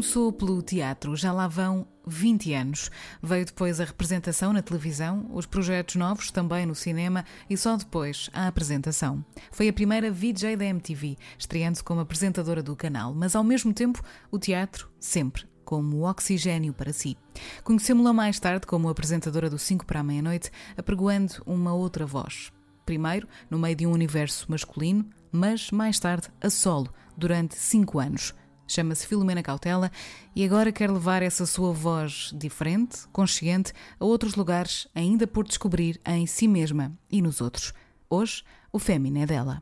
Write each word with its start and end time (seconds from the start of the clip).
Começou 0.00 0.32
pelo 0.32 0.62
teatro, 0.62 1.14
já 1.14 1.30
lá 1.30 1.46
vão 1.46 1.86
20 2.06 2.54
anos. 2.54 2.90
Veio 3.22 3.44
depois 3.44 3.78
a 3.78 3.84
representação 3.84 4.50
na 4.50 4.62
televisão, 4.62 5.28
os 5.30 5.44
projetos 5.44 5.96
novos 5.96 6.30
também 6.30 6.64
no 6.64 6.74
cinema 6.74 7.22
e 7.50 7.54
só 7.54 7.76
depois 7.76 8.30
a 8.32 8.46
apresentação. 8.46 9.22
Foi 9.52 9.68
a 9.68 9.72
primeira 9.74 10.10
VJ 10.10 10.56
da 10.56 10.64
MTV, 10.64 11.18
estreando-se 11.38 11.84
como 11.84 12.00
apresentadora 12.00 12.62
do 12.62 12.74
canal, 12.74 13.12
mas 13.12 13.36
ao 13.36 13.44
mesmo 13.44 13.74
tempo 13.74 14.02
o 14.30 14.38
teatro 14.38 14.90
sempre 14.98 15.44
como 15.66 16.08
oxigênio 16.08 16.72
para 16.72 16.94
si. 16.94 17.14
Conhecemos-la 17.62 18.14
mais 18.14 18.40
tarde 18.40 18.66
como 18.66 18.88
apresentadora 18.88 19.50
do 19.50 19.58
5 19.58 19.84
para 19.84 20.00
a 20.00 20.02
meia-noite, 20.02 20.50
apregoando 20.78 21.42
uma 21.44 21.74
outra 21.74 22.06
voz. 22.06 22.50
Primeiro, 22.86 23.28
no 23.50 23.58
meio 23.58 23.76
de 23.76 23.86
um 23.86 23.92
universo 23.92 24.46
masculino, 24.48 25.04
mas 25.30 25.70
mais 25.70 26.00
tarde 26.00 26.28
a 26.40 26.48
solo, 26.48 26.88
durante 27.18 27.54
cinco 27.54 27.98
anos. 27.98 28.34
Chama-se 28.70 29.04
Filomena 29.04 29.42
Cautela 29.42 29.90
e 30.32 30.44
agora 30.44 30.70
quer 30.70 30.88
levar 30.88 31.24
essa 31.24 31.44
sua 31.44 31.72
voz 31.72 32.32
diferente, 32.32 32.98
consciente, 33.08 33.72
a 33.98 34.04
outros 34.04 34.36
lugares 34.36 34.86
ainda 34.94 35.26
por 35.26 35.44
descobrir 35.44 36.00
em 36.06 36.24
si 36.24 36.46
mesma 36.46 36.96
e 37.10 37.20
nos 37.20 37.40
outros. 37.40 37.74
Hoje, 38.08 38.44
o 38.72 38.78
Fémina 38.78 39.22
é 39.22 39.26
dela. 39.26 39.60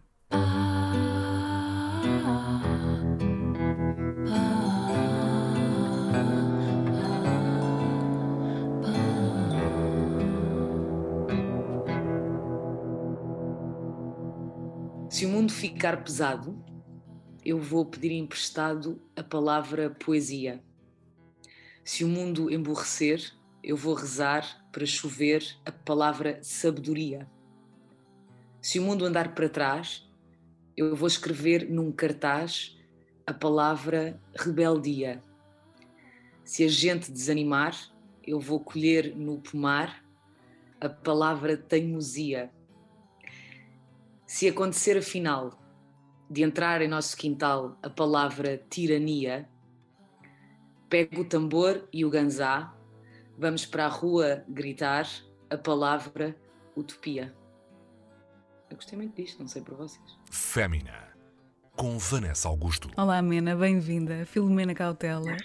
Se 15.08 15.24
o 15.24 15.30
mundo 15.30 15.50
ficar 15.50 16.04
pesado, 16.04 16.62
eu 17.48 17.58
vou 17.58 17.82
pedir 17.86 18.12
emprestado 18.12 19.00
a 19.16 19.22
palavra 19.22 19.88
poesia. 19.88 20.62
Se 21.82 22.04
o 22.04 22.08
mundo 22.08 22.52
emborrecer, 22.52 23.32
eu 23.64 23.74
vou 23.74 23.94
rezar 23.94 24.68
para 24.70 24.84
chover 24.84 25.56
a 25.64 25.72
palavra 25.72 26.38
sabedoria. 26.42 27.26
Se 28.60 28.78
o 28.78 28.82
mundo 28.82 29.06
andar 29.06 29.34
para 29.34 29.48
trás, 29.48 30.06
eu 30.76 30.94
vou 30.94 31.08
escrever 31.08 31.70
num 31.70 31.90
cartaz 31.90 32.78
a 33.26 33.32
palavra 33.32 34.20
rebeldia. 34.36 35.24
Se 36.44 36.62
a 36.64 36.68
gente 36.68 37.10
desanimar, 37.10 37.74
eu 38.26 38.38
vou 38.38 38.60
colher 38.60 39.16
no 39.16 39.40
pomar 39.40 40.04
a 40.78 40.90
palavra 40.90 41.56
teimosia. 41.56 42.52
Se 44.26 44.46
acontecer 44.46 44.98
afinal 44.98 45.57
de 46.30 46.42
entrar 46.42 46.82
em 46.82 46.88
nosso 46.88 47.16
quintal 47.16 47.78
a 47.82 47.88
palavra 47.88 48.62
tirania, 48.68 49.48
pego 50.88 51.22
o 51.22 51.24
tambor 51.24 51.88
e 51.92 52.04
o 52.04 52.10
ganzá, 52.10 52.74
vamos 53.36 53.64
para 53.64 53.86
a 53.86 53.88
rua 53.88 54.44
gritar 54.48 55.08
a 55.50 55.56
palavra 55.56 56.36
utopia. 56.76 57.34
Eu 58.70 58.76
gostei 58.76 58.98
muito 58.98 59.14
disto, 59.14 59.40
não 59.40 59.48
sei 59.48 59.62
por 59.62 59.76
vocês. 59.76 60.18
Fémina, 60.30 61.07
com 61.78 61.96
Vanessa 61.96 62.48
Augusto. 62.48 62.90
Olá, 62.96 63.22
Mena, 63.22 63.54
bem-vinda. 63.54 64.26
Filomena 64.26 64.74
Cautela, 64.74 65.36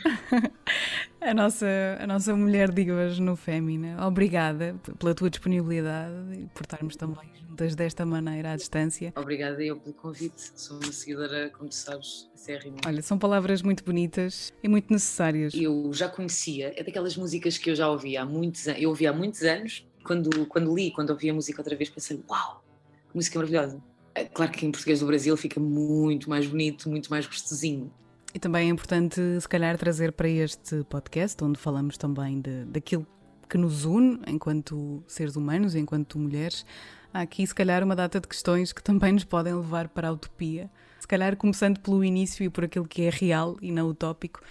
a 1.22 1.32
nossa, 1.32 1.68
a 2.00 2.08
nossa 2.08 2.36
mulher 2.36 2.72
de 2.72 2.92
hoje 2.92 3.22
no 3.22 3.36
Fémina. 3.36 4.04
Obrigada 4.04 4.76
pela 4.98 5.14
tua 5.14 5.30
disponibilidade 5.30 6.16
e 6.34 6.48
por 6.48 6.64
estarmos 6.64 6.96
também 6.96 7.30
juntas 7.40 7.76
desta 7.76 8.04
maneira 8.04 8.54
à 8.54 8.56
distância. 8.56 9.14
Obrigada 9.16 9.64
eu 9.64 9.80
pelo 9.80 9.94
convite. 9.94 10.52
Sou 10.56 10.78
uma 10.78 10.92
seguidora, 10.92 11.52
como 11.52 11.70
tu 11.70 11.76
sabes, 11.76 12.28
acérrima. 12.34 12.78
Olha, 12.84 13.04
são 13.04 13.20
palavras 13.20 13.62
muito 13.62 13.84
bonitas 13.84 14.52
e 14.64 14.68
muito 14.68 14.92
necessárias. 14.92 15.54
Eu 15.54 15.94
já 15.94 16.10
conhecia, 16.10 16.74
é 16.76 16.84
daquelas 16.84 17.16
músicas 17.16 17.60
que 17.60 17.70
eu 17.70 17.76
já 17.76 17.88
ouvia 17.88 18.24
há 18.24 18.26
muitos 18.26 18.68
anos. 18.68 18.82
Eu 18.82 18.90
ouvi 18.90 19.06
há 19.06 19.14
muitos 19.14 19.44
anos. 19.44 19.88
Quando, 20.04 20.48
quando 20.48 20.76
li, 20.76 20.90
quando 20.90 21.12
ouvi 21.12 21.30
a 21.30 21.34
música 21.34 21.62
outra 21.62 21.76
vez, 21.76 21.92
pensei: 21.92 22.20
uau, 22.28 22.66
que 23.12 23.16
música 23.16 23.38
maravilhosa. 23.38 23.93
É 24.16 24.26
Claro 24.26 24.52
que 24.52 24.66
em 24.66 24.72
português 24.72 25.00
do 25.00 25.08
Brasil 25.08 25.36
fica 25.36 25.60
muito 25.60 26.30
mais 26.30 26.46
bonito, 26.46 26.90
muito 26.90 27.10
mais 27.10 27.26
gostosinho. 27.26 27.92
E 28.34 28.40
também 28.40 28.68
é 28.68 28.72
importante, 28.72 29.20
se 29.40 29.48
calhar, 29.48 29.78
trazer 29.78 30.12
para 30.12 30.28
este 30.28 30.84
podcast, 30.86 31.44
onde 31.44 31.60
falamos 31.60 31.98
também 31.98 32.42
de, 32.42 32.66
daquilo 32.66 33.06
que 33.48 33.58
nos 33.58 33.86
une 33.86 34.20
enquanto 34.28 35.04
seres 35.08 35.36
humanos, 35.36 35.76
enquanto 35.76 36.18
mulheres. 36.18 36.66
Há 37.14 37.22
aqui, 37.22 37.46
se 37.46 37.54
calhar, 37.54 37.84
uma 37.84 37.96
data 37.96 38.20
de 38.20 38.28
questões 38.28 38.74
que 38.74 38.82
também 38.82 39.14
nos 39.14 39.24
podem 39.24 39.54
levar 39.54 39.88
para 39.90 40.08
a 40.08 40.12
utopia. 40.12 40.70
Se 41.00 41.08
calhar, 41.08 41.38
começando 41.38 41.80
pelo 41.80 42.04
início 42.04 42.44
e 42.44 42.50
por 42.50 42.64
aquilo 42.64 42.88
que 42.88 43.04
é 43.04 43.10
real 43.12 43.56
e 43.62 43.72
não 43.72 43.88
utópico, 43.88 44.42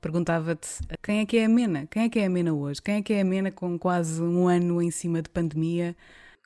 perguntava-te 0.00 0.68
quem 1.00 1.20
é 1.20 1.26
que 1.26 1.36
é 1.36 1.44
a 1.44 1.48
Mena? 1.48 1.86
Quem 1.86 2.04
é 2.04 2.08
que 2.08 2.18
é 2.18 2.26
a 2.26 2.30
Mena 2.30 2.52
hoje? 2.52 2.82
Quem 2.82 2.96
é 2.96 3.02
que 3.02 3.12
é 3.12 3.20
a 3.20 3.24
Mena 3.24 3.52
com 3.52 3.78
quase 3.78 4.20
um 4.20 4.48
ano 4.48 4.82
em 4.82 4.90
cima 4.90 5.22
de 5.22 5.30
pandemia? 5.30 5.96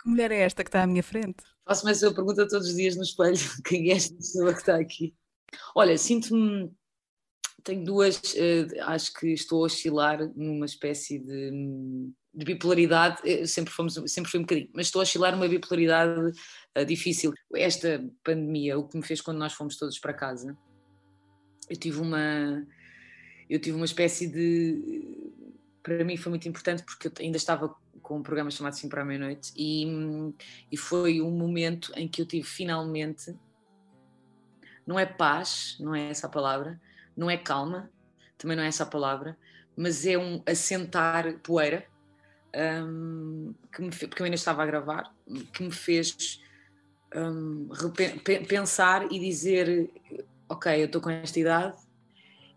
Que 0.03 0.09
mulher 0.11 0.31
é 0.31 0.41
esta 0.41 0.63
que 0.63 0.69
está 0.69 0.83
à 0.83 0.87
minha 0.87 1.03
frente? 1.03 1.52
Faço-me 1.65 1.93
essa 1.93 2.13
pergunta 2.13 2.49
todos 2.49 2.69
os 2.69 2.75
dias 2.75 2.97
no 2.97 3.03
espelho: 3.03 3.37
quem 3.65 3.91
é 3.91 3.95
esta 3.95 4.15
pessoa 4.15 4.53
que 4.53 4.61
está 4.61 4.77
aqui? 4.77 5.15
Olha, 5.75 5.97
sinto-me. 5.97 6.71
Tenho 7.65 7.85
duas. 7.85 8.21
eh, 8.35 8.67
acho 8.81 9.13
que 9.15 9.29
estou 9.29 9.63
a 9.63 9.67
oscilar 9.67 10.19
numa 10.35 10.67
espécie 10.67 11.19
de, 11.21 11.51
de 12.35 12.45
bipolaridade. 12.45 13.21
eh, 13.25 13.47
sempre, 13.47 13.73
fomos, 13.73 13.95
sempre 14.07 14.31
fui 14.31 14.41
um 14.41 14.43
bocadinho, 14.43 14.71
mas 14.75 14.87
estou 14.87 15.01
a 15.01 15.05
oscilar 15.05 15.33
numa 15.33 15.49
bipolaridade 15.49 16.33
eh, 16.75 16.85
difícil. 16.85 17.33
Esta 17.55 18.05
pandemia, 18.25 18.79
o 18.79 18.89
que 18.89 18.97
me 18.97 19.07
fez 19.07 19.21
quando 19.21 19.39
nós 19.39 19.53
fomos 19.53 19.77
todos 19.77 19.99
para 19.99 20.13
casa, 20.13 20.57
eu 21.69 21.77
tive 21.77 22.01
uma. 22.01 22.67
Eu 23.49 23.61
tive 23.61 23.77
uma 23.77 23.85
espécie 23.85 24.27
de. 24.27 25.33
Para 25.83 26.05
mim 26.05 26.17
foi 26.17 26.31
muito 26.31 26.49
importante 26.49 26.83
porque 26.85 27.09
eu 27.09 27.13
ainda 27.21 27.37
estava 27.37 27.75
com 28.03 28.19
um 28.19 28.23
programa 28.23 28.51
chamado 28.51 28.75
Sim 28.75 28.89
para 28.89 29.03
a 29.03 29.05
Meia-Noite 29.05 29.53
e, 29.57 29.87
e 30.71 30.77
foi 30.77 31.21
um 31.21 31.31
momento 31.31 31.93
em 31.97 32.09
que 32.09 32.21
eu 32.21 32.27
tive 32.27 32.47
finalmente. 32.47 33.35
Não 34.87 34.99
é 34.99 35.07
paz, 35.07 35.77
não 35.79 35.95
é 35.95 36.11
essa 36.11 36.27
a 36.27 36.31
palavra, 36.31 36.81
não 37.17 37.31
é 37.31 37.37
calma, 37.37 37.91
também 38.37 38.57
não 38.57 38.65
é 38.65 38.67
essa 38.67 38.83
a 38.83 38.87
palavra, 38.87 39.39
mas 39.77 40.05
é 40.05 40.19
um 40.19 40.43
assentar 40.45 41.39
poeira, 41.41 41.87
hum, 42.85 43.55
que 43.73 43.81
me 43.81 43.91
porque 43.91 44.21
eu 44.23 44.25
ainda 44.25 44.35
estava 44.35 44.63
a 44.63 44.67
gravar, 44.67 45.11
que 45.55 45.63
me 45.63 45.71
fez 45.71 46.41
pe- 48.25 48.41
pensar 48.47 49.11
e 49.13 49.19
dizer: 49.19 49.91
Ok, 50.49 50.81
eu 50.81 50.87
estou 50.87 51.01
com 51.01 51.11
esta 51.11 51.39
idade 51.39 51.77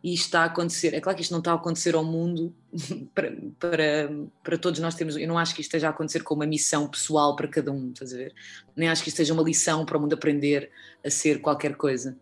e 0.06 0.14
está 0.14 0.42
a 0.42 0.46
acontecer. 0.46 0.94
É 0.94 1.02
claro 1.02 1.16
que 1.16 1.24
isto 1.24 1.32
não 1.32 1.40
está 1.40 1.52
a 1.52 1.56
acontecer 1.56 1.96
ao 1.96 2.04
mundo 2.06 2.56
para, 3.16 3.36
para, 3.60 4.10
para 4.44 4.56
todos 4.56 4.80
nós 4.80 4.94
temos. 4.94 5.18
Eu 5.18 5.28
não 5.28 5.36
acho 5.36 5.56
que 5.56 5.62
isto 5.62 5.70
esteja 5.70 5.88
a 5.88 5.90
acontecer 5.90 6.22
com 6.22 6.36
uma 6.36 6.46
missão 6.46 6.88
pessoal 6.88 7.36
para 7.36 7.48
cada 7.48 7.72
um, 7.72 7.90
estás 7.92 8.14
a 8.14 8.18
ver? 8.18 8.32
Nem 8.76 8.88
acho 8.88 9.02
que 9.02 9.10
isto 9.10 9.18
seja 9.18 9.34
uma 9.34 9.42
lição 9.42 9.84
para 9.84 9.98
o 9.98 10.00
mundo 10.00 10.14
aprender 10.14 10.70
a 11.04 11.10
ser 11.10 11.42
qualquer 11.42 11.76
coisa. 11.76 12.16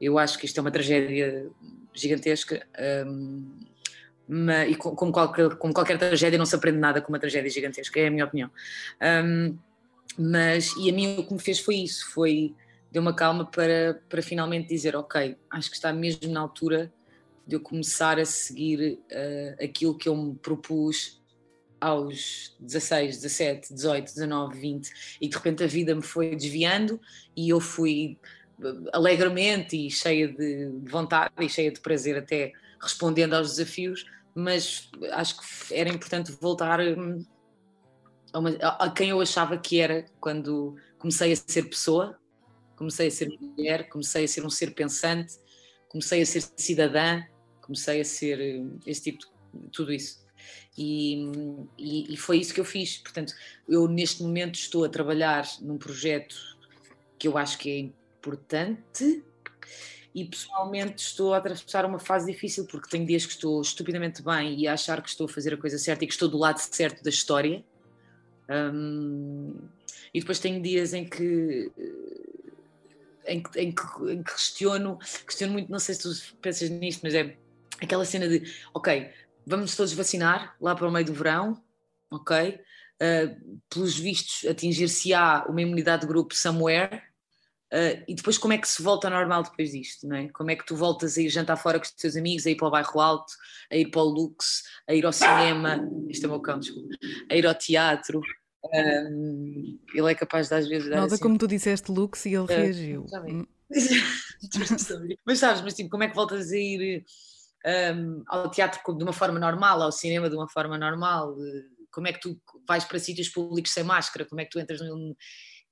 Eu 0.00 0.18
acho 0.18 0.36
que 0.40 0.44
isto 0.44 0.58
é 0.58 0.60
uma 0.60 0.72
tragédia 0.72 1.48
gigantesca. 1.94 2.66
hum, 3.06 3.60
ma- 4.26 4.66
e 4.66 4.74
co- 4.74 4.96
como 4.96 5.12
qualquer, 5.12 5.50
como 5.56 5.72
qualquer 5.72 5.98
tragédia, 5.98 6.36
não 6.36 6.46
se 6.46 6.56
aprende 6.56 6.78
nada 6.78 7.00
com 7.00 7.12
uma 7.12 7.20
tragédia 7.20 7.48
gigantesca, 7.48 8.00
é 8.00 8.08
a 8.08 8.10
minha 8.10 8.24
opinião. 8.24 8.50
Hum, 9.24 9.56
mas, 10.18 10.74
e 10.76 10.90
a 10.90 10.92
mim 10.92 11.16
o 11.20 11.24
que 11.24 11.32
me 11.32 11.38
fez 11.40 11.60
foi 11.60 11.76
isso: 11.76 12.10
foi 12.12 12.56
deu 12.90 13.00
uma 13.02 13.14
calma 13.14 13.48
para, 13.48 14.02
para 14.08 14.20
finalmente 14.20 14.68
dizer, 14.68 14.96
ok, 14.96 15.36
acho 15.48 15.70
que 15.70 15.76
está 15.76 15.92
mesmo 15.92 16.32
na 16.32 16.40
altura 16.40 16.92
de 17.50 17.56
eu 17.56 17.60
começar 17.60 18.18
a 18.20 18.24
seguir 18.24 19.00
eh, 19.10 19.56
aquilo 19.60 19.98
que 19.98 20.08
eu 20.08 20.16
me 20.16 20.36
propus 20.36 21.20
aos 21.80 22.54
16, 22.60 23.16
17, 23.16 23.74
18, 23.74 24.14
19, 24.14 24.58
20 24.60 24.90
e 25.20 25.28
de 25.28 25.34
repente 25.34 25.64
a 25.64 25.66
vida 25.66 25.94
me 25.94 26.02
foi 26.02 26.36
desviando 26.36 27.00
e 27.36 27.48
eu 27.48 27.60
fui 27.60 28.18
eh, 28.62 28.90
alegremente 28.92 29.76
e 29.76 29.90
cheia 29.90 30.28
de 30.28 30.70
vontade 30.88 31.32
e 31.40 31.48
cheia 31.48 31.72
de 31.72 31.80
prazer 31.80 32.16
até 32.18 32.52
respondendo 32.80 33.34
aos 33.34 33.56
desafios, 33.56 34.06
mas 34.32 34.88
acho 35.10 35.36
que 35.40 35.74
era 35.74 35.90
importante 35.90 36.30
voltar 36.40 36.78
hum, 36.80 37.24
a, 38.32 38.38
uma- 38.38 38.50
a 38.50 38.90
quem 38.90 39.10
eu 39.10 39.20
achava 39.20 39.58
que 39.58 39.80
era 39.80 40.06
quando 40.20 40.76
comecei 40.98 41.32
a 41.32 41.36
ser 41.36 41.64
pessoa, 41.64 42.16
comecei 42.76 43.08
a 43.08 43.10
ser 43.10 43.28
mulher, 43.40 43.88
comecei 43.88 44.24
a 44.24 44.28
ser 44.28 44.46
um 44.46 44.50
ser 44.50 44.72
pensante, 44.72 45.34
comecei 45.88 46.22
a 46.22 46.26
ser 46.26 46.42
cidadã, 46.56 47.20
comecei 47.70 48.00
a 48.00 48.04
ser 48.04 48.40
eh, 48.40 48.62
esse 48.84 49.02
tipo 49.02 49.24
de 49.54 49.68
tudo 49.70 49.92
isso. 49.92 50.24
E, 50.76 51.24
e- 51.78 52.12
e 52.14 52.16
foi 52.16 52.38
isso 52.38 52.52
que 52.52 52.58
eu 52.60 52.64
fiz. 52.64 52.98
Portanto, 52.98 53.32
eu 53.68 53.86
neste 53.86 54.22
momento 54.22 54.56
estou 54.56 54.84
a 54.84 54.88
trabalhar 54.88 55.46
num 55.60 55.78
projeto 55.78 56.34
que 57.16 57.28
eu 57.28 57.38
acho 57.38 57.56
que 57.58 57.70
é 57.70 57.78
importante 57.78 59.22
e 60.12 60.24
pessoalmente 60.24 61.00
estou 61.04 61.32
a 61.32 61.36
atravessar 61.36 61.84
uma 61.84 62.00
fase 62.00 62.32
difícil 62.32 62.66
porque 62.66 62.88
tenho 62.90 63.06
dias 63.06 63.24
que 63.24 63.32
estou 63.32 63.60
estupidamente 63.62 64.20
bem 64.22 64.58
e 64.58 64.66
a 64.66 64.72
achar 64.72 65.00
que 65.00 65.08
estou 65.08 65.26
a 65.26 65.28
fazer 65.28 65.54
a 65.54 65.56
coisa 65.56 65.78
certa 65.78 66.02
e 66.02 66.08
que 66.08 66.12
estou 66.12 66.28
do 66.28 66.38
lado 66.38 66.58
certo 66.58 67.04
da 67.04 67.10
história. 67.10 67.62
Hum, 68.50 69.54
e 70.12 70.18
depois 70.18 70.40
tenho 70.40 70.60
dias 70.60 70.92
em 70.92 71.08
que 71.08 71.70
em 73.26 73.40
que, 73.42 73.60
em, 73.60 73.70
que, 73.72 73.82
em 74.10 74.22
que 74.24 74.32
questiono, 74.32 74.98
questiono 75.24 75.52
muito, 75.52 75.70
não 75.70 75.78
sei 75.78 75.94
se 75.94 76.02
tu 76.02 76.36
pensas 76.38 76.68
nisto, 76.70 77.00
mas 77.04 77.14
é 77.14 77.36
aquela 77.80 78.04
cena 78.04 78.28
de, 78.28 78.42
ok, 78.74 79.10
vamos 79.46 79.76
todos 79.76 79.92
vacinar 79.92 80.56
lá 80.60 80.74
para 80.74 80.88
o 80.88 80.92
meio 80.92 81.06
do 81.06 81.14
verão, 81.14 81.62
ok? 82.10 82.60
Uh, 83.02 83.60
pelos 83.68 83.98
vistos, 83.98 84.48
atingir-se-á 84.48 85.46
uma 85.48 85.62
imunidade 85.62 86.02
de 86.02 86.08
grupo 86.08 86.34
somewhere, 86.34 87.02
uh, 87.72 88.04
e 88.06 88.14
depois 88.14 88.36
como 88.36 88.52
é 88.52 88.58
que 88.58 88.68
se 88.68 88.82
volta 88.82 89.08
ao 89.08 89.14
normal 89.14 89.42
depois 89.42 89.72
disto, 89.72 90.06
não 90.06 90.16
é? 90.16 90.28
Como 90.28 90.50
é 90.50 90.56
que 90.56 90.66
tu 90.66 90.76
voltas 90.76 91.16
a 91.16 91.22
ir 91.22 91.30
jantar 91.30 91.56
fora 91.56 91.78
com 91.78 91.84
os 91.84 91.92
teus 91.92 92.16
amigos, 92.16 92.46
a 92.46 92.50
ir 92.50 92.56
para 92.56 92.68
o 92.68 92.70
bairro 92.70 93.00
alto, 93.00 93.32
a 93.70 93.76
ir 93.76 93.90
para 93.90 94.02
o 94.02 94.04
Lux, 94.04 94.64
a 94.86 94.94
ir 94.94 95.06
ao 95.06 95.12
cinema, 95.12 95.80
isto 96.08 96.24
é 96.24 96.28
o 96.28 96.32
meu 96.32 96.40
cão, 96.40 96.58
desculpa, 96.58 96.94
a 97.30 97.34
ir 97.34 97.46
ao 97.46 97.54
teatro, 97.54 98.20
um, 98.62 99.78
ele 99.94 100.12
é 100.12 100.14
capaz 100.14 100.48
de 100.48 100.54
às 100.54 100.68
vezes 100.68 100.88
dar 100.90 101.00
Nota 101.00 101.14
assim, 101.14 101.22
como 101.22 101.38
tu 101.38 101.48
disseste 101.48 101.90
Lux 101.90 102.26
e 102.26 102.30
ele 102.30 102.38
uh, 102.38 102.46
reagiu. 102.46 103.06
Hum. 103.26 103.46
mas 105.24 105.38
sabes, 105.38 105.62
mas 105.62 105.74
tipo, 105.74 105.88
como 105.88 106.02
é 106.02 106.08
que 106.08 106.14
voltas 106.14 106.52
a 106.52 106.56
ir 106.56 107.04
um, 107.66 108.22
ao 108.26 108.50
teatro 108.50 108.80
de 108.96 109.02
uma 109.02 109.12
forma 109.12 109.38
normal, 109.38 109.82
ao 109.82 109.92
cinema 109.92 110.28
de 110.28 110.36
uma 110.36 110.48
forma 110.48 110.78
normal? 110.78 111.36
Como 111.92 112.06
é 112.06 112.12
que 112.12 112.20
tu 112.20 112.40
vais 112.66 112.84
para 112.84 112.98
sítios 112.98 113.28
públicos 113.28 113.72
sem 113.72 113.84
máscara? 113.84 114.24
Como 114.24 114.40
é 114.40 114.44
que 114.44 114.50
tu 114.50 114.60
entras 114.60 114.80
num. 114.80 115.14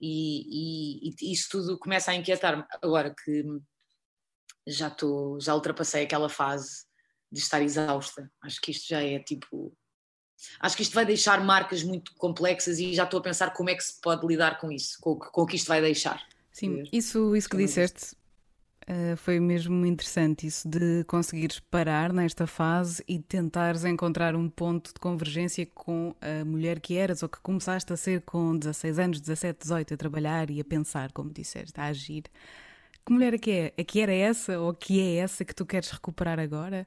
E, 0.01 1.09
e, 1.09 1.15
e 1.21 1.33
isso 1.33 1.49
tudo 1.51 1.79
começa 1.79 2.11
a 2.11 2.15
inquietar-me. 2.15 2.65
Agora 2.83 3.15
que 3.25 3.45
já 4.67 4.89
estou, 4.89 5.41
já 5.41 5.55
ultrapassei 5.55 6.05
aquela 6.05 6.29
fase 6.29 6.85
de 7.31 7.41
estar 7.41 7.63
exausta. 7.63 8.31
Acho 8.43 8.61
que 8.61 8.71
isto 8.71 8.89
já 8.89 9.03
é 9.03 9.19
tipo 9.19 9.77
Acho 10.61 10.77
que 10.77 10.83
isto 10.83 10.95
vai 10.95 11.05
deixar 11.05 11.43
marcas 11.45 11.83
muito 11.83 12.15
complexas 12.15 12.79
e 12.79 12.95
já 12.95 13.05
estou 13.05 13.19
a 13.19 13.23
pensar 13.23 13.53
como 13.53 13.71
é 13.71 13.75
que 13.75 13.83
se 13.83 14.01
pode 14.01 14.27
lidar 14.27 14.61
com 14.61 14.71
isso, 14.71 14.97
com, 15.01 15.19
com 15.19 15.43
o 15.43 15.47
que 15.47 15.57
isto 15.57 15.67
vai 15.67 15.81
deixar. 15.81 16.25
Sim, 16.53 16.85
isso, 16.93 17.35
isso 17.37 17.49
que 17.49 17.57
disseste 17.57 18.17
uh, 18.89 19.17
foi 19.17 19.39
mesmo 19.41 19.85
interessante, 19.87 20.47
isso 20.47 20.69
de 20.69 21.05
conseguires 21.05 21.61
parar 21.61 22.13
nesta 22.13 22.47
fase 22.47 23.03
e 23.07 23.19
tentares 23.19 23.85
encontrar 23.85 24.35
um 24.35 24.49
ponto 24.49 24.93
de 24.93 25.01
convergência 25.01 25.67
com 25.67 26.15
a 26.21 26.45
mulher 26.45 26.81
que 26.81 26.97
eras 26.97 27.23
ou 27.23 27.29
que 27.29 27.41
começaste 27.41 27.93
a 27.93 27.97
ser 27.97 28.23
com 28.23 28.57
16 28.57 28.99
anos, 28.99 29.21
17, 29.21 29.61
18, 29.61 29.95
a 29.95 29.97
trabalhar 29.97 30.51
e 30.51 30.61
a 30.61 30.65
pensar, 30.65 31.13
como 31.13 31.31
disseste, 31.31 31.79
a 31.81 31.85
agir. 31.85 32.25
Que 33.05 33.13
mulher 33.13 33.35
é 33.35 33.39
que 33.39 33.51
é? 33.51 33.75
É 33.77 33.85
que 33.85 34.01
era 34.01 34.13
essa 34.13 34.59
ou 34.59 34.75
que 34.75 35.01
é 35.01 35.17
essa 35.17 35.45
que 35.45 35.55
tu 35.55 35.65
queres 35.65 35.91
recuperar 35.91 36.39
agora? 36.39 36.87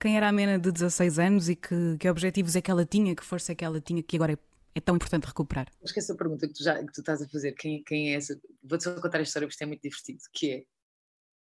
quem 0.00 0.16
era 0.16 0.28
a 0.28 0.32
Mena 0.32 0.58
de 0.58 0.72
16 0.72 1.18
anos 1.18 1.48
e 1.50 1.54
que, 1.54 1.98
que 1.98 2.08
objetivos 2.08 2.56
é 2.56 2.62
que 2.62 2.70
ela 2.70 2.86
tinha, 2.86 3.14
que 3.14 3.22
força 3.22 3.52
é 3.52 3.54
que 3.54 3.64
ela 3.64 3.80
tinha, 3.80 4.02
que 4.02 4.16
agora 4.16 4.32
é, 4.32 4.38
é 4.74 4.80
tão 4.80 4.96
importante 4.96 5.26
recuperar? 5.26 5.68
Acho 5.84 5.92
que 5.92 6.00
essa 6.00 6.14
pergunta 6.14 6.48
que 6.48 6.54
tu, 6.54 6.64
já, 6.64 6.82
que 6.82 6.90
tu 6.90 7.00
estás 7.00 7.20
a 7.20 7.28
fazer, 7.28 7.52
quem, 7.52 7.82
quem 7.84 8.14
é 8.14 8.16
essa? 8.16 8.40
Vou-te 8.64 8.84
só 8.84 8.94
contar 8.98 9.18
a 9.18 9.22
história 9.22 9.46
porque 9.46 9.52
isto 9.52 9.62
é 9.62 9.66
muito 9.66 9.82
divertido, 9.82 10.18
que 10.32 10.52
é, 10.52 10.64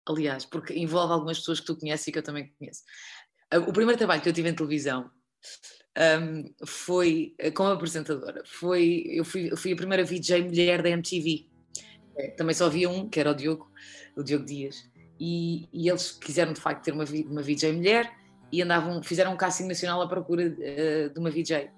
aliás, 0.09 0.45
porque 0.45 0.73
envolve 0.73 1.13
algumas 1.13 1.39
pessoas 1.39 1.59
que 1.59 1.67
tu 1.67 1.77
conheces 1.77 2.07
e 2.07 2.11
que 2.11 2.17
eu 2.17 2.23
também 2.23 2.51
conheço. 2.57 2.81
Ah, 3.51 3.59
o 3.59 3.71
primeiro 3.71 3.97
trabalho 3.97 4.21
que 4.21 4.29
eu 4.29 4.33
tive 4.33 4.49
em 4.49 4.55
televisão 4.55 5.09
um, 5.97 6.65
foi 6.65 7.35
como 7.55 7.69
apresentadora. 7.69 8.43
Foi, 8.45 9.03
eu, 9.07 9.23
fui, 9.23 9.51
eu 9.51 9.57
fui 9.57 9.73
a 9.73 9.75
primeira 9.75 10.03
VJ 10.03 10.43
mulher 10.43 10.81
da 10.81 10.89
MTV. 10.89 11.47
É, 12.17 12.31
também 12.31 12.55
só 12.55 12.65
havia 12.65 12.89
um, 12.89 13.07
que 13.07 13.19
era 13.19 13.31
o 13.31 13.35
Diogo, 13.35 13.71
o 14.15 14.23
Diogo 14.23 14.45
Dias. 14.45 14.89
E, 15.19 15.67
e 15.71 15.89
eles 15.89 16.11
quiseram 16.11 16.53
de 16.53 16.61
facto 16.61 16.83
ter 16.83 16.91
uma, 16.91 17.03
uma 17.03 17.41
VJ 17.41 17.71
mulher 17.73 18.11
e 18.51 18.61
andavam, 18.61 19.03
fizeram 19.03 19.33
um 19.33 19.37
casting 19.37 19.67
nacional 19.67 20.01
à 20.01 20.07
procura 20.07 20.47
uh, 20.47 21.13
de 21.13 21.19
uma 21.19 21.29
VJ. 21.29 21.69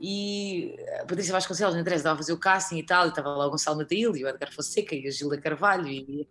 E 0.00 0.74
a 1.00 1.04
Patrícia 1.04 1.32
Vasconcelos, 1.32 1.76
na 1.76 1.80
estava 1.80 2.14
a 2.14 2.16
fazer 2.16 2.32
o 2.32 2.38
casting 2.38 2.78
e 2.78 2.82
tal, 2.84 3.06
e 3.06 3.10
estava 3.10 3.28
lá 3.28 3.46
o 3.46 3.50
Gonçalo 3.50 3.78
Mataíl, 3.78 4.16
e 4.16 4.24
o 4.24 4.28
Edgar 4.28 4.52
Fonseca, 4.52 4.96
e 4.96 5.06
a 5.06 5.10
Gilda 5.12 5.40
Carvalho, 5.40 5.86
e 5.86 6.28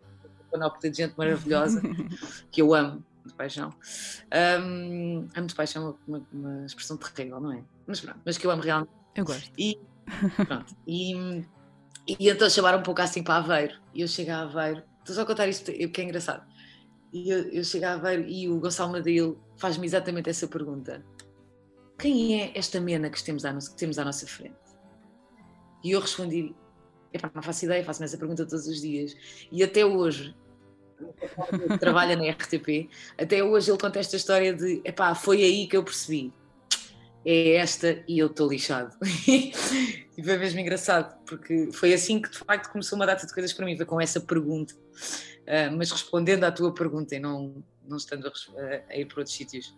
panóplia 0.52 0.92
de 0.92 0.98
gente 0.98 1.14
maravilhosa, 1.18 1.82
que 2.52 2.62
eu 2.62 2.74
amo 2.74 3.04
de 3.26 3.34
paixão. 3.34 3.70
Um, 4.62 5.28
amo 5.36 5.48
de 5.48 5.56
paixão 5.56 5.98
uma, 6.08 6.22
uma, 6.32 6.66
expressão 6.66 6.98
terrível, 6.98 7.40
não 7.40 7.52
é? 7.54 7.64
Mas 7.88 8.02
pronto, 8.02 8.20
mas 8.26 8.38
que 8.38 8.46
eu 8.46 8.52
amo 8.52 8.62
realmente. 8.62 8.92
Eu 9.16 9.26
gosto. 9.26 9.52
E, 9.58 9.80
pronto, 10.46 10.76
e, 10.88 11.46
e 12.08 12.30
então 12.30 12.50
chamaram 12.50 12.80
um 12.80 12.84
pouco 12.84 13.02
assim 13.02 13.24
para 13.24 13.38
Aveiro, 13.38 13.80
e 13.94 14.02
eu 14.02 14.08
chego 14.08 14.32
a 14.32 14.42
Aveiro, 14.42 14.84
estou 15.00 15.16
só 15.16 15.22
a 15.22 15.26
contar 15.26 15.48
isto, 15.48 15.72
que 15.72 16.02
é 16.02 16.04
engraçado 16.04 16.44
e 17.14 17.30
eu, 17.30 17.50
eu 17.50 17.64
chegava 17.64 18.10
a 18.10 18.12
ver, 18.12 18.28
e 18.28 18.50
o 18.50 18.60
Gonçalo 18.60 18.92
Madil 18.92 19.38
faz-me 19.58 19.86
exatamente 19.86 20.30
essa 20.30 20.48
pergunta: 20.48 21.04
quem 22.00 22.42
é 22.42 22.58
esta 22.58 22.80
mena 22.80 23.10
que 23.10 23.22
temos 23.24 23.44
à, 23.44 23.54
que 23.54 23.76
temos 23.76 24.00
à 24.00 24.06
nossa 24.06 24.26
frente? 24.26 24.56
E 25.84 25.92
eu 25.92 26.00
respondi: 26.00 26.56
não 27.34 27.42
faço 27.42 27.66
ideia, 27.66 27.84
faço-me 27.84 28.06
essa 28.06 28.18
pergunta 28.18 28.46
todos 28.46 28.68
os 28.68 28.82
dias. 28.82 29.16
E 29.52 29.64
até 29.64 29.86
hoje, 29.86 30.36
trabalha 31.80 32.16
na 32.16 32.30
RTP, 32.30 32.90
até 33.18 33.44
hoje 33.44 33.72
ele 33.72 33.78
conta 33.78 34.00
esta 34.00 34.16
história 34.16 34.54
de: 34.54 34.82
epá, 34.84 35.14
foi 35.16 35.44
aí 35.44 35.68
que 35.68 35.76
eu 35.76 35.84
percebi. 35.84 36.34
É 37.24 37.56
esta 37.56 38.04
e 38.08 38.18
eu 38.18 38.28
estou 38.28 38.50
lixado. 38.50 38.96
e 39.28 39.54
foi 40.24 40.38
mesmo 40.38 40.60
engraçado, 40.60 41.16
porque 41.26 41.70
foi 41.72 41.94
assim 41.94 42.20
que 42.20 42.30
de 42.30 42.38
facto 42.40 42.72
começou 42.72 42.96
uma 42.96 43.06
data 43.06 43.28
de 43.28 43.34
coisas 43.34 43.54
para 43.54 43.66
mim, 43.66 43.78
foi 43.78 43.86
com 43.86 44.02
essa 44.02 44.20
pergunta. 44.20 44.74
Uh, 45.42 45.76
mas 45.76 45.92
respondendo 45.92 46.44
à 46.46 46.52
tua 46.52 46.74
pergunta 46.74 47.16
e 47.16 47.20
não, 47.20 47.64
não 47.88 47.98
estando 47.98 48.28
a, 48.28 48.32
a, 48.90 48.98
ir 48.98 49.06
para 49.06 49.20
outros 49.20 49.36
sítios. 49.36 49.76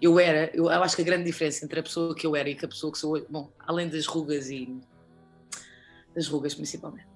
Eu 0.00 0.18
era, 0.18 0.50
eu, 0.54 0.68
acho 0.68 0.96
que 0.96 1.02
a 1.02 1.04
grande 1.04 1.24
diferença 1.24 1.64
entre 1.64 1.78
a 1.78 1.82
pessoa 1.82 2.14
que 2.14 2.26
eu 2.26 2.34
era 2.34 2.48
e 2.48 2.54
que 2.54 2.64
a 2.64 2.68
pessoa 2.68 2.92
que 2.92 2.98
sou 2.98 3.12
hoje, 3.12 3.26
bom, 3.28 3.52
além 3.60 3.88
das 3.88 4.06
rugas 4.06 4.48
e 4.48 4.80
das 6.14 6.28
rugas 6.28 6.54
principalmente, 6.54 7.06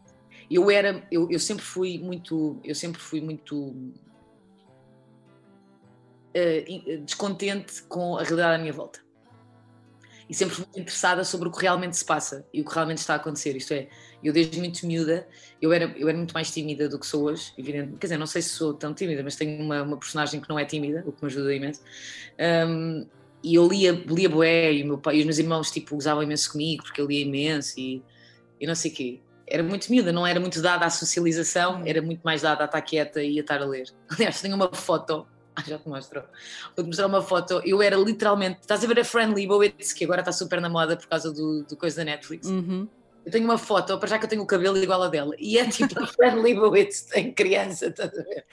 eu 0.51 0.71
era, 0.71 1.07
eu, 1.11 1.31
eu 1.31 1.39
sempre 1.39 1.65
fui 1.65 1.99
muito, 1.99 2.61
eu 2.65 2.75
sempre 2.75 3.01
fui 3.01 3.21
muito 3.21 3.57
uh, 3.57 3.95
descontente 7.05 7.83
com 7.85 8.17
a 8.17 8.23
realidade 8.23 8.55
à 8.55 8.59
minha 8.59 8.73
volta 8.73 9.07
e 10.29 10.35
sempre 10.35 10.57
fui 10.57 10.65
muito 10.65 10.81
interessada 10.81 11.25
sobre 11.25 11.49
o 11.49 11.53
que 11.53 11.63
realmente 11.63 11.97
se 11.97 12.05
passa 12.05 12.45
e 12.53 12.61
o 12.61 12.65
que 12.65 12.75
realmente 12.75 12.99
está 12.99 13.15
a 13.15 13.17
acontecer. 13.17 13.57
Isto 13.57 13.75
é, 13.75 13.89
eu 14.23 14.33
desde 14.33 14.59
muito 14.59 14.85
miúda, 14.85 15.27
eu 15.63 15.73
era, 15.73 15.85
eu 15.97 16.09
era 16.09 16.17
muito 16.17 16.35
mais 16.35 16.51
tímida 16.51 16.89
do 16.89 16.99
que 16.99 17.07
sou 17.07 17.25
hoje, 17.25 17.53
evidente. 17.57 17.93
Quer 17.99 18.07
dizer, 18.07 18.17
não 18.17 18.27
sei 18.27 18.43
se 18.43 18.51
sou 18.51 18.75
tão 18.75 18.93
tímida, 18.93 19.23
mas 19.23 19.37
tenho 19.37 19.63
uma, 19.63 19.83
uma 19.83 19.97
personagem 19.97 20.41
que 20.41 20.49
não 20.49 20.59
é 20.59 20.65
tímida, 20.65 21.05
o 21.07 21.13
que 21.13 21.23
me 21.23 21.31
ajuda 21.31 21.55
imenso. 21.55 21.81
Um, 22.69 23.07
e 23.43 23.55
eu 23.55 23.69
lia, 23.69 23.93
lia 23.93 24.29
boé 24.29 24.73
e, 24.73 24.81
e 24.81 24.83
os 24.83 25.25
meus 25.25 25.39
irmãos 25.39 25.71
tipo, 25.71 25.97
usavam 25.97 26.23
imenso 26.23 26.51
comigo 26.51 26.83
porque 26.83 27.01
eu 27.01 27.07
lia 27.07 27.23
imenso 27.23 27.79
e, 27.79 28.03
e 28.61 28.67
não 28.67 28.75
sei 28.75 28.91
o 28.91 28.95
quê. 28.95 29.21
Era 29.49 29.63
muito 29.63 29.91
miúda, 29.91 30.13
não 30.13 30.27
era 30.27 30.41
muito 30.41 30.61
dada 30.61 30.87
à 30.87 30.91
socialização, 30.91 31.83
era 31.87 32.03
muito 32.03 32.21
mais 32.23 32.43
dada 32.43 32.65
a 32.65 32.67
estar 32.67 32.83
quieta 32.83 33.23
e 33.23 33.39
a 33.39 33.41
estar 33.41 33.63
a 33.63 33.65
ler. 33.65 33.87
Aliás, 34.11 34.41
tenho 34.41 34.57
uma 34.57 34.73
foto 34.75 35.27
ah, 35.57 35.63
já 35.67 35.79
te 35.79 35.89
mostro. 35.89 36.23
Vou-te 36.77 36.87
mostrar 36.87 37.07
uma 37.07 37.23
foto. 37.23 37.63
Eu 37.65 37.81
era 37.81 37.97
literalmente. 37.97 38.61
Estás 38.61 38.85
a 38.85 38.87
ver 38.87 39.01
a 39.01 39.05
Fran 39.05 39.33
Lebowitz, 39.33 39.95
que 39.95 40.05
agora 40.05 40.21
está 40.21 40.31
super 40.31 40.61
na 40.61 40.69
moda 40.69 40.97
por 40.97 41.07
causa 41.07 41.33
do, 41.33 41.65
do 41.65 41.77
coisa 41.77 41.97
da 41.97 42.05
Netflix. 42.05 42.47
Uhum. 42.47 42.87
Eu 43.25 43.33
tenho 43.33 43.45
uma 43.45 43.59
foto, 43.59 43.99
para 43.99 44.09
já 44.09 44.19
que 44.19 44.27
eu 44.27 44.29
tenho 44.29 44.43
o 44.43 44.47
cabelo 44.47 44.77
igual 44.77 45.03
a 45.03 45.09
dela. 45.09 45.35
E 45.39 45.59
é 45.59 45.67
tipo 45.69 45.99
a 45.99 46.07
Fran 46.07 46.35
Lebowitz 46.43 47.11
em 47.15 47.33
criança, 47.33 47.87
estás 47.87 48.17
a 48.17 48.23
ver? 48.23 48.47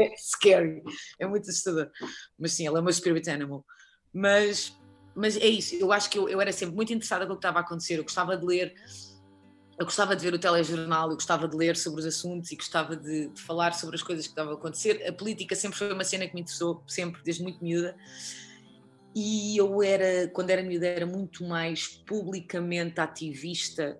É 0.00 0.16
scary. 0.16 0.82
É 1.18 1.26
muito 1.26 1.48
assustador. 1.48 1.90
Mas 2.38 2.52
sim, 2.52 2.66
ela 2.66 2.78
é 2.78 2.82
uma 2.82 2.92
spirit 2.92 3.28
animal. 3.30 3.64
Mas, 4.12 4.78
mas 5.16 5.36
é 5.36 5.46
isso. 5.46 5.74
Eu 5.76 5.90
acho 5.92 6.10
que 6.10 6.18
eu, 6.18 6.28
eu 6.28 6.40
era 6.40 6.52
sempre 6.52 6.76
muito 6.76 6.92
interessada 6.92 7.24
no 7.24 7.34
que 7.34 7.38
estava 7.38 7.58
a 7.58 7.62
acontecer. 7.62 7.98
Eu 7.98 8.04
gostava 8.04 8.36
de 8.36 8.44
ler 8.44 8.74
eu 9.78 9.84
gostava 9.84 10.14
de 10.14 10.22
ver 10.22 10.34
o 10.34 10.38
telejornal, 10.38 11.10
eu 11.10 11.14
gostava 11.14 11.48
de 11.48 11.56
ler 11.56 11.76
sobre 11.76 12.00
os 12.00 12.06
assuntos 12.06 12.50
e 12.52 12.56
gostava 12.56 12.94
de, 12.96 13.28
de, 13.28 13.40
falar 13.40 13.72
sobre 13.72 13.96
as 13.96 14.02
coisas 14.02 14.26
que 14.26 14.32
estavam 14.32 14.52
a 14.52 14.56
acontecer. 14.56 15.04
A 15.06 15.12
política 15.12 15.56
sempre 15.56 15.78
foi 15.78 15.92
uma 15.92 16.04
cena 16.04 16.26
que 16.28 16.34
me 16.34 16.42
interessou, 16.42 16.82
sempre, 16.86 17.20
desde 17.24 17.42
muito 17.42 17.62
miúda. 17.62 17.96
E 19.14 19.56
eu 19.56 19.82
era, 19.82 20.28
quando 20.28 20.50
era 20.50 20.62
miúda, 20.62 20.86
era 20.86 21.06
muito 21.06 21.44
mais 21.44 21.88
publicamente 21.88 23.00
ativista 23.00 23.98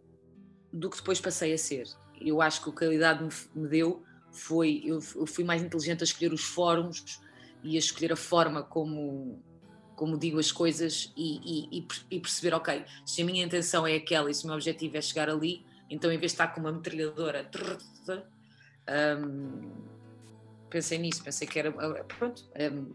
do 0.72 0.88
que 0.88 0.96
depois 0.98 1.20
passei 1.20 1.52
a 1.52 1.58
ser. 1.58 1.86
Eu 2.20 2.40
acho 2.40 2.62
que 2.62 2.68
o 2.68 2.72
que 2.72 2.84
a 2.84 2.92
idade 2.92 3.28
me, 3.54 3.68
deu 3.68 4.02
foi, 4.30 4.82
eu 4.84 5.00
fui 5.00 5.44
mais 5.44 5.62
inteligente 5.62 6.02
a 6.02 6.04
escolher 6.04 6.32
os 6.32 6.42
fóruns 6.42 7.20
e 7.62 7.76
a 7.76 7.78
escolher 7.78 8.12
a 8.12 8.16
forma 8.16 8.62
como 8.62 9.42
como 9.96 10.18
digo 10.18 10.38
as 10.38 10.50
coisas 10.50 11.12
e, 11.16 11.68
e, 11.78 11.86
e, 12.10 12.20
perceber, 12.20 12.54
ok, 12.54 12.84
se 13.06 13.22
a 13.22 13.24
minha 13.24 13.44
intenção 13.44 13.86
é 13.86 13.94
aquela 13.96 14.30
e 14.30 14.34
se 14.34 14.44
o 14.44 14.46
meu 14.46 14.56
objetivo 14.56 14.96
é 14.96 15.00
chegar 15.00 15.28
ali, 15.28 15.64
então 15.88 16.10
em 16.10 16.18
vez 16.18 16.32
de 16.32 16.34
estar 16.34 16.48
com 16.48 16.60
uma 16.60 16.72
metralhadora, 16.72 17.48
um, 19.18 19.72
pensei 20.68 20.98
nisso, 20.98 21.22
pensei 21.22 21.46
que 21.46 21.58
era, 21.58 21.70
ah, 21.70 22.04
pronto, 22.04 22.44
um, 22.72 22.92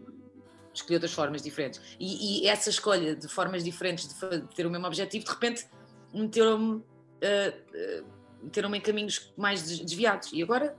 escolhi 0.74 0.96
outras 0.96 1.14
formas 1.14 1.42
diferentes. 1.42 1.82
E, 2.00 2.44
e, 2.44 2.48
essa 2.48 2.70
escolha 2.70 3.16
de 3.16 3.28
formas 3.28 3.64
diferentes 3.64 4.08
de, 4.08 4.42
ter 4.56 4.66
o 4.66 4.70
mesmo 4.70 4.88
objetivo, 4.88 5.26
de 5.26 5.32
repente 5.32 5.68
meteram-me 6.14 6.76
uh, 6.76 6.82
uh, 6.82 8.06
meteram 8.44 8.74
em 8.76 8.82
caminhos 8.82 9.34
mais 9.38 9.80
desviados. 9.80 10.32
E 10.34 10.42
agora 10.44 10.76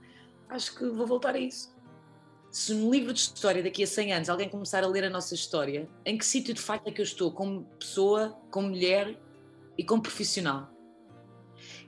acho 0.48 0.74
que 0.76 0.84
vou 0.86 1.06
voltar 1.06 1.34
a 1.34 1.38
isso 1.38 1.72
se 2.50 2.74
no 2.74 2.90
livro 2.90 3.12
de 3.12 3.20
história 3.20 3.62
daqui 3.62 3.82
a 3.82 3.86
100 3.86 4.12
anos 4.12 4.28
alguém 4.28 4.48
começar 4.48 4.82
a 4.82 4.86
ler 4.86 5.04
a 5.04 5.10
nossa 5.10 5.34
história, 5.34 5.88
em 6.04 6.18
que 6.18 6.26
sítio 6.26 6.52
de 6.52 6.60
facto 6.60 6.88
é 6.88 6.90
que 6.90 7.00
eu 7.00 7.04
estou 7.04 7.30
como 7.30 7.64
pessoa, 7.78 8.36
como 8.50 8.68
mulher 8.68 9.16
e 9.78 9.84
como 9.84 10.02
profissional? 10.02 10.68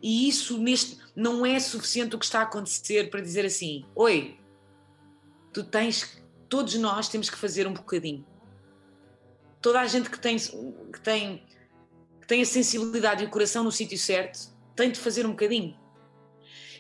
E 0.01 0.29
isso 0.29 0.59
neste 0.59 0.99
não 1.15 1.45
é 1.45 1.59
suficiente 1.59 2.15
o 2.15 2.19
que 2.19 2.25
está 2.25 2.41
a 2.41 2.43
acontecer 2.43 3.11
para 3.11 3.21
dizer 3.21 3.45
assim: 3.45 3.85
oi, 3.95 4.39
tu 5.53 5.65
tens, 5.65 6.23
todos 6.49 6.75
nós 6.77 7.09
temos 7.09 7.29
que 7.29 7.37
fazer 7.37 7.67
um 7.67 7.75
bocadinho. 7.75 8.25
Toda 9.61 9.81
a 9.81 9.87
gente 9.87 10.11
que 10.11 10.19
tem, 10.19 10.37
que 10.39 11.01
tem, 11.01 11.47
que 12.21 12.27
tem 12.27 12.43
a 12.43 12.47
sensibilidade 12.47 13.23
e 13.23 13.27
o 13.27 13.31
coração 13.31 13.63
no 13.63 13.71
sítio 13.71 13.99
certo 13.99 14.53
tem 14.75 14.91
de 14.91 14.99
fazer 14.99 15.27
um 15.27 15.31
bocadinho. 15.31 15.79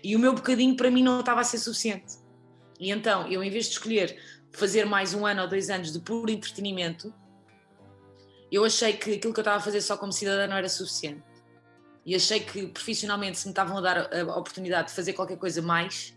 E 0.02 0.16
o 0.16 0.18
meu 0.18 0.34
bocadinho 0.34 0.76
para 0.76 0.90
mim 0.90 1.02
não 1.02 1.20
estava 1.20 1.40
a 1.40 1.44
ser 1.44 1.58
suficiente. 1.58 2.21
E 2.82 2.90
então, 2.90 3.28
eu 3.28 3.44
em 3.44 3.48
vez 3.48 3.66
de 3.66 3.70
escolher 3.74 4.20
fazer 4.50 4.84
mais 4.84 5.14
um 5.14 5.24
ano 5.24 5.42
ou 5.42 5.48
dois 5.48 5.70
anos 5.70 5.92
de 5.92 6.00
puro 6.00 6.28
entretenimento, 6.28 7.14
eu 8.50 8.64
achei 8.64 8.92
que 8.92 9.14
aquilo 9.14 9.32
que 9.32 9.38
eu 9.38 9.42
estava 9.42 9.58
a 9.58 9.60
fazer 9.60 9.80
só 9.80 9.96
como 9.96 10.12
cidadã 10.12 10.48
não 10.48 10.56
era 10.56 10.68
suficiente. 10.68 11.22
E 12.04 12.12
achei 12.16 12.40
que 12.40 12.66
profissionalmente, 12.66 13.38
se 13.38 13.46
me 13.46 13.52
estavam 13.52 13.78
a 13.78 13.80
dar 13.80 14.12
a 14.12 14.36
oportunidade 14.36 14.88
de 14.88 14.94
fazer 14.94 15.12
qualquer 15.12 15.38
coisa 15.38 15.62
mais, 15.62 16.12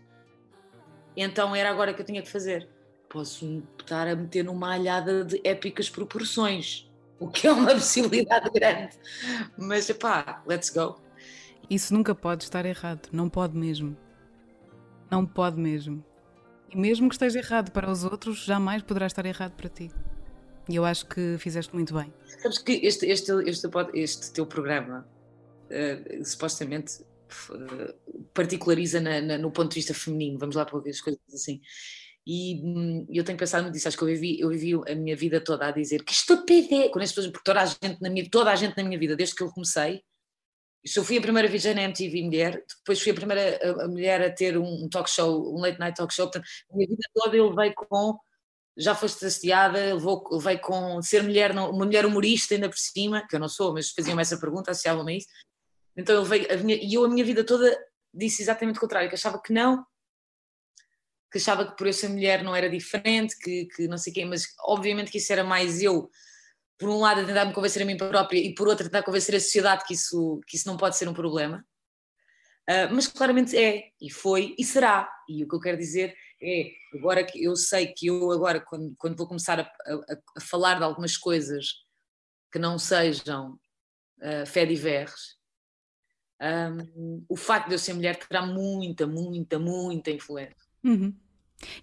então 1.16 1.54
era 1.54 1.70
agora 1.70 1.94
que 1.94 2.02
eu 2.02 2.04
tinha 2.04 2.20
que 2.20 2.28
fazer. 2.28 2.68
Posso 3.08 3.62
estar 3.80 4.08
a 4.08 4.16
meter 4.16 4.42
numa 4.42 4.74
alhada 4.74 5.24
de 5.24 5.40
épicas 5.44 5.88
proporções, 5.88 6.90
o 7.20 7.28
que 7.28 7.46
é 7.46 7.52
uma 7.52 7.70
possibilidade 7.74 8.50
grande. 8.50 8.98
Mas 9.56 9.88
pá, 9.92 10.42
let's 10.44 10.70
go. 10.70 11.00
Isso 11.70 11.94
nunca 11.94 12.12
pode 12.12 12.42
estar 12.42 12.66
errado, 12.66 13.08
não 13.12 13.28
pode 13.28 13.56
mesmo. 13.56 13.96
Não 15.08 15.24
pode 15.24 15.60
mesmo. 15.60 16.04
E 16.70 16.76
mesmo 16.76 17.08
que 17.08 17.14
esteja 17.14 17.38
errado 17.38 17.70
para 17.70 17.90
os 17.90 18.04
outros, 18.04 18.44
jamais 18.44 18.82
poderá 18.82 19.06
estar 19.06 19.24
errado 19.24 19.52
para 19.52 19.68
ti. 19.68 19.90
E 20.68 20.74
eu 20.74 20.84
acho 20.84 21.06
que 21.06 21.36
fizeste 21.38 21.74
muito 21.74 21.94
bem. 21.94 22.12
Sabes 22.42 22.58
que 22.58 22.72
este, 22.72 23.06
este, 23.06 23.32
este, 23.46 23.68
este 23.94 24.32
teu 24.32 24.46
programa 24.46 25.06
uh, 25.70 26.24
supostamente 26.24 27.02
uh, 27.50 28.24
particulariza 28.34 29.00
na, 29.00 29.20
na, 29.20 29.38
no 29.38 29.50
ponto 29.52 29.70
de 29.70 29.76
vista 29.76 29.94
feminino, 29.94 30.38
vamos 30.38 30.56
lá 30.56 30.64
para 30.64 30.78
as 30.78 31.00
coisas 31.00 31.20
assim. 31.32 31.60
E 32.26 32.60
hum, 32.64 33.06
eu 33.08 33.22
tenho 33.22 33.38
pensado 33.38 33.62
muito 33.62 33.74
nisso, 33.74 33.86
acho 33.86 33.96
que 33.96 34.02
eu 34.02 34.08
vivi, 34.08 34.40
eu 34.40 34.48
vivi 34.48 34.74
a 34.74 34.94
minha 34.96 35.16
vida 35.16 35.40
toda 35.40 35.68
a 35.68 35.70
dizer 35.70 36.02
que 36.02 36.12
estupidez, 36.12 36.90
as 36.92 37.12
pessoas, 37.12 37.26
porque 37.28 37.44
toda 37.44 37.60
a 37.62 37.66
gente 37.66 38.02
na 38.02 38.10
minha, 38.10 38.28
toda 38.28 38.50
a 38.50 38.56
gente 38.56 38.76
na 38.76 38.82
minha 38.82 38.98
vida, 38.98 39.14
desde 39.14 39.36
que 39.36 39.44
eu 39.44 39.50
comecei, 39.50 40.02
eu 40.94 41.04
fui 41.04 41.18
a 41.18 41.20
primeira 41.20 41.48
vez 41.48 41.64
na 41.64 41.82
MTV 41.82 42.22
mulher, 42.22 42.64
depois 42.78 43.02
fui 43.02 43.12
a 43.12 43.14
primeira 43.14 43.82
a, 43.82 43.88
mulher 43.88 44.22
a 44.22 44.32
ter 44.32 44.56
um, 44.56 44.88
talk 44.88 45.10
show, 45.10 45.54
um 45.54 45.60
late 45.60 45.78
night 45.80 45.96
talk 45.96 46.14
show, 46.14 46.26
portanto, 46.26 46.46
a 46.70 46.76
minha 46.76 46.88
vida 46.88 47.02
toda 47.12 47.36
eu 47.36 47.50
levei 47.50 47.72
com 47.74 48.18
já 48.78 48.94
foste 48.94 49.24
assediada, 49.24 49.94
levou, 49.94 50.22
levei 50.30 50.58
com 50.58 51.00
ser 51.00 51.22
mulher, 51.22 51.50
uma 51.52 51.72
mulher 51.72 52.04
humorista 52.04 52.54
ainda 52.54 52.68
por 52.68 52.76
cima, 52.76 53.26
que 53.26 53.34
eu 53.34 53.40
não 53.40 53.48
sou, 53.48 53.72
mas 53.72 53.90
faziam-me 53.90 54.20
essa 54.20 54.38
pergunta, 54.38 54.70
associavam-me 54.70 55.14
a 55.14 55.16
isso. 55.16 55.28
Então 55.96 56.14
eu 56.14 56.22
levei, 56.22 56.46
a 56.50 56.56
minha, 56.58 56.76
e 56.76 56.92
eu 56.92 57.04
a 57.04 57.08
minha 57.08 57.24
vida 57.24 57.42
toda 57.42 57.74
disse 58.12 58.42
exatamente 58.42 58.76
o 58.76 58.80
contrário, 58.80 59.08
que 59.08 59.14
achava 59.14 59.40
que 59.40 59.52
não, 59.52 59.82
que 61.32 61.38
achava 61.38 61.66
que 61.66 61.76
por 61.76 61.86
eu 61.86 61.92
ser 61.92 62.08
mulher 62.08 62.44
não 62.44 62.54
era 62.54 62.68
diferente, 62.68 63.36
que, 63.38 63.66
que 63.66 63.88
não 63.88 63.96
sei 63.96 64.12
quem, 64.12 64.26
mas 64.26 64.46
obviamente 64.60 65.10
que 65.10 65.18
isso 65.18 65.32
era 65.32 65.42
mais 65.42 65.82
eu, 65.82 66.10
por 66.78 66.88
um 66.88 66.98
lado 66.98 67.20
a 67.20 67.24
tentar 67.24 67.44
me 67.44 67.52
convencer 67.52 67.82
a 67.82 67.84
mim 67.84 67.96
própria 67.96 68.38
e 68.38 68.54
por 68.54 68.68
outro 68.68 68.84
a 68.84 68.88
tentar 68.88 69.02
convencer 69.02 69.34
a 69.34 69.40
sociedade 69.40 69.84
que 69.86 69.94
isso, 69.94 70.40
que 70.46 70.56
isso 70.56 70.68
não 70.68 70.76
pode 70.76 70.96
ser 70.96 71.08
um 71.08 71.14
problema. 71.14 71.64
Uh, 72.68 72.92
mas 72.92 73.06
claramente 73.06 73.56
é, 73.56 73.90
e 74.00 74.10
foi, 74.10 74.54
e 74.58 74.64
será. 74.64 75.08
E 75.28 75.44
o 75.44 75.48
que 75.48 75.54
eu 75.54 75.60
quero 75.60 75.78
dizer 75.78 76.14
é, 76.42 76.70
agora 76.94 77.24
que 77.24 77.42
eu 77.42 77.54
sei 77.56 77.86
que 77.86 78.08
eu 78.08 78.30
agora, 78.32 78.60
quando, 78.60 78.94
quando 78.98 79.16
vou 79.16 79.26
começar 79.26 79.60
a, 79.60 79.62
a, 79.62 80.18
a 80.36 80.40
falar 80.40 80.78
de 80.78 80.84
algumas 80.84 81.16
coisas 81.16 81.84
que 82.52 82.58
não 82.58 82.78
sejam 82.78 83.58
uh, 84.18 84.46
fé 84.46 84.66
diverres, 84.66 85.36
um, 86.40 87.24
o 87.28 87.36
facto 87.36 87.68
de 87.68 87.74
eu 87.74 87.78
ser 87.78 87.94
mulher 87.94 88.16
terá 88.16 88.44
muita, 88.44 89.06
muita, 89.06 89.58
muita 89.58 90.10
influência. 90.10 90.56
Uhum. 90.84 91.14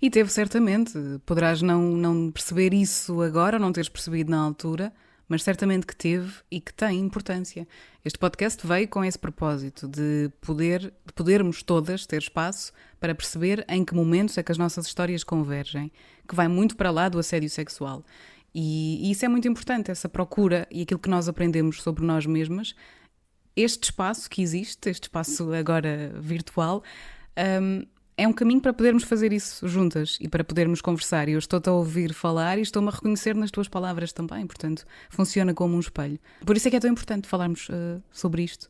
E 0.02 0.10
teve 0.10 0.30
certamente, 0.32 0.94
poderás 1.26 1.62
não, 1.62 1.82
não 1.82 2.32
perceber 2.32 2.74
isso 2.74 3.22
agora, 3.22 3.58
não 3.58 3.72
teres 3.72 3.90
percebido 3.90 4.30
na 4.30 4.40
altura, 4.40 4.94
mas 5.28 5.44
certamente 5.44 5.88
que 5.88 5.96
teve 5.96 6.32
e 6.52 6.60
que 6.60 6.74
tem 6.74 7.00
importância. 7.00 7.68
Este 8.04 8.20
podcast 8.20 8.66
veio 8.66 8.88
com 8.88 9.04
esse 9.04 9.18
propósito 9.18 9.88
de 9.88 10.30
poder, 10.42 10.94
de 11.06 11.14
podermos 11.14 11.64
todas 11.64 12.06
ter 12.06 12.22
espaço 12.22 12.72
para 13.00 13.16
perceber 13.16 13.66
em 13.68 13.84
que 13.84 13.96
momentos 13.96 14.38
é 14.38 14.44
que 14.44 14.52
as 14.52 14.58
nossas 14.58 14.86
histórias 14.86 15.24
convergem, 15.24 15.92
que 16.28 16.36
vai 16.36 16.48
muito 16.48 16.76
para 16.76 16.92
lá 16.92 17.10
do 17.10 17.18
assédio 17.18 17.50
sexual. 17.50 18.04
E, 18.54 19.08
e 19.08 19.12
isso 19.12 19.26
é 19.26 19.28
muito 19.28 19.48
importante, 19.48 19.90
essa 19.90 20.08
procura 20.08 20.68
e 20.70 20.84
aquilo 20.84 21.00
que 21.00 21.10
nós 21.10 21.28
aprendemos 21.28 21.82
sobre 21.82 22.06
nós 22.06 22.26
mesmas. 22.26 22.76
Este 23.56 23.86
espaço 23.86 24.30
que 24.30 24.42
existe, 24.42 24.90
este 24.90 25.04
espaço 25.04 25.52
agora 25.54 26.14
virtual, 26.20 26.84
um, 27.62 27.86
é 28.16 28.28
um 28.28 28.34
caminho 28.34 28.62
para 28.62 28.74
podermos 28.74 29.04
fazer 29.04 29.34
isso 29.34 29.68
juntas 29.68 30.18
e 30.22 30.28
para 30.28 30.44
podermos 30.44 30.82
conversar. 30.82 31.28
E 31.28 31.34
eu 31.34 31.40
estou-te 31.40 31.70
a 31.70 31.74
ouvir 31.74 32.14
falar 32.14 32.58
e 32.58 32.62
estou-me 32.62 32.88
a 32.90 32.92
reconhecer 32.92 33.36
nas 33.36 33.52
tuas 33.52 33.68
palavras 33.68 34.14
também, 34.14 34.46
portanto, 34.46 34.86
funciona 35.10 35.54
como 35.54 35.76
um 35.76 35.80
espelho. 35.80 36.20
Por 36.46 36.56
isso 36.56 36.68
é 36.68 36.72
que 36.72 36.78
é 36.78 36.80
tão 36.80 36.92
importante 36.92 37.28
falarmos 37.28 37.68
uh, 37.70 38.02
sobre 38.12 38.44
isto 38.44 38.70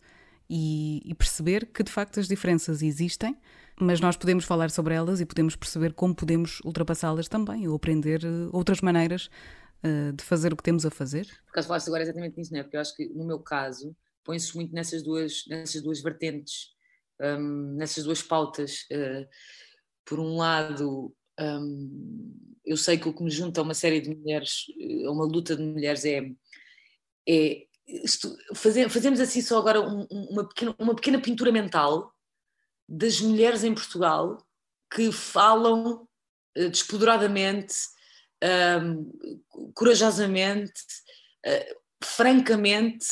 e, 0.50 1.02
e, 1.06 1.14
perceber 1.14 1.66
que 1.68 1.84
de 1.84 1.92
facto 1.92 2.20
as 2.20 2.28
diferenças 2.28 2.82
existem, 2.82 3.36
mas 3.80 4.00
nós 4.00 4.16
podemos 4.16 4.46
falar 4.46 4.70
sobre 4.70 4.94
elas 4.94 5.20
e 5.20 5.26
podemos 5.26 5.56
perceber 5.56 5.94
como 5.94 6.16
podemos 6.16 6.60
ultrapassá-las 6.64 7.28
também 7.28 7.68
ou 7.68 7.76
aprender 7.76 8.24
uh, 8.24 8.50
outras 8.54 8.82
maneiras 8.82 9.30
uh, 9.84 10.14
de 10.14 10.24
fazer 10.24 10.54
o 10.54 10.56
que 10.56 10.64
temos 10.64 10.86
a 10.86 10.92
fazer. 10.92 11.26
Por 11.46 11.52
acaso 11.52 11.68
falaste 11.68 11.88
agora 11.88 12.04
exatamente 12.04 12.38
nisso, 12.38 12.54
não 12.54 12.60
é? 12.60 12.64
Porque 12.64 12.78
eu 12.78 12.82
acho 12.82 12.96
que 12.96 13.10
no 13.10 13.26
meu 13.26 13.40
caso 13.40 13.96
põe-se 14.24 14.56
muito 14.56 14.74
nessas 14.74 15.04
duas, 15.04 15.44
nessas 15.50 15.82
duas 15.82 16.02
vertentes 16.02 16.73
um, 17.24 17.75
nessas 17.75 18.03
duas 18.03 18.22
pautas. 18.22 18.86
Uh, 18.92 19.27
por 20.06 20.20
um 20.20 20.38
lado, 20.38 21.15
um, 21.39 22.60
eu 22.65 22.77
sei 22.77 22.98
que 22.98 23.08
o 23.08 23.13
que 23.13 23.24
me 23.24 23.32
junta 23.32 23.62
a 23.62 23.63
uma 23.63 23.74
série 23.74 24.01
de 24.01 24.13
mulheres, 24.13 24.65
a 25.06 25.12
uma 25.12 25.25
luta 25.25 25.56
de 25.56 25.63
mulheres, 25.63 26.06
é, 26.06 26.30
é 27.27 27.65
fazer, 28.56 28.89
fazemos 28.89 29.20
assim 29.20 29.42
só 29.42 29.58
agora 29.58 29.82
um, 29.82 30.06
uma, 30.10 30.48
pequena, 30.48 30.75
uma 30.80 30.96
pequena 30.96 31.22
pintura 31.22 31.51
mental 31.51 32.13
das 32.88 33.20
mulheres 33.20 33.63
em 33.63 33.74
Portugal 33.74 34.38
que 34.94 35.12
falam 35.12 36.08
uh, 36.58 36.70
despoderadamente, 36.70 37.74
um, 38.82 39.72
corajosamente, 39.74 40.74
uh, 41.46 41.84
francamente 42.03 43.06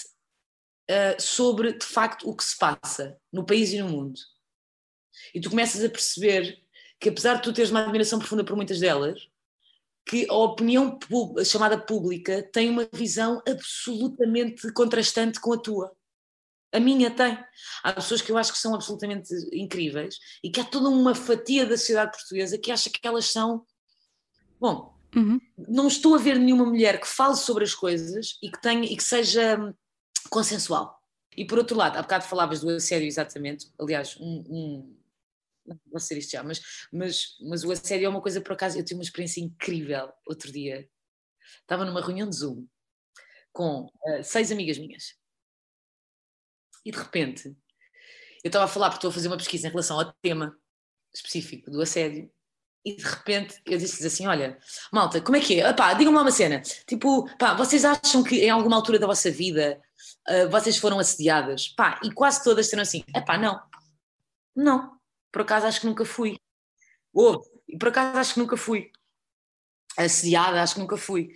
uh, 0.92 1.22
sobre 1.22 1.74
de 1.74 1.86
facto 1.86 2.30
o 2.30 2.36
que 2.36 2.44
se 2.44 2.58
passa 2.58 3.18
no 3.32 3.46
país 3.46 3.72
e 3.72 3.82
no 3.82 3.90
mundo. 3.90 4.20
E 5.34 5.40
tu 5.40 5.50
começas 5.50 5.84
a 5.84 5.90
perceber 5.90 6.62
que, 7.00 7.10
apesar 7.10 7.36
de 7.36 7.44
tu 7.44 7.54
teres 7.54 7.72
uma 7.72 7.84
admiração 7.84 8.20
profunda 8.20 8.44
por 8.44 8.56
muitas 8.56 8.80
delas, 8.80 9.28
que 10.06 10.28
a 10.30 10.34
opinião 10.34 10.98
chamada 11.46 11.78
pública 11.78 12.44
tem 12.52 12.70
uma 12.70 12.88
visão 12.92 13.42
absolutamente 13.48 14.72
contrastante 14.74 15.40
com 15.40 15.54
a 15.54 15.58
tua. 15.58 15.96
A 16.74 16.80
minha 16.80 17.12
tem. 17.12 17.38
Há 17.84 17.94
pessoas 17.94 18.22
que 18.22 18.32
eu 18.32 18.38
acho 18.38 18.52
que 18.52 18.58
são 18.58 18.74
absolutamente 18.74 19.34
incríveis 19.54 20.18
e 20.44 20.50
que 20.50 20.60
há 20.60 20.64
toda 20.64 20.90
uma 20.90 21.14
fatia 21.14 21.66
da 21.66 21.78
sociedade 21.78 22.18
portuguesa 22.18 22.58
que 22.58 22.72
acha 22.72 22.90
que 22.90 23.06
elas 23.06 23.26
são. 23.26 23.66
Bom, 24.60 24.98
uhum. 25.16 25.40
não 25.58 25.88
estou 25.88 26.16
a 26.16 26.18
ver 26.18 26.40
nenhuma 26.40 26.66
mulher 26.66 27.00
que 27.00 27.08
fale 27.08 27.36
sobre 27.36 27.64
as 27.64 27.76
coisas 27.76 28.38
e 28.42 28.50
que 28.50 28.62
tenha 28.62 28.86
e 28.86 28.96
que 28.96 29.04
seja 29.04 29.74
consensual. 30.30 31.00
E 31.36 31.46
por 31.46 31.58
outro 31.58 31.78
lado, 31.78 31.98
há 31.98 32.01
bocado 32.01 32.25
falavas 32.25 32.60
do 32.60 32.70
assédio 32.70 33.08
exatamente, 33.08 33.72
aliás, 33.80 34.18
um, 34.20 34.44
um 34.50 35.01
vou 35.90 36.00
ser 36.00 36.18
isto 36.18 36.32
já, 36.32 36.44
mas, 36.44 36.62
mas, 36.92 37.38
mas 37.42 37.63
o 37.63 37.72
assédio 37.72 38.06
é 38.06 38.10
uma 38.10 38.22
coisa, 38.22 38.42
por 38.42 38.54
acaso, 38.54 38.78
eu 38.78 38.84
tive 38.84 39.00
uma 39.00 39.04
experiência 39.04 39.42
incrível 39.42 40.12
outro 40.28 40.51
dia. 40.51 40.90
Estava 41.62 41.86
numa 41.86 42.01
reunião 42.01 42.30
de 42.30 42.36
Zoom 42.36 42.68
com 43.54 43.86
uh, 43.86 44.24
seis 44.24 44.51
amigas 44.51 44.78
minhas. 44.78 45.16
E 46.86 46.92
de 46.92 46.98
repente, 46.98 47.48
eu 48.44 48.48
estava 48.50 48.66
a 48.66 48.68
falar 48.68 48.90
porque 48.90 48.98
estou 48.98 49.10
a 49.10 49.13
fazer 49.13 49.28
uma 49.28 49.38
pesquisa 49.38 49.68
em 49.68 49.72
relação 49.72 50.00
ao 50.00 50.12
tema 50.13 50.58
específico 51.13 51.70
do 51.70 51.82
assédio 51.82 52.32
e 52.84 52.96
de 52.96 53.04
repente 53.04 53.62
eu 53.66 53.78
disse-lhes 53.78 54.12
assim: 54.12 54.25
Olha, 54.25 54.58
malta, 54.92 55.22
como 55.22 55.38
é 55.38 55.40
que 55.40 55.60
é? 55.60 55.72
digam-me 55.72 56.18
lá 56.18 56.24
uma 56.24 56.32
cena. 56.32 56.62
Tipo, 56.88 57.30
pá, 57.38 57.54
vocês 57.54 57.86
acham 57.86 58.24
que 58.24 58.38
em 58.44 58.50
alguma 58.50 58.75
altura 58.75 58.98
da 58.98 59.06
vossa 59.06 59.30
vida 59.30 59.80
uh, 60.29 60.50
vocês 60.50 60.77
foram 60.77 61.00
assediadas? 61.00 61.70
Pá, 61.70 62.00
e 62.03 62.12
quase 62.12 62.43
todas 62.43 62.65
disseram 62.65 62.84
assim: 62.84 63.03
Epá, 63.15 63.38
não. 63.38 63.62
Não. 64.55 65.00
Por 65.31 65.43
acaso 65.43 65.67
acho 65.67 65.81
que 65.81 65.88
nunca 65.88 66.05
fui. 66.05 66.38
Ou, 67.13 67.41
e 67.67 67.77
por 67.77 67.89
acaso 67.89 68.17
acho 68.17 68.34
que 68.34 68.39
nunca 68.39 68.58
fui. 68.58 68.91
Assediada, 69.98 70.62
acho 70.62 70.75
que 70.75 70.79
nunca 70.79 70.98
fui. 70.98 71.36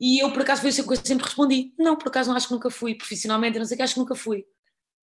E 0.00 0.22
eu, 0.22 0.32
por 0.32 0.42
acaso, 0.42 0.62
foi 0.62 0.84
coisa 0.84 1.02
que 1.02 1.08
sempre 1.08 1.24
respondi: 1.24 1.74
Não, 1.78 1.96
por 1.96 2.08
acaso 2.08 2.30
não 2.30 2.36
acho 2.36 2.48
que 2.48 2.54
nunca 2.54 2.70
fui. 2.70 2.94
Profissionalmente, 2.94 3.58
não 3.58 3.66
sei 3.66 3.74
o 3.74 3.78
que, 3.78 3.82
acho 3.82 3.94
que 3.94 4.00
nunca 4.00 4.14
fui. 4.14 4.44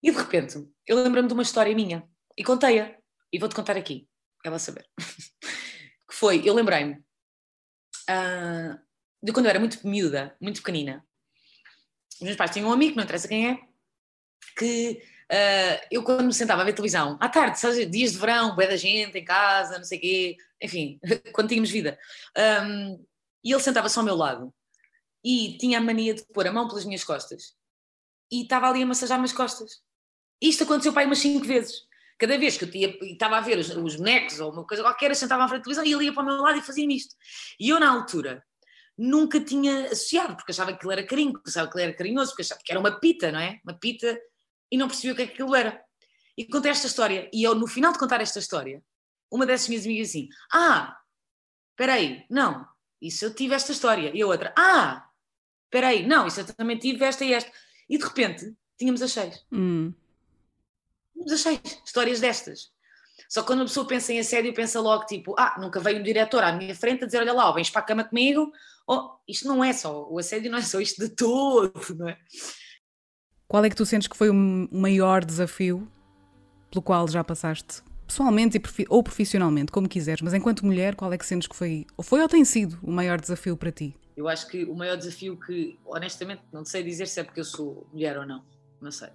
E 0.02 0.10
de 0.10 0.16
repente, 0.16 0.58
eu 0.86 1.02
lembro-me 1.02 1.28
de 1.28 1.34
uma 1.34 1.42
história 1.42 1.74
minha 1.74 2.06
e 2.36 2.44
contei-a. 2.44 2.96
E 3.32 3.38
vou-te 3.38 3.54
contar 3.54 3.76
aqui 3.76 4.06
ela 4.44 4.58
saber. 4.58 4.86
que 4.98 6.14
foi, 6.14 6.46
eu 6.46 6.54
lembrei-me 6.54 6.94
uh, 8.10 8.78
de 9.22 9.32
quando 9.32 9.46
eu 9.46 9.50
era 9.50 9.60
muito 9.60 9.86
miúda, 9.86 10.36
muito 10.40 10.60
pequenina. 10.60 11.06
Os 12.14 12.20
meus 12.20 12.36
pais 12.36 12.50
tinham 12.50 12.68
um 12.68 12.72
amigo, 12.72 12.96
não 12.96 13.04
interessa 13.04 13.28
quem 13.28 13.50
é, 13.50 13.60
que 14.56 15.02
uh, 15.30 15.86
eu 15.90 16.02
quando 16.02 16.24
me 16.24 16.34
sentava 16.34 16.62
a 16.62 16.64
ver 16.64 16.72
televisão, 16.72 17.18
à 17.20 17.28
tarde, 17.28 17.58
sabes, 17.58 17.90
dias 17.90 18.12
de 18.12 18.18
verão, 18.18 18.54
bué 18.54 18.66
da 18.66 18.76
gente 18.76 19.16
em 19.16 19.24
casa, 19.24 19.78
não 19.78 19.84
sei 19.84 19.98
quê, 19.98 20.36
enfim, 20.60 21.00
quando 21.32 21.48
tínhamos 21.48 21.70
vida, 21.70 21.98
um, 22.64 23.04
e 23.44 23.52
ele 23.52 23.62
sentava-se 23.62 23.98
ao 23.98 24.04
meu 24.04 24.14
lado 24.14 24.52
e 25.24 25.56
tinha 25.58 25.78
a 25.78 25.80
mania 25.80 26.14
de 26.14 26.24
pôr 26.26 26.46
a 26.46 26.52
mão 26.52 26.68
pelas 26.68 26.84
minhas 26.84 27.04
costas 27.04 27.54
e 28.30 28.42
estava 28.42 28.68
ali 28.68 28.82
a 28.82 28.86
massajar-me 28.86 29.24
as 29.24 29.32
costas. 29.32 29.82
Isto 30.40 30.64
aconteceu 30.64 30.92
para 30.92 31.02
aí 31.02 31.06
umas 31.06 31.18
cinco 31.18 31.46
vezes. 31.46 31.82
Cada 32.18 32.38
vez 32.38 32.56
que 32.56 32.64
eu 32.64 32.70
tinha, 32.70 32.88
estava 33.02 33.36
a 33.36 33.40
ver 33.40 33.58
os, 33.58 33.68
os 33.68 33.96
bonecos 33.96 34.40
ou 34.40 34.52
uma 34.52 34.66
coisa 34.66 34.82
qualquer, 34.82 35.10
eu 35.10 35.14
sentava 35.14 35.44
à 35.44 35.48
frente 35.48 35.60
da 35.60 35.64
televisão 35.64 35.84
e 35.84 35.92
ele 35.92 36.06
ia 36.06 36.14
para 36.14 36.22
o 36.22 36.26
meu 36.26 36.36
lado 36.36 36.58
e 36.58 36.62
fazia 36.62 36.86
isto. 36.92 37.14
E 37.60 37.68
eu, 37.68 37.78
na 37.78 37.90
altura, 37.90 38.44
nunca 38.96 39.40
tinha 39.40 39.86
associado, 39.86 40.36
porque 40.36 40.52
achava 40.52 40.76
que 40.76 40.84
ele 40.86 40.92
era 40.92 41.06
carinho, 41.06 41.32
porque 41.32 41.50
achava 41.50 41.70
que 41.70 41.76
ele 41.76 41.84
era 41.84 41.96
carinhoso, 41.96 42.30
porque 42.30 42.42
achava 42.42 42.60
que 42.62 42.72
era 42.72 42.80
uma 42.80 42.98
pita, 43.00 43.32
não 43.32 43.40
é? 43.40 43.60
Uma 43.64 43.74
pita, 43.74 44.20
e 44.70 44.76
não 44.76 44.88
percebia 44.88 45.12
o 45.12 45.16
que 45.16 45.22
é 45.22 45.26
que 45.26 45.32
aquilo 45.32 45.54
era. 45.54 45.82
E 46.36 46.46
contei 46.46 46.70
esta 46.70 46.86
história, 46.86 47.30
e 47.32 47.42
eu, 47.42 47.54
no 47.54 47.66
final 47.66 47.92
de 47.92 47.98
contar 47.98 48.20
esta 48.20 48.38
história, 48.38 48.82
uma 49.30 49.46
dessas 49.46 49.68
minhas 49.68 49.84
amigas 49.84 50.08
assim, 50.08 50.28
ah, 50.52 50.98
espera 51.72 51.94
aí, 51.94 52.24
não, 52.30 52.66
isso 53.00 53.24
eu 53.24 53.34
tive 53.34 53.54
esta 53.54 53.72
história. 53.72 54.12
E 54.14 54.22
a 54.22 54.26
outra, 54.26 54.54
ah, 54.56 55.08
espera 55.64 55.88
aí, 55.88 56.06
não, 56.06 56.26
isso 56.26 56.40
eu 56.40 56.54
também 56.54 56.78
tive 56.78 57.04
esta 57.04 57.24
e 57.24 57.32
esta. 57.32 57.50
E 57.88 57.98
de 57.98 58.04
repente, 58.04 58.54
tínhamos 58.78 59.02
as 59.02 59.12
seis. 59.12 59.44
Hum. 59.50 59.92
Tínhamos 61.12 61.32
as 61.32 61.40
seis 61.40 61.60
histórias 61.84 62.20
destas. 62.20 62.72
Só 63.28 63.40
que 63.40 63.46
quando 63.46 63.60
uma 63.60 63.66
pessoa 63.66 63.86
pensa 63.86 64.12
em 64.12 64.20
assédio, 64.20 64.52
pensa 64.54 64.80
logo 64.80 65.06
tipo, 65.06 65.34
ah, 65.38 65.56
nunca 65.60 65.80
veio 65.80 66.00
um 66.00 66.02
diretor 66.02 66.42
à 66.42 66.52
minha 66.52 66.74
frente 66.74 67.04
a 67.04 67.06
dizer, 67.06 67.18
olha 67.18 67.32
lá, 67.32 67.50
vens 67.52 67.70
para 67.70 67.80
a 67.80 67.84
cama 67.84 68.04
comigo, 68.04 68.52
oh, 68.86 69.10
isto 69.28 69.48
não 69.48 69.62
é 69.62 69.72
só, 69.72 70.08
o 70.08 70.18
assédio 70.18 70.50
não 70.50 70.58
é 70.58 70.62
só 70.62 70.80
isto 70.80 71.00
de 71.02 71.08
todo, 71.14 71.72
não 71.96 72.08
é? 72.08 72.18
Qual 73.48 73.64
é 73.64 73.70
que 73.70 73.76
tu 73.76 73.84
sentes 73.84 74.08
que 74.08 74.16
foi 74.16 74.30
o 74.30 74.34
maior 74.34 75.24
desafio 75.24 75.86
pelo 76.70 76.82
qual 76.82 77.06
já 77.06 77.22
passaste 77.22 77.82
pessoalmente 78.06 78.60
ou 78.88 79.02
profissionalmente, 79.02 79.72
como 79.72 79.88
quiseres, 79.88 80.20
mas 80.20 80.34
enquanto 80.34 80.66
mulher, 80.66 80.94
qual 80.94 81.12
é 81.12 81.18
que 81.18 81.24
sentes 81.24 81.48
que 81.48 81.56
foi, 81.56 81.86
ou 81.96 82.04
foi 82.04 82.20
ou 82.20 82.28
tem 82.28 82.44
sido 82.44 82.78
o 82.82 82.90
maior 82.90 83.20
desafio 83.20 83.56
para 83.56 83.72
ti? 83.72 83.96
Eu 84.14 84.28
acho 84.28 84.46
que 84.48 84.64
o 84.64 84.74
maior 84.74 84.96
desafio 84.96 85.38
que, 85.38 85.78
honestamente, 85.84 86.42
não 86.52 86.64
sei 86.64 86.82
dizer 86.82 87.08
se 87.08 87.20
é 87.20 87.24
porque 87.24 87.40
eu 87.40 87.44
sou 87.44 87.86
mulher 87.90 88.18
ou 88.18 88.26
não, 88.26 88.44
não 88.80 88.90
sei. 88.90 89.08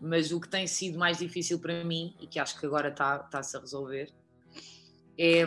Mas 0.00 0.30
o 0.32 0.40
que 0.40 0.48
tem 0.48 0.66
sido 0.66 0.98
mais 0.98 1.18
difícil 1.18 1.58
para 1.58 1.84
mim, 1.84 2.14
e 2.20 2.26
que 2.26 2.38
acho 2.38 2.58
que 2.58 2.66
agora 2.66 2.88
está-se 2.88 3.56
a 3.56 3.60
resolver, 3.60 4.12
é, 5.18 5.44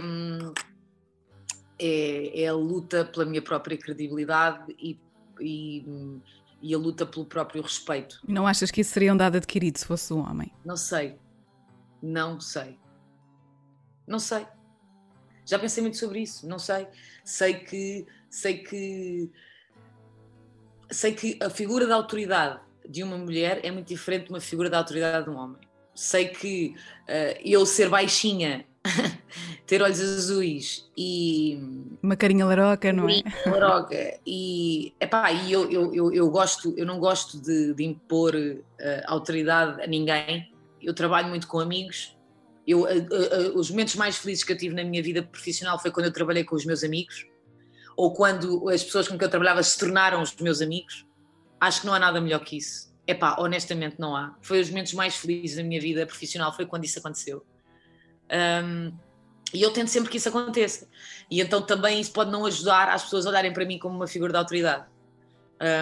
é, 1.80 2.44
é, 2.44 2.48
a 2.48 2.54
luta 2.54 3.06
pela 3.06 3.26
minha 3.26 3.42
própria 3.42 3.78
credibilidade 3.78 4.76
e, 4.78 5.00
e, 5.40 5.86
e 6.62 6.76
a 6.76 6.78
luta 6.78 7.06
pelo 7.06 7.26
próprio 7.26 7.62
respeito. 7.62 8.20
Não 8.28 8.46
achas 8.46 8.70
que 8.70 8.82
isso 8.82 8.92
seria 8.92 9.14
um 9.14 9.18
dado 9.18 9.38
adquirido 9.38 9.78
se 9.78 9.86
fosse 9.86 10.14
um 10.14 10.20
homem? 10.20 10.52
Não 10.66 10.76
sei. 10.76 11.18
Não 12.02 12.40
sei. 12.40 12.78
Não 14.06 14.20
sei. 14.20 14.46
Já 15.46 15.58
pensei 15.58 15.82
muito 15.82 15.98
sobre 15.98 16.20
isso, 16.20 16.48
não 16.48 16.60
sei. 16.60 16.88
Sei 17.24 17.54
que 17.56 18.06
sei 18.30 18.60
que 18.60 19.32
sei 20.90 21.14
que 21.14 21.40
a 21.42 21.50
figura 21.50 21.88
da 21.88 21.96
autoridade 21.96 22.60
de 22.92 23.04
uma 23.04 23.18
mulher 23.18 23.60
é 23.64 23.72
muito 23.72 23.88
diferente 23.88 24.26
de 24.26 24.30
uma 24.32 24.40
figura 24.40 24.70
da 24.70 24.78
autoridade 24.78 25.26
de 25.26 25.32
um 25.32 25.38
homem. 25.38 25.58
Sei 25.96 26.28
que 26.28 26.76
uh, 27.08 27.40
eu 27.44 27.66
ser 27.66 27.90
baixinha, 27.90 28.66
ter 29.66 29.82
olhos 29.82 30.00
azuis 30.00 30.90
e. 30.98 31.60
Uma 32.02 32.16
carinha 32.16 32.46
laroca, 32.46 32.92
não 32.92 33.10
é? 33.10 33.22
Laroca. 33.46 34.20
E, 34.26 34.94
epá, 35.00 35.32
e 35.32 35.52
eu, 35.52 35.70
eu, 35.70 35.94
eu, 35.94 36.14
eu, 36.14 36.30
gosto, 36.30 36.74
eu 36.78 36.86
não 36.86 37.00
gosto 37.00 37.40
de, 37.42 37.74
de 37.74 37.84
impor 37.84 38.36
uh, 38.36 38.62
autoridade 39.06 39.82
a 39.82 39.88
ninguém. 39.88 40.52
Eu 40.82 40.94
trabalho 40.94 41.28
muito 41.30 41.48
com 41.48 41.60
amigos 41.60 42.16
eu, 42.66 42.86
os 43.56 43.70
momentos 43.70 43.96
mais 43.96 44.18
felizes 44.18 44.44
que 44.44 44.54
eu 44.54 44.58
tive 44.58 44.76
na 44.76 44.84
minha 44.84 45.02
vida 45.02 45.24
profissional 45.24 45.80
foi 45.80 45.92
quando 45.92 46.08
eu 46.08 46.14
trabalhei 46.14 46.44
com 46.44 46.56
os 46.56 46.66
meus 46.66 46.84
amigos, 46.84 47.26
ou 47.98 48.14
quando 48.14 48.70
as 48.70 48.84
pessoas 48.84 49.08
com 49.08 49.18
quem 49.18 49.26
eu 49.26 49.30
trabalhava 49.30 49.62
se 49.64 49.78
tornaram 49.78 50.22
os 50.22 50.36
meus 50.38 50.62
amigos. 50.62 51.06
Acho 51.62 51.82
que 51.82 51.88
não 51.88 51.94
há 51.94 52.00
nada 52.00 52.20
melhor 52.20 52.40
que 52.40 52.58
isso. 52.58 52.92
É 53.06 53.14
pá, 53.14 53.36
honestamente 53.38 54.00
não 54.00 54.16
há. 54.16 54.36
Foi 54.42 54.60
os 54.60 54.70
momentos 54.70 54.94
mais 54.94 55.16
felizes 55.16 55.58
da 55.58 55.64
minha 55.64 55.80
vida 55.80 56.06
profissional, 56.08 56.52
foi 56.52 56.66
quando 56.66 56.86
isso 56.86 56.98
aconteceu. 56.98 57.46
Um, 58.32 58.92
e 59.54 59.62
eu 59.62 59.72
tento 59.72 59.90
sempre 59.90 60.10
que 60.10 60.18
isso 60.18 60.28
aconteça. 60.28 60.88
E 61.30 61.40
então 61.40 61.62
também 61.62 62.00
isso 62.00 62.12
pode 62.12 62.32
não 62.32 62.46
ajudar 62.46 62.90
as 62.90 63.04
pessoas 63.04 63.28
a 63.28 63.30
olharem 63.30 63.54
para 63.54 63.64
mim 63.64 63.78
como 63.78 63.96
uma 63.96 64.08
figura 64.08 64.32
de 64.32 64.40
autoridade. 64.40 64.86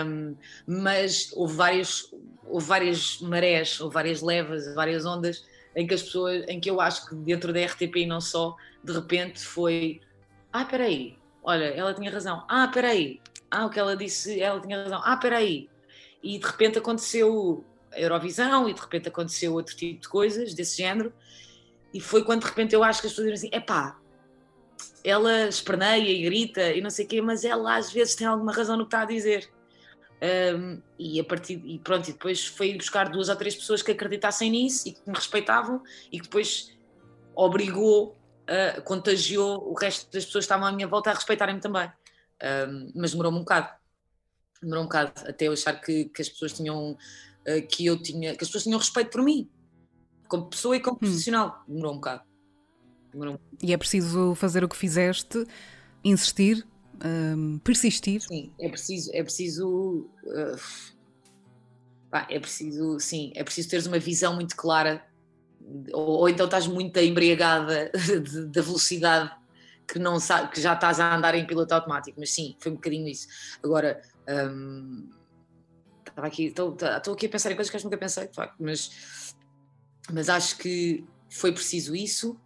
Um, 0.06 0.36
mas 0.68 1.32
houve, 1.34 1.56
vários, 1.56 2.14
houve 2.46 2.66
várias 2.66 3.22
marés, 3.22 3.80
houve 3.80 3.94
várias 3.94 4.22
levas, 4.22 4.76
várias 4.76 5.06
ondas 5.06 5.46
em 5.76 5.88
que 5.88 5.94
as 5.94 6.04
pessoas, 6.04 6.44
em 6.48 6.60
que 6.60 6.70
eu 6.70 6.82
acho 6.82 7.08
que 7.08 7.16
dentro 7.16 7.54
da 7.54 7.64
RTP 7.64 7.96
e 7.98 8.06
não 8.06 8.20
só, 8.20 8.56
de 8.84 8.92
repente 8.92 9.40
foi, 9.40 10.02
ah, 10.52 10.66
peraí, 10.66 11.18
olha, 11.42 11.66
ela 11.66 11.94
tinha 11.94 12.12
razão, 12.12 12.44
ah, 12.50 12.68
peraí, 12.68 13.22
ah, 13.52 13.66
o 13.66 13.70
que 13.70 13.80
ela 13.80 13.96
disse, 13.96 14.42
ela 14.42 14.60
tinha 14.60 14.84
razão, 14.84 15.02
ah, 15.04 15.18
peraí, 15.18 15.70
e 16.22 16.38
de 16.38 16.46
repente 16.46 16.78
aconteceu 16.78 17.64
a 17.92 18.00
Eurovisão 18.00 18.70
e 18.70 18.74
de 18.74 18.82
repente 18.82 19.08
aconteceu 19.08 19.54
outro 19.54 19.76
tipo 19.76 20.02
de 20.02 20.08
coisas 20.08 20.54
desse 20.54 20.78
género, 20.78 21.14
e 21.94 22.00
foi 22.00 22.24
quando 22.24 22.42
de 22.42 22.48
repente 22.48 22.76
eu 22.76 22.84
acho 22.84 23.02
que 23.02 23.08
as 23.08 23.14
pessoas 23.14 23.34
dizem 23.34 23.50
assim, 23.50 23.58
epá, 23.58 24.00
ela 25.04 25.48
esperneia 25.48 26.10
e 26.10 26.24
grita 26.24 26.72
e 26.72 26.82
não 26.82 26.90
sei 26.90 27.06
o 27.06 27.08
quê, 27.08 27.22
mas 27.22 27.44
ela 27.44 27.76
às 27.76 27.92
vezes 27.92 28.16
tem 28.16 28.28
alguma 28.28 28.52
razão 28.52 28.78
no 28.78 28.84
que 28.84 28.96
está 28.96 29.02
a 29.02 29.06
dizer. 29.06 29.50
Um, 30.22 30.82
e 30.98 31.18
a 31.18 31.24
partir 31.24 31.62
e 31.64 31.80
pronto, 31.80 32.10
e 32.10 32.12
depois 32.12 32.46
foi 32.46 32.76
buscar 32.76 33.08
duas 33.08 33.30
ou 33.30 33.36
três 33.38 33.56
pessoas 33.56 33.82
que 33.82 33.92
acreditassem 33.92 34.52
nisso 34.52 34.90
e 34.90 34.92
que 34.92 35.00
me 35.08 35.16
respeitavam 35.16 35.82
e 36.12 36.18
que 36.18 36.24
depois 36.24 36.78
obrigou, 37.34 38.18
uh, 38.50 38.82
contagiou 38.84 39.72
o 39.72 39.74
resto 39.74 40.12
das 40.12 40.26
pessoas 40.26 40.44
que 40.44 40.52
estavam 40.52 40.68
à 40.68 40.72
minha 40.74 40.88
volta 40.88 41.10
a 41.10 41.14
respeitarem-me 41.14 41.62
também. 41.62 41.90
Um, 42.42 42.92
mas 42.96 43.12
demorou-me 43.12 43.38
um 43.38 43.42
bocado. 43.42 43.70
Demorou 44.62 44.84
um 44.84 44.88
bocado 44.88 45.14
até 45.28 45.48
eu 45.48 45.54
achar 45.54 45.74
que, 45.80 46.06
que 46.06 46.22
as 46.22 46.30
pessoas 46.30 46.54
tinham 46.54 46.92
uh, 46.94 47.68
que 47.68 47.86
eu 47.86 48.02
tinha, 48.02 48.36
que 48.36 48.44
as 48.44 48.50
pessoas 48.50 48.64
tinham 48.64 48.80
respeito 48.80 49.12
por 49.12 49.24
mim, 49.24 49.50
como 50.28 50.50
pessoa 50.50 50.76
e 50.76 50.80
como 50.80 50.96
hum. 50.96 51.00
profissional. 51.00 51.64
Demorou 51.68 51.94
um 51.94 51.96
bocado. 51.96 52.24
Demorou 53.12 53.34
um 53.34 53.38
bocado. 53.38 53.58
E 53.62 53.74
é 53.74 53.78
preciso 53.78 54.36
fazer 54.36 54.64
o 54.64 54.70
que 54.70 54.76
fizeste, 54.76 55.46
insistir, 56.04 56.66
um, 57.04 57.60
persistir? 57.60 58.22
Sim, 58.22 58.52
é 58.60 58.70
preciso, 58.70 59.12
é 59.14 59.24
preciso, 59.24 60.10
uh, 60.24 60.60
pá, 62.10 62.28
é 62.30 62.40
preciso, 62.40 63.00
sim, 63.00 63.32
é 63.36 63.44
preciso 63.44 63.70
teres 63.70 63.86
uma 63.86 64.00
visão 64.00 64.36
muito 64.36 64.56
clara, 64.56 65.06
ou, 65.94 66.20
ou 66.20 66.30
então 66.30 66.46
estás 66.46 66.68
muito 66.68 66.98
embriagada 67.00 67.92
da 68.52 68.62
velocidade 68.62 69.39
que 69.92 70.00
não 70.00 70.20
sabe, 70.20 70.52
que 70.52 70.62
já 70.62 70.74
estás 70.74 71.00
a 71.00 71.16
andar 71.16 71.36
em 71.36 71.46
piloto 71.46 71.74
automático, 71.74 72.20
mas 72.20 72.32
sim, 72.32 72.56
foi 72.60 72.72
um 72.72 72.76
bocadinho 72.76 73.08
isso. 73.08 73.28
Agora, 73.64 74.02
estava 76.08 76.28
aqui, 76.28 76.46
estou, 76.46 76.76
estou 76.76 77.14
aqui 77.14 77.26
a 77.26 77.30
pensar 77.30 77.52
em 77.52 77.56
coisas 77.56 77.72
que 77.72 77.78
eu 77.78 77.84
nunca 77.84 77.98
pensei, 77.98 78.28
de 78.28 78.36
facto, 78.36 78.56
mas, 78.60 79.36
mas 80.12 80.30
acho 80.30 80.58
que 80.58 81.04
foi 81.30 81.52
preciso 81.52 81.96
isso 81.96 82.40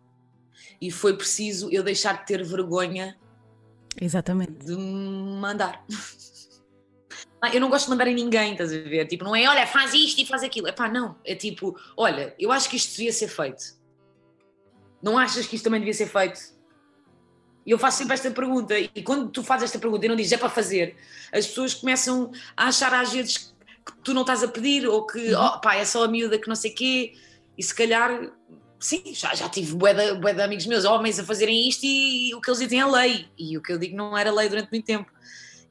e 0.80 0.90
foi 0.90 1.18
preciso 1.18 1.70
eu 1.72 1.84
deixar 1.84 2.20
de 2.20 2.26
ter 2.26 2.44
vergonha 2.44 3.18
Exatamente. 4.02 4.66
De 4.66 4.76
mandar. 4.76 5.86
Eu 7.54 7.60
não 7.60 7.70
gosto 7.70 7.86
de 7.86 7.92
mandar 7.92 8.08
em 8.08 8.16
ninguém, 8.16 8.54
estás 8.54 8.72
a 8.72 8.78
ver? 8.78 9.06
Tipo, 9.08 9.26
não 9.26 9.36
é 9.36 9.48
olha, 9.48 9.68
faz 9.68 9.94
isto 9.94 10.22
e 10.22 10.26
faz 10.26 10.44
aquilo. 10.44 10.68
É 10.68 10.72
pá, 10.72 10.88
não. 10.88 11.18
É 11.26 11.36
tipo, 11.36 11.78
olha, 11.98 12.34
eu 12.40 12.52
acho 12.52 12.70
que 12.70 12.78
isto 12.78 12.96
devia 12.96 13.12
ser 13.12 13.28
feito. 13.28 13.78
Não 15.02 15.18
achas 15.18 15.46
que 15.46 15.56
isto 15.56 15.66
também 15.66 15.82
devia 15.82 15.94
ser 15.94 16.08
feito? 16.08 16.53
E 17.66 17.72
eu 17.72 17.80
faço 17.80 18.00
sempre 18.00 18.14
esta 18.14 18.30
pergunta. 18.32 18.78
E 18.78 19.04
quando 19.04 19.30
tu 19.30 19.44
fazes 19.44 19.66
esta 19.66 19.80
pergunta 19.80 20.06
e 20.06 20.10
não 20.10 20.16
dizes 20.16 20.34
é 20.34 20.38
para 20.38 20.50
fazer, 20.50 20.96
as 21.32 21.48
pessoas 21.48 21.74
começam 21.74 22.32
a 22.56 22.68
achar 22.68 22.94
às 22.94 23.12
vezes 23.12 23.54
que 23.86 23.94
tu 24.04 24.14
não 24.14 24.22
estás 24.22 24.44
a 24.44 24.48
pedir 24.48 24.88
ou 24.88 25.06
que, 25.06 25.34
uhum. 25.34 25.42
oh, 25.42 25.60
pá, 25.60 25.76
é 25.76 25.86
só 25.86 26.04
a 26.04 26.08
miúda 26.08 26.38
que 26.38 26.48
não 26.48 26.56
sei 26.56 26.72
quê. 26.72 27.14
E 27.58 27.64
se 27.64 27.74
calhar 27.74 28.32
Sim, 28.84 29.02
já, 29.14 29.34
já 29.34 29.48
tive 29.48 29.76
bué 29.76 29.94
de, 29.94 30.20
bué 30.20 30.34
de 30.34 30.42
amigos 30.42 30.66
meus, 30.66 30.84
homens, 30.84 31.18
a 31.18 31.24
fazerem 31.24 31.70
isto 31.70 31.86
e, 31.86 32.32
e, 32.32 32.36
o 32.36 32.42
que 32.42 32.50
eles 32.50 32.60
dizem 32.60 32.82
é 32.82 32.86
lei. 32.86 33.28
E 33.38 33.58
o 33.58 33.62
que 33.62 33.72
eu 33.72 33.78
digo 33.78 33.96
não 33.96 34.18
era 34.18 34.30
lei 34.30 34.50
durante 34.50 34.70
muito 34.72 34.86
tempo. 34.86 35.10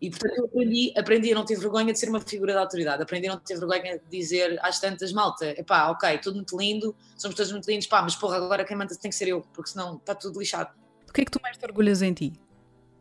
E 0.01 0.09
portanto 0.09 0.39
eu 0.39 0.47
aprendi, 0.47 0.95
aprendi 0.97 1.31
a 1.31 1.35
não 1.35 1.45
ter 1.45 1.59
vergonha 1.59 1.93
de 1.93 1.99
ser 1.99 2.09
uma 2.09 2.23
figura 2.23 2.55
de 2.55 2.59
autoridade, 2.59 3.03
aprendi 3.03 3.29
a 3.29 3.35
não 3.35 3.39
ter 3.39 3.59
vergonha 3.59 3.99
de 3.99 4.19
dizer 4.19 4.59
às 4.63 4.81
tantas, 4.81 5.13
malta, 5.13 5.47
epá, 5.51 5.91
ok, 5.91 6.19
tudo 6.19 6.37
muito 6.37 6.59
lindo, 6.59 6.97
somos 7.17 7.37
todos 7.37 7.53
muito 7.53 7.71
lindos, 7.71 7.87
pá, 7.87 8.01
mas 8.01 8.17
porra, 8.17 8.39
agora 8.39 8.65
quem 8.65 8.77
manda 8.77 8.97
tem 8.97 9.11
que 9.11 9.17
ser 9.17 9.29
eu, 9.29 9.43
porque 9.53 9.71
senão 9.71 9.97
está 9.97 10.15
tudo 10.15 10.41
lixado. 10.41 10.71
O 11.13 11.15
que 11.15 11.21
é 11.21 11.25
que 11.27 11.31
tu 11.31 11.39
mais 11.43 11.59
te 11.59 11.67
orgulhas 11.67 12.01
em 12.01 12.15
ti? 12.15 12.33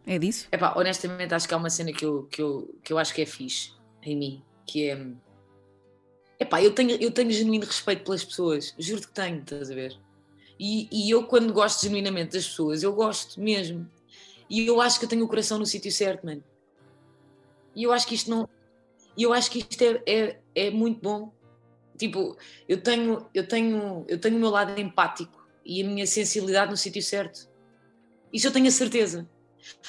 É 0.05 0.19
disso? 0.19 0.49
Epá, 0.51 0.73
honestamente 0.75 1.33
acho 1.33 1.47
que 1.47 1.53
há 1.53 1.57
uma 1.57 1.69
cena 1.69 1.93
que 1.93 2.05
eu, 2.05 2.23
que 2.23 2.41
eu, 2.41 2.75
que 2.83 2.91
eu 2.91 2.97
acho 2.97 3.13
que 3.13 3.21
é 3.21 3.25
fixe 3.25 3.71
em 4.03 4.17
mim, 4.17 4.43
que 4.67 4.89
é 4.89 5.01
Epá, 6.37 6.61
eu 6.61 6.75
tenho, 6.75 7.01
eu 7.01 7.09
tenho 7.09 7.31
genuíno 7.31 7.65
respeito 7.65 8.03
pelas 8.03 8.25
pessoas, 8.25 8.75
juro 8.77 9.03
que 9.03 9.13
tenho, 9.13 9.39
estás 9.39 9.71
a 9.71 9.73
ver? 9.73 9.97
E, 10.59 10.89
e 10.91 11.09
eu, 11.09 11.23
quando 11.25 11.53
gosto 11.53 11.83
genuinamente 11.83 12.33
das 12.33 12.45
pessoas, 12.49 12.83
eu 12.83 12.93
gosto 12.93 13.39
mesmo. 13.39 13.89
E 14.49 14.67
eu 14.67 14.81
acho 14.81 14.99
que 14.99 15.05
eu 15.05 15.09
tenho 15.09 15.23
o 15.23 15.27
coração 15.29 15.57
no 15.57 15.65
sítio 15.65 15.89
certo, 15.89 16.25
mano. 16.25 16.43
E 17.73 17.83
eu 17.83 17.93
acho 17.93 18.05
que 18.05 18.15
isto 18.15 18.29
não. 18.29 18.49
E 19.15 19.23
eu 19.23 19.31
acho 19.31 19.49
que 19.49 19.59
isto 19.59 19.81
é, 19.81 20.01
é, 20.05 20.39
é 20.55 20.69
muito 20.69 20.99
bom. 20.99 21.31
Tipo, 21.97 22.35
eu 22.67 22.81
tenho, 22.81 23.25
eu 23.33 23.47
tenho, 23.47 24.03
eu 24.09 24.19
tenho 24.19 24.35
o 24.35 24.39
meu 24.39 24.49
lado 24.49 24.77
empático 24.81 25.47
e 25.63 25.81
a 25.81 25.87
minha 25.87 26.05
sensibilidade 26.05 26.71
no 26.71 26.75
sítio 26.75 27.01
certo. 27.01 27.50
Isso 28.31 28.47
eu 28.47 28.51
tenho 28.51 28.67
a 28.67 28.71
certeza. 28.71 29.29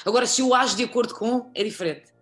Agora, 0.05 0.25
se 0.25 0.41
eu 0.41 0.53
ajo 0.53 0.75
de 0.75 0.83
acordo 0.83 1.15
com, 1.15 1.51
é 1.55 1.63
diferente. 1.63 2.13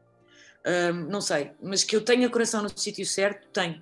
Não 1.10 1.22
sei, 1.22 1.52
mas 1.62 1.84
que 1.84 1.96
eu 1.96 2.04
tenha 2.04 2.30
coração 2.30 2.62
no 2.62 2.70
sítio 2.78 3.06
certo, 3.06 3.48
tenho. 3.52 3.82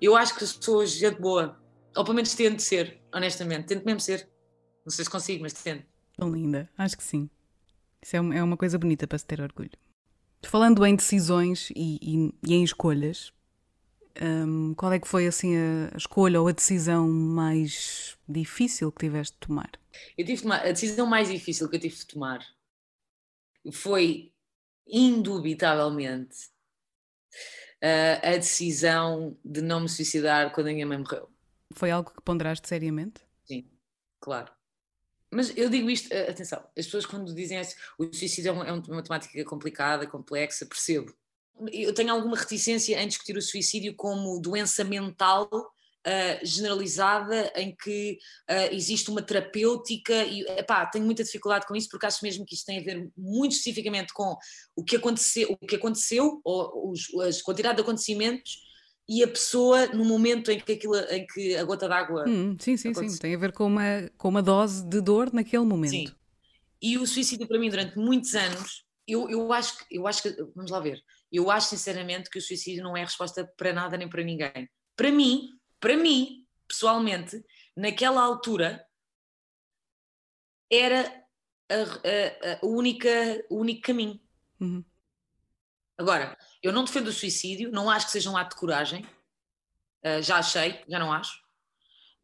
Eu 0.00 0.16
acho 0.16 0.34
que 0.34 0.46
sou 0.46 0.86
gente 0.86 1.20
boa, 1.20 1.60
ou 1.96 2.04
pelo 2.04 2.14
menos 2.14 2.34
tento 2.34 2.62
ser, 2.62 3.00
honestamente, 3.12 3.66
tento 3.66 3.84
mesmo 3.84 4.00
ser. 4.00 4.28
Não 4.84 4.90
sei 4.90 5.04
se 5.04 5.10
consigo, 5.10 5.42
mas 5.42 5.52
tento. 5.52 5.84
Tão 6.16 6.30
linda, 6.30 6.70
acho 6.78 6.96
que 6.96 7.04
sim. 7.04 7.28
Isso 8.00 8.16
é 8.16 8.20
uma 8.20 8.54
é 8.54 8.56
coisa 8.56 8.78
bonita 8.78 9.06
para 9.06 9.18
se 9.18 9.26
ter 9.26 9.40
orgulho. 9.40 9.72
Falando 10.46 10.86
em 10.86 10.94
decisões 10.94 11.70
e, 11.74 11.98
e, 12.00 12.34
e 12.46 12.54
em 12.54 12.62
escolhas, 12.62 13.32
um, 14.22 14.74
qual 14.74 14.92
é 14.92 14.98
que 14.98 15.08
foi 15.08 15.26
assim 15.26 15.54
a, 15.56 15.96
escolha 15.96 16.40
ou 16.40 16.48
a 16.48 16.52
decisão 16.52 17.08
mais 17.08 18.16
difícil 18.28 18.90
que 18.92 19.06
tiveste 19.06 19.34
de 19.34 19.46
tomar? 19.46 19.70
Eu 20.16 20.24
tive 20.24 20.36
de 20.36 20.42
tomar, 20.42 20.60
a 20.60 20.72
decisão 20.72 21.06
mais 21.06 21.28
difícil 21.28 21.68
que 21.68 21.76
eu 21.76 21.80
tive 21.80 21.96
de 21.96 22.06
tomar 22.06 22.46
foi 23.72 24.32
indubitavelmente 24.86 26.36
uh, 27.82 28.26
a 28.26 28.36
decisão 28.36 29.36
de 29.44 29.60
não 29.60 29.80
me 29.80 29.88
suicidar 29.88 30.52
quando 30.52 30.68
a 30.68 30.72
minha 30.72 30.86
mãe 30.86 30.98
morreu. 30.98 31.28
Foi 31.72 31.90
algo 31.90 32.10
que 32.10 32.22
ponderaste 32.22 32.66
seriamente? 32.66 33.20
Sim, 33.44 33.68
claro. 34.20 34.50
Mas 35.30 35.54
eu 35.56 35.68
digo 35.68 35.90
isto, 35.90 36.12
uh, 36.12 36.30
atenção, 36.30 36.58
as 36.76 36.86
pessoas 36.86 37.06
quando 37.06 37.34
dizem 37.34 37.58
assim, 37.58 37.76
o 37.98 38.04
suicídio 38.04 38.52
é, 38.62 38.68
é 38.68 38.72
uma 38.72 39.02
temática 39.02 39.44
complicada, 39.44 40.06
complexa, 40.06 40.66
percebo. 40.66 41.14
Eu 41.72 41.92
tenho 41.92 42.12
alguma 42.12 42.36
reticência 42.36 43.00
em 43.00 43.08
discutir 43.08 43.36
o 43.36 43.42
suicídio 43.42 43.94
como 43.96 44.40
doença 44.40 44.84
mental 44.84 45.48
uh, 45.52 46.46
generalizada 46.46 47.52
em 47.56 47.74
que 47.74 48.18
uh, 48.50 48.74
existe 48.74 49.10
uma 49.10 49.22
terapêutica 49.22 50.24
e 50.24 50.42
epá, 50.58 50.86
tenho 50.86 51.04
muita 51.04 51.24
dificuldade 51.24 51.66
com 51.66 51.74
isso 51.74 51.88
porque 51.90 52.06
acho 52.06 52.22
mesmo 52.22 52.44
que 52.44 52.54
isto 52.54 52.66
tem 52.66 52.78
a 52.78 52.82
ver 52.82 53.10
muito 53.16 53.52
especificamente 53.52 54.12
com 54.12 54.36
o 54.76 54.84
que 54.84 54.96
aconteceu, 54.96 55.56
o 55.60 55.66
que 55.66 55.76
aconteceu 55.76 56.40
ou 56.44 56.90
os, 56.90 57.12
as 57.26 57.42
quantidade 57.42 57.76
de 57.76 57.82
acontecimentos 57.82 58.68
e 59.08 59.22
a 59.22 59.28
pessoa 59.28 59.86
no 59.86 60.04
momento 60.04 60.50
em 60.50 60.60
que, 60.60 60.72
aquilo, 60.72 60.96
em 60.96 61.26
que 61.26 61.56
a 61.56 61.64
gota 61.64 61.88
d'água. 61.88 62.28
Hum, 62.28 62.56
sim, 62.60 62.76
sim, 62.76 62.90
aconteceu. 62.90 63.16
sim. 63.16 63.18
Tem 63.18 63.34
a 63.34 63.38
ver 63.38 63.52
com 63.52 63.66
uma, 63.66 64.10
com 64.18 64.28
uma 64.28 64.42
dose 64.42 64.84
de 64.84 65.00
dor 65.00 65.32
naquele 65.32 65.64
momento. 65.64 66.10
Sim. 66.10 66.14
E 66.80 66.98
o 66.98 67.06
suicídio 67.06 67.48
para 67.48 67.58
mim 67.58 67.70
durante 67.70 67.96
muitos 67.96 68.34
anos, 68.34 68.84
eu, 69.06 69.28
eu, 69.30 69.50
acho, 69.52 69.78
eu 69.90 70.06
acho 70.06 70.22
que, 70.22 70.30
vamos 70.54 70.70
lá 70.70 70.78
ver, 70.78 71.02
eu 71.30 71.50
acho 71.50 71.68
sinceramente 71.68 72.30
que 72.30 72.38
o 72.38 72.42
suicídio 72.42 72.82
não 72.82 72.96
é 72.96 73.00
resposta 73.00 73.44
para 73.56 73.72
nada 73.72 73.96
nem 73.96 74.08
para 74.08 74.22
ninguém. 74.22 74.68
Para 74.96 75.10
mim, 75.10 75.58
para 75.78 75.96
mim, 75.96 76.46
pessoalmente, 76.66 77.44
naquela 77.76 78.22
altura, 78.22 78.84
era 80.70 81.02
a, 81.70 81.74
a, 81.74 82.58
a 82.62 82.66
única, 82.66 83.08
o 83.50 83.56
único 83.56 83.82
caminho. 83.82 84.20
Uhum. 84.60 84.84
Agora, 85.96 86.36
eu 86.62 86.72
não 86.72 86.84
defendo 86.84 87.08
o 87.08 87.12
suicídio, 87.12 87.70
não 87.70 87.90
acho 87.90 88.06
que 88.06 88.12
seja 88.12 88.30
um 88.30 88.36
ato 88.36 88.54
de 88.54 88.60
coragem, 88.60 89.04
uh, 90.04 90.22
já 90.22 90.36
achei, 90.36 90.82
já 90.88 90.98
não 90.98 91.12
acho. 91.12 91.42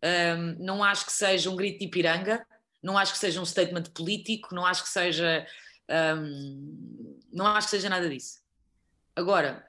Um, 0.04 0.64
não 0.64 0.84
acho 0.84 1.06
que 1.06 1.12
seja 1.12 1.50
um 1.50 1.56
grito 1.56 1.78
de 1.78 1.86
Ipiranga, 1.86 2.46
não 2.82 2.98
acho 2.98 3.12
que 3.12 3.18
seja 3.18 3.40
um 3.40 3.46
statement 3.46 3.84
político, 3.94 4.54
não 4.54 4.66
acho 4.66 4.82
que 4.82 4.90
seja. 4.90 5.46
Um, 5.90 7.18
não 7.32 7.46
acho 7.46 7.68
que 7.68 7.70
seja 7.70 7.88
nada 7.88 8.08
disso. 8.08 8.43
Agora, 9.16 9.64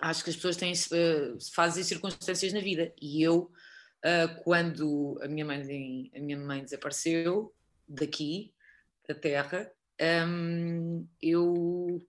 acho 0.00 0.24
que 0.24 0.30
as 0.30 0.36
pessoas 0.36 0.56
têm 0.56 0.72
uh, 0.72 1.38
fases 1.52 1.86
e 1.86 1.88
circunstâncias 1.88 2.52
na 2.52 2.60
vida 2.60 2.92
e 3.00 3.22
eu 3.22 3.50
uh, 4.04 4.42
quando 4.42 5.18
a 5.22 5.28
minha 5.28 5.44
mãe 5.44 6.10
a 6.14 6.20
minha 6.20 6.38
mãe 6.38 6.64
desapareceu 6.64 7.54
daqui 7.88 8.52
da 9.08 9.14
terra 9.14 9.70
um, 10.28 11.06
eu 11.22 12.04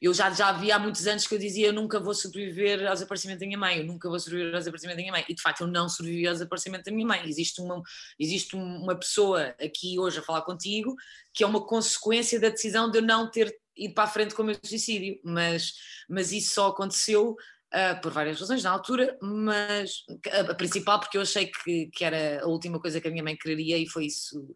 eu 0.00 0.12
já, 0.12 0.30
já 0.30 0.48
havia 0.48 0.74
há 0.74 0.78
muitos 0.80 1.06
anos 1.06 1.26
que 1.26 1.34
eu 1.34 1.38
dizia 1.38 1.68
eu 1.68 1.72
nunca 1.72 2.00
vou 2.00 2.12
sobreviver 2.12 2.84
ao 2.86 2.94
desaparecimento 2.94 3.38
da 3.38 3.46
minha 3.46 3.58
mãe, 3.58 3.78
eu 3.78 3.84
nunca 3.84 4.08
vou 4.08 4.18
sobreviver 4.18 4.54
ao 4.54 4.58
desaparecimento 4.58 4.96
da 4.96 5.02
minha 5.02 5.12
mãe, 5.12 5.24
e 5.28 5.34
de 5.34 5.40
facto 5.40 5.60
eu 5.60 5.68
não 5.68 5.88
sobrevivi 5.88 6.26
ao 6.26 6.32
desaparecimento 6.32 6.84
da 6.84 6.90
minha 6.90 7.06
mãe. 7.06 7.22
Existe 7.24 7.60
uma, 7.60 7.80
existe 8.18 8.56
uma 8.56 8.96
pessoa 8.96 9.54
aqui 9.60 10.00
hoje 10.00 10.18
a 10.18 10.22
falar 10.22 10.42
contigo 10.42 10.96
que 11.32 11.44
é 11.44 11.46
uma 11.46 11.64
consequência 11.64 12.40
da 12.40 12.48
decisão 12.48 12.90
de 12.90 12.98
eu 12.98 13.02
não 13.02 13.30
ter 13.30 13.56
ido 13.76 13.94
para 13.94 14.04
a 14.04 14.08
frente 14.08 14.34
com 14.34 14.42
o 14.42 14.46
meu 14.46 14.54
suicídio, 14.62 15.20
mas, 15.24 15.74
mas 16.08 16.32
isso 16.32 16.54
só 16.54 16.68
aconteceu 16.68 17.36
Uh, 17.74 17.98
por 18.02 18.12
várias 18.12 18.38
razões 18.38 18.62
na 18.62 18.70
altura, 18.70 19.16
mas 19.22 20.04
a, 20.30 20.52
a, 20.52 20.54
principal 20.54 21.00
porque 21.00 21.16
eu 21.16 21.22
achei 21.22 21.46
que, 21.46 21.86
que 21.86 22.04
era 22.04 22.44
a 22.44 22.46
última 22.46 22.78
coisa 22.78 23.00
que 23.00 23.08
a 23.08 23.10
minha 23.10 23.24
mãe 23.24 23.34
queria 23.34 23.78
e 23.78 23.88
foi 23.88 24.04
isso, 24.04 24.54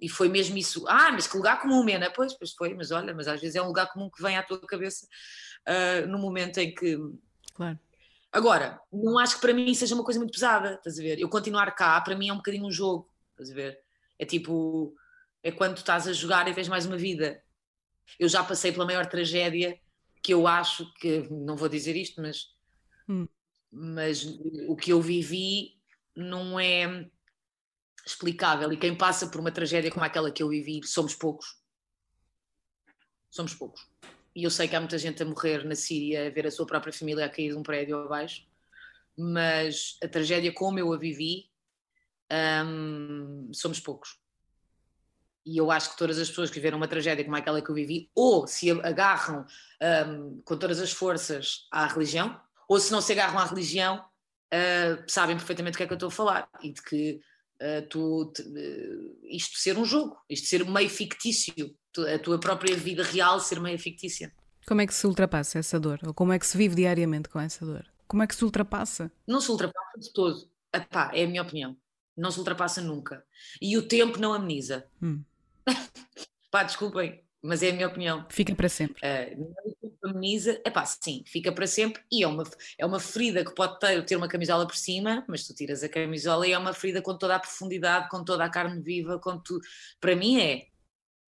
e 0.00 0.08
foi 0.08 0.30
mesmo 0.30 0.56
isso, 0.56 0.86
ah, 0.88 1.12
mas 1.12 1.26
que 1.26 1.36
lugar 1.36 1.60
comum, 1.60 1.84
Mena, 1.84 2.10
pois, 2.10 2.32
pois 2.32 2.52
foi, 2.52 2.72
mas 2.72 2.90
olha, 2.90 3.14
mas 3.14 3.28
às 3.28 3.42
vezes 3.42 3.56
é 3.56 3.62
um 3.62 3.66
lugar 3.66 3.92
comum 3.92 4.08
que 4.08 4.22
vem 4.22 4.38
à 4.38 4.42
tua 4.42 4.58
cabeça 4.60 5.06
uh, 5.68 6.06
no 6.06 6.18
momento 6.18 6.56
em 6.56 6.74
que... 6.74 6.98
Claro. 7.52 7.78
Agora, 8.32 8.80
não 8.92 9.18
acho 9.18 9.36
que 9.36 9.40
para 9.40 9.54
mim 9.54 9.72
seja 9.74 9.94
uma 9.94 10.04
coisa 10.04 10.18
muito 10.18 10.32
pesada, 10.32 10.74
estás 10.74 10.98
a 10.98 11.02
ver? 11.02 11.18
Eu 11.18 11.28
continuar 11.28 11.70
cá, 11.72 12.00
para 12.00 12.16
mim 12.16 12.28
é 12.28 12.32
um 12.32 12.36
bocadinho 12.36 12.66
um 12.66 12.72
jogo, 12.72 13.10
estás 13.32 13.50
a 13.50 13.54
ver? 13.54 13.80
É 14.18 14.24
tipo, 14.24 14.94
é 15.42 15.52
quando 15.52 15.74
tu 15.74 15.78
estás 15.78 16.06
a 16.08 16.12
jogar 16.12 16.48
e 16.48 16.52
vês 16.52 16.68
mais 16.68 16.84
uma 16.84 16.96
vida, 16.96 17.42
eu 18.18 18.28
já 18.28 18.42
passei 18.42 18.72
pela 18.72 18.84
maior 18.84 19.06
tragédia 19.06 19.78
que 20.22 20.32
eu 20.32 20.46
acho 20.46 20.92
que, 20.94 21.28
não 21.30 21.56
vou 21.56 21.68
dizer 21.68 21.94
isto, 21.96 22.20
mas, 22.20 22.54
hum. 23.08 23.28
mas 23.70 24.24
o 24.68 24.74
que 24.74 24.92
eu 24.92 25.00
vivi 25.00 25.78
não 26.16 26.58
é 26.58 27.08
explicável. 28.04 28.72
E 28.72 28.76
quem 28.76 28.96
passa 28.96 29.28
por 29.28 29.40
uma 29.40 29.52
tragédia 29.52 29.90
como 29.90 30.04
aquela 30.04 30.30
que 30.30 30.42
eu 30.42 30.48
vivi, 30.48 30.80
somos 30.84 31.14
poucos. 31.14 31.60
Somos 33.30 33.54
poucos. 33.54 33.86
E 34.34 34.44
eu 34.44 34.50
sei 34.50 34.68
que 34.68 34.76
há 34.76 34.80
muita 34.80 34.98
gente 34.98 35.22
a 35.22 35.26
morrer 35.26 35.64
na 35.64 35.74
Síria, 35.74 36.26
a 36.26 36.30
ver 36.30 36.46
a 36.46 36.50
sua 36.50 36.66
própria 36.66 36.92
família 36.92 37.24
a 37.24 37.28
cair 37.28 37.50
de 37.50 37.56
um 37.56 37.62
prédio 37.62 37.98
abaixo, 37.98 38.46
mas 39.16 39.96
a 40.02 40.08
tragédia 40.08 40.52
como 40.52 40.78
eu 40.78 40.92
a 40.92 40.98
vivi, 40.98 41.50
hum, 42.64 43.50
somos 43.52 43.80
poucos 43.80 44.18
e 45.46 45.56
eu 45.56 45.70
acho 45.70 45.92
que 45.92 45.96
todas 45.96 46.18
as 46.18 46.28
pessoas 46.28 46.50
que 46.50 46.56
viveram 46.56 46.76
uma 46.76 46.88
tragédia 46.88 47.24
como 47.24 47.36
aquela 47.36 47.62
que 47.62 47.70
eu 47.70 47.74
vivi, 47.74 48.10
ou 48.14 48.48
se 48.48 48.68
agarram 48.82 49.46
um, 50.08 50.42
com 50.44 50.56
todas 50.56 50.80
as 50.80 50.90
forças 50.90 51.68
à 51.70 51.86
religião, 51.86 52.38
ou 52.68 52.80
se 52.80 52.90
não 52.90 53.00
se 53.00 53.12
agarram 53.12 53.38
à 53.38 53.44
religião, 53.44 54.04
uh, 54.52 55.04
sabem 55.06 55.36
perfeitamente 55.36 55.76
o 55.76 55.78
que 55.78 55.84
é 55.84 55.86
que 55.86 55.92
eu 55.92 55.96
estou 55.96 56.08
a 56.08 56.12
falar 56.12 56.48
e 56.60 56.72
de 56.72 56.82
que 56.82 57.20
uh, 57.62 57.88
tu, 57.88 58.32
te, 58.34 58.42
uh, 58.42 59.18
isto 59.22 59.56
ser 59.56 59.78
um 59.78 59.84
jogo, 59.84 60.16
isto 60.28 60.48
ser 60.48 60.68
meio 60.68 60.90
fictício, 60.90 61.54
a 62.12 62.18
tua 62.18 62.40
própria 62.40 62.76
vida 62.76 63.04
real 63.04 63.38
ser 63.38 63.60
meio 63.60 63.78
fictícia. 63.78 64.32
Como 64.66 64.80
é 64.80 64.86
que 64.86 64.94
se 64.94 65.06
ultrapassa 65.06 65.60
essa 65.60 65.78
dor? 65.78 66.00
Ou 66.04 66.12
como 66.12 66.32
é 66.32 66.40
que 66.40 66.46
se 66.46 66.58
vive 66.58 66.74
diariamente 66.74 67.28
com 67.28 67.38
essa 67.38 67.64
dor? 67.64 67.86
Como 68.08 68.20
é 68.20 68.26
que 68.26 68.34
se 68.34 68.44
ultrapassa? 68.44 69.12
Não 69.24 69.40
se 69.40 69.48
ultrapassa 69.50 69.98
de 70.00 70.12
todo. 70.12 70.50
Epá, 70.72 71.12
é 71.14 71.22
a 71.22 71.28
minha 71.28 71.42
opinião. 71.42 71.76
Não 72.16 72.32
se 72.32 72.38
ultrapassa 72.38 72.82
nunca. 72.82 73.24
E 73.62 73.78
o 73.78 73.86
tempo 73.86 74.18
não 74.18 74.34
ameniza. 74.34 74.84
Hum. 75.00 75.22
Pá, 76.50 76.62
desculpem, 76.62 77.22
mas 77.42 77.62
é 77.62 77.70
a 77.70 77.72
minha 77.72 77.88
opinião. 77.88 78.26
Fica 78.30 78.54
para 78.54 78.68
sempre. 78.68 79.00
Uh, 79.02 79.54
feminiza, 80.06 80.60
é 80.64 80.70
pá, 80.70 80.84
sim, 80.84 81.24
fica 81.26 81.52
para 81.52 81.66
sempre 81.66 82.02
e 82.10 82.22
é 82.22 82.28
uma, 82.28 82.44
é 82.78 82.86
uma 82.86 83.00
ferida 83.00 83.44
que 83.44 83.54
pode 83.54 83.78
ter, 83.78 84.04
ter 84.04 84.16
uma 84.16 84.28
camisola 84.28 84.66
por 84.66 84.76
cima, 84.76 85.24
mas 85.28 85.46
tu 85.46 85.54
tiras 85.54 85.82
a 85.82 85.88
camisola 85.88 86.46
e 86.46 86.52
é 86.52 86.58
uma 86.58 86.72
ferida 86.72 87.02
com 87.02 87.16
toda 87.16 87.36
a 87.36 87.38
profundidade, 87.38 88.08
com 88.08 88.24
toda 88.24 88.44
a 88.44 88.50
carne 88.50 88.80
viva, 88.80 89.18
com 89.18 89.38
tu... 89.38 89.60
Para 90.00 90.14
mim 90.14 90.40
é. 90.40 90.68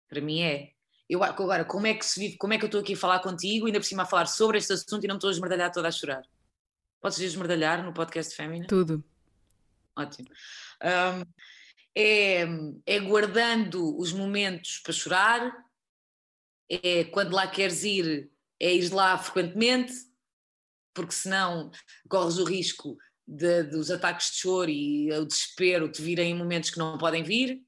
Para 0.08 0.20
mim 0.20 0.40
é. 0.40 0.70
Eu, 1.08 1.22
agora, 1.24 1.64
como 1.64 1.86
é 1.86 1.94
que 1.94 2.04
se 2.04 2.20
vive, 2.20 2.36
como 2.36 2.52
é 2.52 2.58
que 2.58 2.64
eu 2.64 2.68
estou 2.68 2.80
aqui 2.80 2.92
a 2.92 2.96
falar 2.96 3.20
contigo, 3.20 3.66
ainda 3.66 3.80
por 3.80 3.86
cima 3.86 4.02
a 4.02 4.06
falar 4.06 4.26
sobre 4.26 4.58
este 4.58 4.72
assunto 4.72 5.02
e 5.04 5.08
não 5.08 5.16
estou 5.16 5.28
a 5.28 5.32
esmerdalhar 5.32 5.72
toda 5.72 5.88
a 5.88 5.92
chorar? 5.92 6.22
Podes 7.00 7.18
esmerdalhar 7.20 7.82
no 7.82 7.92
podcast 7.92 8.34
Fémina? 8.34 8.66
Tudo. 8.66 9.02
Ótimo. 9.96 10.28
Um, 10.82 11.24
é, 11.96 12.44
é 12.86 13.00
guardando 13.00 13.98
os 13.98 14.12
momentos 14.12 14.78
para 14.78 14.92
chorar, 14.92 15.64
é 16.68 17.04
quando 17.04 17.34
lá 17.34 17.46
queres 17.46 17.82
ir, 17.84 18.30
é 18.60 18.74
ir 18.74 18.92
lá 18.92 19.16
frequentemente, 19.18 19.92
porque 20.94 21.12
senão 21.12 21.70
corres 22.08 22.38
o 22.38 22.44
risco 22.44 22.96
de, 23.26 23.62
dos 23.64 23.90
ataques 23.90 24.30
de 24.30 24.36
choro 24.38 24.70
e 24.70 25.12
o 25.12 25.26
desespero 25.26 25.90
te 25.90 26.02
virem 26.02 26.32
em 26.32 26.34
momentos 26.34 26.70
que 26.70 26.78
não 26.78 26.98
podem 26.98 27.22
vir. 27.22 27.62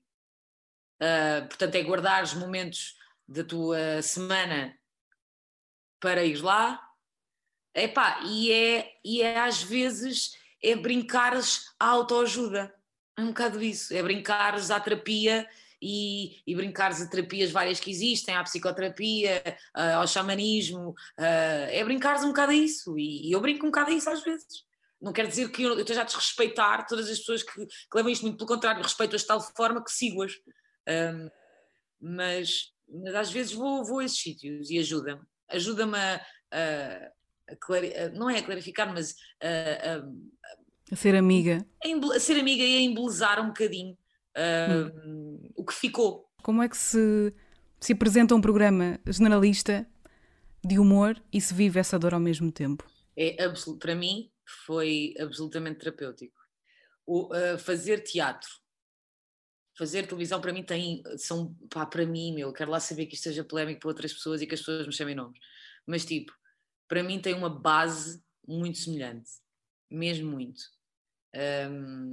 Uh, 1.00 1.48
portanto, 1.48 1.74
é 1.74 1.82
guardar 1.82 2.22
os 2.22 2.34
momentos 2.34 2.96
da 3.26 3.44
tua 3.44 4.02
semana 4.02 4.76
para 6.00 6.24
ir 6.24 6.42
lá. 6.42 6.80
Epá, 7.74 8.20
e, 8.24 8.52
é, 8.52 8.92
e 9.04 9.22
é 9.22 9.38
às 9.38 9.62
vezes 9.62 10.36
é 10.62 10.74
brincares 10.74 11.72
à 11.78 11.86
autoajuda. 11.88 12.74
É 13.20 13.22
um 13.22 13.28
bocado 13.28 13.62
isso, 13.62 13.92
é 13.92 14.02
brincares 14.02 14.70
à 14.70 14.80
terapia 14.80 15.46
e, 15.80 16.40
e 16.46 16.54
brincares 16.54 17.02
a 17.02 17.06
terapias 17.06 17.50
várias 17.50 17.78
que 17.78 17.90
existem, 17.90 18.34
à 18.34 18.42
psicoterapia, 18.42 19.42
ao 19.74 20.06
xamanismo, 20.06 20.94
é 21.18 21.84
brincares 21.84 22.24
um 22.24 22.28
bocado 22.28 22.52
a 22.52 22.54
isso, 22.54 22.98
e, 22.98 23.30
eu 23.30 23.40
brinco 23.40 23.66
um 23.66 23.70
bocado 23.70 23.90
a 23.90 23.94
isso 23.94 24.08
às 24.08 24.22
vezes. 24.22 24.64
não 25.00 25.12
quer 25.12 25.26
dizer 25.26 25.50
que 25.50 25.62
eu, 25.62 25.72
eu 25.72 25.80
esteja 25.80 26.00
a 26.00 26.04
desrespeitar 26.04 26.86
todas 26.86 27.10
as 27.10 27.18
pessoas 27.18 27.42
que, 27.42 27.66
que 27.66 27.94
levam 27.94 28.10
isto 28.10 28.22
muito, 28.22 28.38
pelo 28.38 28.48
contrário, 28.48 28.82
respeito-as 28.82 29.20
de 29.20 29.26
tal 29.26 29.40
forma 29.40 29.84
que 29.84 29.92
sigo-as. 29.92 30.32
Um, 30.88 31.30
mas, 32.00 32.72
mas, 32.88 33.14
às 33.14 33.30
vezes 33.30 33.52
vou, 33.52 33.84
vou 33.84 33.98
a 33.98 34.04
esses 34.04 34.18
sítios 34.18 34.70
e 34.70 34.78
ajuda-me. 34.78 35.20
Ajuda-me 35.48 35.98
a, 35.98 36.26
a, 36.50 36.58
a, 37.50 38.04
a, 38.04 38.08
não 38.14 38.30
é 38.30 38.38
a 38.38 38.42
clarificar, 38.42 38.90
mas 38.92 39.14
a, 39.42 40.02
a 40.90 40.96
ser 40.96 41.14
amiga. 41.14 41.66
A, 41.84 42.18
ser 42.18 42.38
amiga 42.38 42.62
e 42.62 42.76
a 42.76 42.80
embelezar 42.80 43.40
um 43.40 43.48
bocadinho 43.48 43.96
uh, 44.36 45.08
hum. 45.08 45.50
o 45.56 45.64
que 45.64 45.74
ficou. 45.74 46.28
Como 46.42 46.62
é 46.62 46.68
que 46.68 46.76
se, 46.76 47.34
se 47.78 47.92
apresenta 47.92 48.34
um 48.34 48.40
programa 48.40 48.98
generalista 49.06 49.86
de 50.64 50.78
humor 50.78 51.20
e 51.32 51.40
se 51.40 51.54
vive 51.54 51.78
essa 51.78 51.98
dor 51.98 52.14
ao 52.14 52.20
mesmo 52.20 52.50
tempo? 52.50 52.84
É 53.16 53.36
para 53.78 53.94
mim 53.94 54.30
foi 54.66 55.14
absolutamente 55.18 55.80
terapêutico. 55.80 56.40
O, 57.06 57.28
uh, 57.34 57.58
fazer 57.58 58.00
teatro, 58.00 58.48
fazer 59.76 60.06
televisão 60.06 60.40
para 60.40 60.52
mim 60.52 60.62
tem, 60.62 61.02
são, 61.16 61.54
pá, 61.70 61.86
para 61.86 62.06
mim, 62.06 62.34
meu, 62.34 62.52
quero 62.52 62.70
lá 62.70 62.78
saber 62.78 63.06
que 63.06 63.14
isto 63.14 63.24
seja 63.24 63.44
polémico 63.44 63.80
para 63.80 63.88
outras 63.88 64.12
pessoas 64.12 64.42
e 64.42 64.46
que 64.46 64.54
as 64.54 64.60
pessoas 64.60 64.86
me 64.86 64.92
chamem 64.92 65.14
nomes, 65.14 65.38
mas 65.86 66.04
tipo, 66.04 66.32
para 66.86 67.02
mim 67.02 67.20
tem 67.20 67.34
uma 67.34 67.48
base 67.48 68.22
muito 68.46 68.78
semelhante, 68.78 69.30
mesmo 69.90 70.30
muito. 70.30 70.60
Um, 71.34 72.12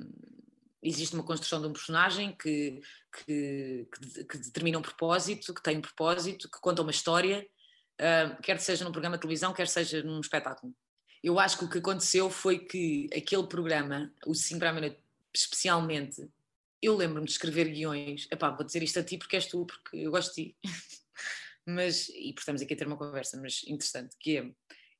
existe 0.82 1.16
uma 1.16 1.24
construção 1.24 1.62
de 1.62 1.68
um 1.68 1.74
personagem 1.74 2.36
que, 2.36 2.82
que, 3.12 3.88
que, 3.92 4.24
que, 4.24 4.38
determina 4.38 4.78
um 4.78 4.82
propósito, 4.82 5.54
que 5.54 5.64
tem 5.64 5.78
um 5.78 5.82
propósito, 5.82 6.50
que 6.50 6.60
conta 6.62 6.82
uma 6.82 6.92
história, 6.92 7.48
quer 8.44 8.60
seja 8.60 8.86
num 8.86 8.92
programa 8.92 9.18
de 9.18 9.22
televisão, 9.22 9.54
quer 9.54 9.68
seja 9.68 10.04
num 10.04 10.20
espetáculo. 10.20 10.74
Eu 11.24 11.40
acho 11.40 11.58
que 11.58 11.66
o 11.66 11.70
que 11.70 11.80
aconteceu 11.80 12.30
foi 12.30 12.60
que 12.60 13.10
aquele 13.16 13.48
programa, 13.48 14.14
o 14.26 14.36
5 14.36 14.60
para 14.60 14.70
a 14.70 14.74
meia 14.74 14.98
especialmente, 15.34 16.28
eu 16.82 16.96
lembro-me 16.96 17.26
de 17.26 17.32
escrever 17.32 17.70
guiões. 17.70 18.28
Epá, 18.32 18.52
vou 18.52 18.66
dizer 18.66 18.84
isto 18.84 19.00
a 19.00 19.04
ti 19.04 19.18
porque 19.18 19.36
és 19.36 19.46
tu, 19.48 19.66
porque 19.66 19.98
eu 19.98 20.12
gosto 20.12 20.36
de 20.36 20.44
ti. 20.44 20.58
mas, 21.66 22.10
e 22.10 22.34
por 22.34 22.40
estamos 22.40 22.62
aqui 22.62 22.74
a 22.74 22.78
ter 22.78 22.88
uma 22.88 22.98
conversa, 22.98 23.40
mas 23.42 23.64
interessante, 23.68 24.16
que 24.20 24.38
é, 24.38 24.52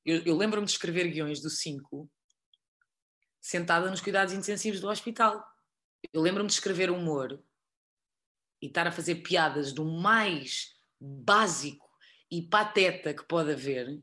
eu, 0.04 0.22
eu 0.24 0.36
lembro-me 0.36 0.66
de 0.66 0.72
escrever 0.72 1.08
guiões 1.08 1.40
do 1.40 1.48
5 1.48 2.10
sentada 3.48 3.90
nos 3.90 4.02
cuidados 4.02 4.34
intensivos 4.34 4.78
do 4.78 4.90
hospital. 4.90 5.42
Eu 6.12 6.20
lembro-me 6.20 6.48
de 6.48 6.52
escrever 6.52 6.90
humor 6.90 7.42
e 8.60 8.66
estar 8.66 8.86
a 8.86 8.92
fazer 8.92 9.14
piadas 9.22 9.72
do 9.72 9.86
mais 9.86 10.74
básico 11.00 11.88
e 12.30 12.42
pateta 12.42 13.14
que 13.14 13.24
pode 13.24 13.52
haver 13.52 14.02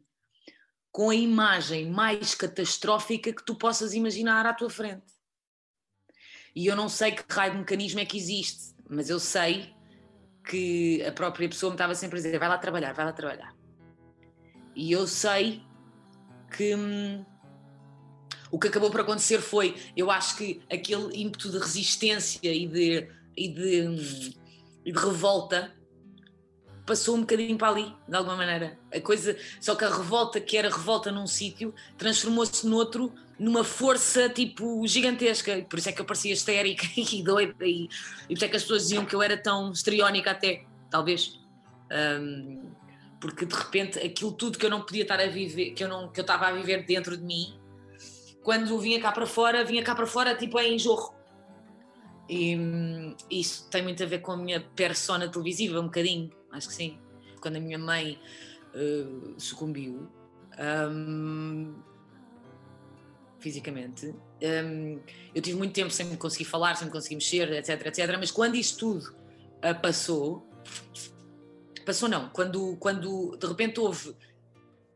com 0.91 1.11
a 1.11 1.15
imagem 1.15 1.91
mais 1.91 2.33
catastrófica 2.33 3.31
que 3.31 3.45
tu 3.45 3.55
possas 3.55 3.93
imaginar 3.93 4.47
à 4.47 4.53
tua 4.53 4.69
frente. 4.69 5.13
E 6.55 6.65
eu 6.65 6.75
não 6.75 6.89
sei 6.89 7.11
que 7.11 7.23
raio 7.31 7.51
de 7.51 7.59
mecanismo 7.59 7.99
é 7.99 8.05
que 8.05 8.17
existe, 8.17 8.73
mas 8.89 9.11
eu 9.11 9.19
sei 9.19 9.75
que 10.43 11.03
a 11.03 11.11
própria 11.11 11.47
pessoa 11.47 11.69
me 11.69 11.75
estava 11.75 11.93
sempre 11.93 12.17
a 12.17 12.21
dizer: 12.23 12.39
vai 12.39 12.49
lá 12.49 12.57
trabalhar, 12.57 12.93
vai 12.93 13.05
lá 13.05 13.13
trabalhar. 13.13 13.55
E 14.75 14.91
eu 14.91 15.05
sei 15.05 15.61
que 16.49 16.75
hum, 16.75 17.23
o 18.55 18.59
que 18.59 18.69
acabou 18.69 18.89
por 18.89 19.01
acontecer 19.01 19.41
foi, 19.41 19.75
eu 19.97 20.09
acho 20.09 20.37
que 20.37 20.61
aquele 20.71 21.21
ímpeto 21.21 21.51
de 21.51 21.57
resistência 21.57 22.39
e 22.53 22.65
de, 22.65 23.05
e 23.35 23.49
de, 23.49 24.33
e 24.85 24.93
de 24.93 24.97
revolta 24.97 25.75
passou 26.85 27.17
um 27.17 27.19
bocadinho 27.19 27.57
para 27.57 27.67
ali, 27.67 27.93
de 28.07 28.15
alguma 28.15 28.37
maneira. 28.37 28.79
A 28.93 29.01
coisa, 29.01 29.37
só 29.59 29.75
que 29.75 29.83
a 29.83 29.89
revolta 29.89 30.39
que 30.39 30.55
era 30.55 30.69
revolta 30.69 31.11
num 31.11 31.27
sítio 31.27 31.75
transformou-se 31.97 32.65
noutro 32.65 33.13
numa 33.37 33.65
força 33.65 34.29
tipo 34.29 34.87
gigantesca. 34.87 35.65
Por 35.69 35.77
isso 35.77 35.89
é 35.89 35.91
que 35.91 35.99
eu 35.99 36.05
parecia 36.05 36.31
histérica 36.31 36.85
e 36.95 37.21
doida 37.21 37.67
e, 37.67 37.89
e 37.89 38.27
por 38.27 38.35
isso 38.35 38.45
é 38.45 38.47
que 38.47 38.55
as 38.55 38.61
pessoas 38.61 38.83
diziam 38.83 39.05
que 39.05 39.13
eu 39.13 39.21
era 39.21 39.35
tão 39.35 39.69
estriónica 39.73 40.31
até, 40.31 40.63
talvez. 40.89 41.41
Um, 41.91 42.71
porque 43.19 43.45
de 43.45 43.53
repente 43.53 43.99
aquilo 43.99 44.31
tudo 44.31 44.57
que 44.57 44.65
eu 44.65 44.69
não 44.69 44.79
podia 44.79 45.01
estar 45.01 45.19
a 45.19 45.27
viver, 45.27 45.71
que 45.71 45.83
eu 45.83 45.89
não 45.89 46.07
que 46.07 46.21
eu 46.21 46.23
estava 46.23 46.47
a 46.47 46.53
viver 46.53 46.85
dentro 46.85 47.17
de 47.17 47.23
mim, 47.23 47.64
quando 48.45 48.77
vinha 48.79 49.01
cá 49.01 49.11
para 49.11 49.25
fora, 49.25 49.65
vinha 49.65 49.83
cá 49.83 49.95
para 49.95 50.05
fora 50.05 50.35
tipo 50.35 50.59
em 50.59 50.77
jorro. 50.77 51.15
E 52.29 52.55
isso 53.29 53.67
tem 53.71 53.81
muito 53.81 54.01
a 54.03 54.05
ver 54.05 54.19
com 54.19 54.33
a 54.33 54.37
minha 54.37 54.61
persona 54.61 55.27
televisiva, 55.27 55.79
um 55.79 55.85
bocadinho 55.85 56.31
acho 56.51 56.67
que 56.67 56.73
sim. 56.75 56.99
Quando 57.41 57.55
a 57.55 57.59
minha 57.59 57.79
mãe 57.79 58.19
uh, 58.75 59.33
sucumbiu 59.39 60.07
um, 60.91 61.75
fisicamente, 63.39 64.07
um, 64.07 64.99
eu 65.33 65.41
tive 65.41 65.57
muito 65.57 65.73
tempo 65.73 65.89
sem 65.89 66.05
me 66.05 66.15
conseguir 66.15 66.45
falar, 66.45 66.75
sem 66.75 66.85
me 66.85 66.93
conseguir 66.93 67.15
mexer, 67.15 67.51
etc, 67.51 67.87
etc. 67.87 68.15
Mas 68.19 68.29
quando 68.29 68.55
isso 68.55 68.77
tudo 68.77 69.15
uh, 69.57 69.81
passou, 69.81 70.47
passou 71.83 72.07
não, 72.07 72.29
quando, 72.29 72.77
quando 72.77 73.35
de 73.37 73.47
repente 73.47 73.79
houve 73.79 74.15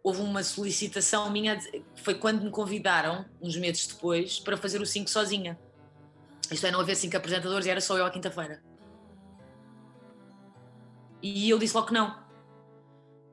houve 0.04 0.22
uma 0.22 0.44
solicitação 0.44 1.30
minha, 1.30 1.60
foi 1.96 2.16
quando 2.16 2.44
me 2.44 2.50
convidaram, 2.50 3.26
uns 3.42 3.56
meses 3.58 3.88
depois, 3.88 4.40
para 4.40 4.58
fazer 4.58 4.82
o 4.82 4.86
5 4.86 5.10
sozinha. 5.10 5.60
Isto 6.52 6.66
é, 6.66 6.72
não 6.72 6.80
haver 6.80 6.96
cinco 6.96 7.16
apresentadores 7.16 7.66
e 7.68 7.70
era 7.70 7.82
só 7.82 7.98
eu 7.98 8.06
à 8.06 8.10
quinta-feira. 8.10 8.62
E 11.22 11.50
eu 11.50 11.60
disse 11.60 11.76
logo 11.76 11.88
que 11.88 11.94
não, 11.94 12.18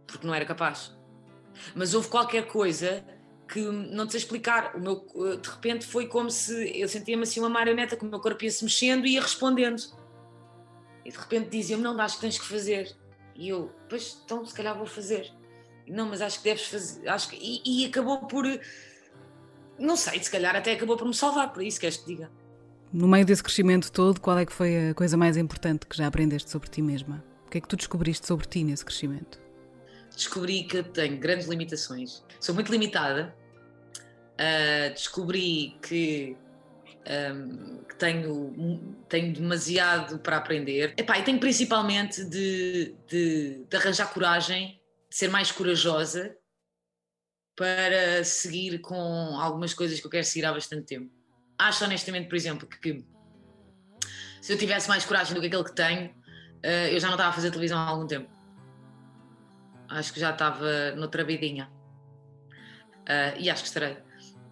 porque 0.07 0.27
não 0.27 0.35
era 0.35 0.45
capaz. 0.45 0.95
Mas 1.75 1.95
houve 1.95 2.09
qualquer 2.09 2.47
coisa 2.47 3.03
que 3.49 3.61
não 3.61 4.07
te 4.07 4.13
sei 4.13 4.21
explicar. 4.21 4.77
O 4.77 4.81
meu, 4.81 5.07
de 5.41 5.49
repente 5.49 5.87
foi 5.87 6.09
como 6.09 6.31
se 6.31 6.79
eu 6.79 6.89
sentia-me 6.89 7.23
assim 7.23 7.41
uma 7.41 7.49
marioneta, 7.49 7.97
com 7.97 8.07
o 8.07 8.11
meu 8.11 8.21
corpo 8.21 8.45
ia 8.45 8.51
se 8.51 8.65
mexendo 8.65 9.07
e 9.07 9.15
ia 9.15 9.23
respondendo. 9.23 9.81
E 11.05 11.11
de 11.11 11.17
repente 11.17 11.49
diziam-me: 11.49 11.85
Não, 11.85 11.99
acho 12.01 12.17
que 12.17 12.23
tens 12.23 12.39
que 12.39 12.45
fazer. 12.45 12.95
E 13.35 13.49
eu, 13.49 13.73
pois, 13.89 14.21
então 14.25 14.45
se 14.45 14.55
calhar 14.55 14.77
vou 14.77 14.87
fazer. 14.87 15.33
Não, 15.87 16.07
mas 16.09 16.21
acho 16.21 16.39
que 16.39 16.45
deves 16.45 16.67
fazer. 16.67 17.09
Acho 17.09 17.29
que... 17.29 17.37
e, 17.37 17.83
e 17.83 17.87
acabou 17.87 18.27
por. 18.27 18.45
Não 19.79 19.97
sei, 19.97 20.23
se 20.23 20.31
calhar 20.31 20.57
até 20.57 20.73
acabou 20.73 20.97
por 20.97 21.07
me 21.07 21.15
salvar, 21.15 21.53
por 21.53 21.63
isso 21.63 21.79
queres 21.79 21.99
que 21.99 22.07
diga. 22.07 22.31
No 22.93 23.07
meio 23.07 23.27
desse 23.27 23.43
crescimento 23.43 23.93
todo, 23.93 24.21
qual 24.21 24.39
é 24.39 24.47
que 24.47 24.53
foi 24.53 24.91
a 24.91 24.95
coisa 24.95 25.17
mais 25.17 25.37
importante 25.37 25.87
que 25.87 25.97
já 25.97 26.07
aprendeste 26.07 26.51
sobre 26.51 26.69
ti 26.69 26.81
mesma? 26.81 27.23
O 27.47 27.51
que 27.51 27.59
é 27.59 27.61
que 27.61 27.69
tu 27.69 27.77
descobriste 27.77 28.27
sobre 28.27 28.47
ti 28.47 28.65
nesse 28.65 28.85
crescimento? 28.85 29.41
Descobri 30.15 30.65
que 30.65 30.83
tenho 30.83 31.19
grandes 31.19 31.47
limitações. 31.47 32.25
Sou 32.41 32.55
muito 32.55 32.73
limitada. 32.73 33.37
Uh, 34.35 34.93
descobri 34.95 35.77
que, 35.83 36.37
um, 37.35 37.79
que, 37.89 37.97
tenho, 37.97 38.97
tenho 39.09 39.33
demasiado 39.35 40.19
para 40.19 40.39
aprender. 40.39 40.95
Epá, 40.97 41.19
e 41.19 41.23
tenho 41.23 41.39
principalmente 41.39 42.25
de, 42.25 42.95
de, 43.07 43.65
de 43.69 43.77
arranjar 43.77 44.13
coragem, 44.13 44.81
ser 45.17 45.31
mais 45.31 45.51
corajosa 45.51 46.37
para 47.57 48.23
seguir 48.23 48.81
com 48.81 48.95
algumas 49.41 49.73
coisas 49.73 49.99
que 49.99 50.07
eu 50.07 50.11
quero 50.11 50.27
seguir 50.27 50.45
há 50.45 50.53
bastante 50.53 50.85
tempo. 50.85 51.11
Acho 51.59 51.85
honestamente, 51.85 52.29
por 52.29 52.37
exemplo, 52.37 52.69
que, 52.69 53.03
se 54.43 54.53
eu 54.53 54.59
tivesse 54.59 54.91
mais 54.91 55.07
coragem 55.07 55.35
do 55.35 55.41
que 55.41 55.47
aquele 55.47 55.65
que 55.65 55.75
tenho, 55.75 56.11
uh, 56.11 56.89
eu 56.91 57.01
já 57.01 57.07
não 57.07 57.15
estava 57.15 57.31
a 57.31 57.33
fazer 57.33 57.51
televisão 57.51 57.79
há 57.79 57.89
algum 57.89 58.07
tempo. 58.07 58.31
Acho 59.89 60.13
que 60.13 60.21
já 60.21 60.33
estava 60.33 60.95
noutra 60.97 61.25
vidinha. 61.25 61.73
Uh, 63.09 63.41
e 63.41 63.49
acho 63.49 63.63
que 63.63 63.69
estarei. 63.69 63.97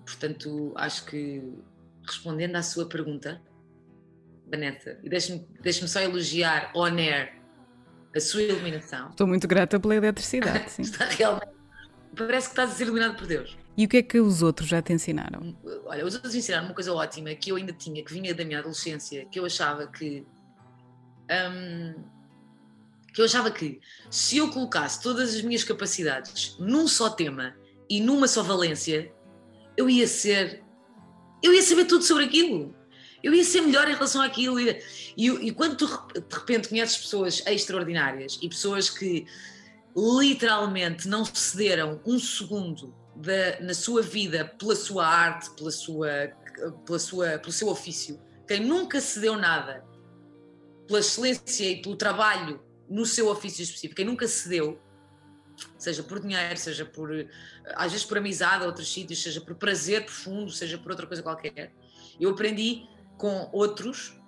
Portanto, 0.07 0.73
acho 0.77 1.05
que 1.05 1.43
respondendo 2.07 2.57
à 2.57 2.63
sua 2.63 2.89
pergunta, 2.89 3.43
Vanessa, 4.51 4.99
e 5.03 5.11
deixe-me 5.11 5.47
deixe 5.61 5.87
só 5.87 6.01
elogiar 6.01 6.73
on 6.75 6.97
air 6.97 7.44
a 8.15 8.21
sua 8.21 8.43
iluminação. 8.43 9.11
Estou 9.11 9.27
muito 9.27 9.47
grata 9.49 9.79
pela 9.79 9.95
eletricidade. 9.95 10.71
Sim. 10.73 10.83
Está 10.83 11.07
realmente. 11.07 11.55
Parece 12.17 12.47
que 12.49 12.53
estás 12.53 12.71
a 12.71 12.75
ser 12.75 12.85
iluminado 12.85 13.17
por 13.17 13.27
Deus. 13.27 13.57
E 13.77 13.85
o 13.85 13.89
que 13.89 13.97
é 13.97 14.03
que 14.03 14.21
os 14.21 14.41
outros 14.41 14.69
já 14.69 14.81
te 14.81 14.93
ensinaram? 14.93 15.57
Olha, 15.85 16.07
os 16.07 16.15
outros 16.15 16.35
ensinaram 16.35 16.67
uma 16.67 16.75
coisa 16.75 16.93
ótima 16.93 17.35
que 17.35 17.51
eu 17.51 17.57
ainda 17.57 17.73
tinha, 17.73 18.05
que 18.05 18.13
vinha 18.13 18.33
da 18.33 18.45
minha 18.45 18.61
adolescência, 18.61 19.27
que 19.27 19.39
eu 19.41 19.45
achava 19.45 19.89
que 19.89 20.25
um, 21.31 21.95
que 23.13 23.21
eu 23.21 23.25
achava 23.25 23.51
que 23.51 23.81
se 24.11 24.39
eu 24.39 24.51
colocasse 24.51 25.01
todas 25.01 25.35
as 25.35 25.43
minhas 25.43 25.63
capacidades 25.63 26.57
num 26.59 26.89
só 26.89 27.09
tema 27.09 27.55
e 27.89 28.01
numa 28.01 28.27
só 28.27 28.43
valência, 28.43 29.13
eu 29.77 29.89
ia 29.89 30.07
ser. 30.07 30.63
Eu 31.43 31.53
ia 31.53 31.63
saber 31.63 31.85
tudo 31.85 32.03
sobre 32.03 32.25
aquilo. 32.25 32.74
Eu 33.25 33.33
ia 33.33 33.43
ser 33.43 33.63
melhor 33.63 33.89
em 33.89 33.95
relação 33.95 34.21
àquilo. 34.21 34.61
E, 34.61 34.83
e, 35.17 35.29
e 35.29 35.51
quando 35.51 35.77
tu 35.77 35.87
de 35.87 36.37
repente 36.37 36.69
conheces 36.69 36.99
pessoas 36.99 37.43
extraordinárias 37.47 38.39
e 38.43 38.49
pessoas 38.51 38.91
que 38.91 39.27
literalmente 39.97 41.09
não 41.09 41.25
cederam 41.25 42.03
um 42.05 42.19
segundo 42.19 42.95
da, 43.17 43.61
na 43.61 43.73
sua 43.73 44.03
vida 44.03 44.45
pela 44.59 44.77
sua 44.77 45.07
arte, 45.07 45.49
pela 45.57 45.71
sua, 45.71 46.09
pela 46.85 46.99
sua, 46.99 47.39
pelo 47.39 47.53
seu 47.53 47.69
ofício, 47.69 48.21
quem 48.47 48.61
nunca 48.61 49.01
cedeu 49.01 49.39
nada 49.39 49.83
pela 50.87 51.01
excelência 51.01 51.65
e 51.65 51.81
pelo 51.81 51.97
trabalho 51.97 52.63
no 52.91 53.07
seu 53.07 53.31
ofício 53.31 53.63
específico, 53.63 53.95
quem 53.95 54.05
nunca 54.05 54.29
cedeu, 54.29 54.79
seja 55.79 56.03
por 56.03 56.21
dinheiro, 56.21 56.59
seja 56.59 56.85
por, 56.85 57.11
às 57.75 57.91
vezes 57.91 58.05
por 58.05 58.19
amizade 58.19 58.65
a 58.65 58.67
outros 58.67 58.93
sítios, 58.93 59.23
seja 59.23 59.41
por 59.41 59.55
prazer 59.55 60.05
profundo, 60.05 60.51
seja 60.51 60.77
por 60.77 60.91
outra 60.91 61.07
coisa 61.07 61.23
qualquer. 61.23 61.73
Eu 62.21 62.31
aprendi 62.31 62.87
com 63.17 63.49
outros 63.53 64.21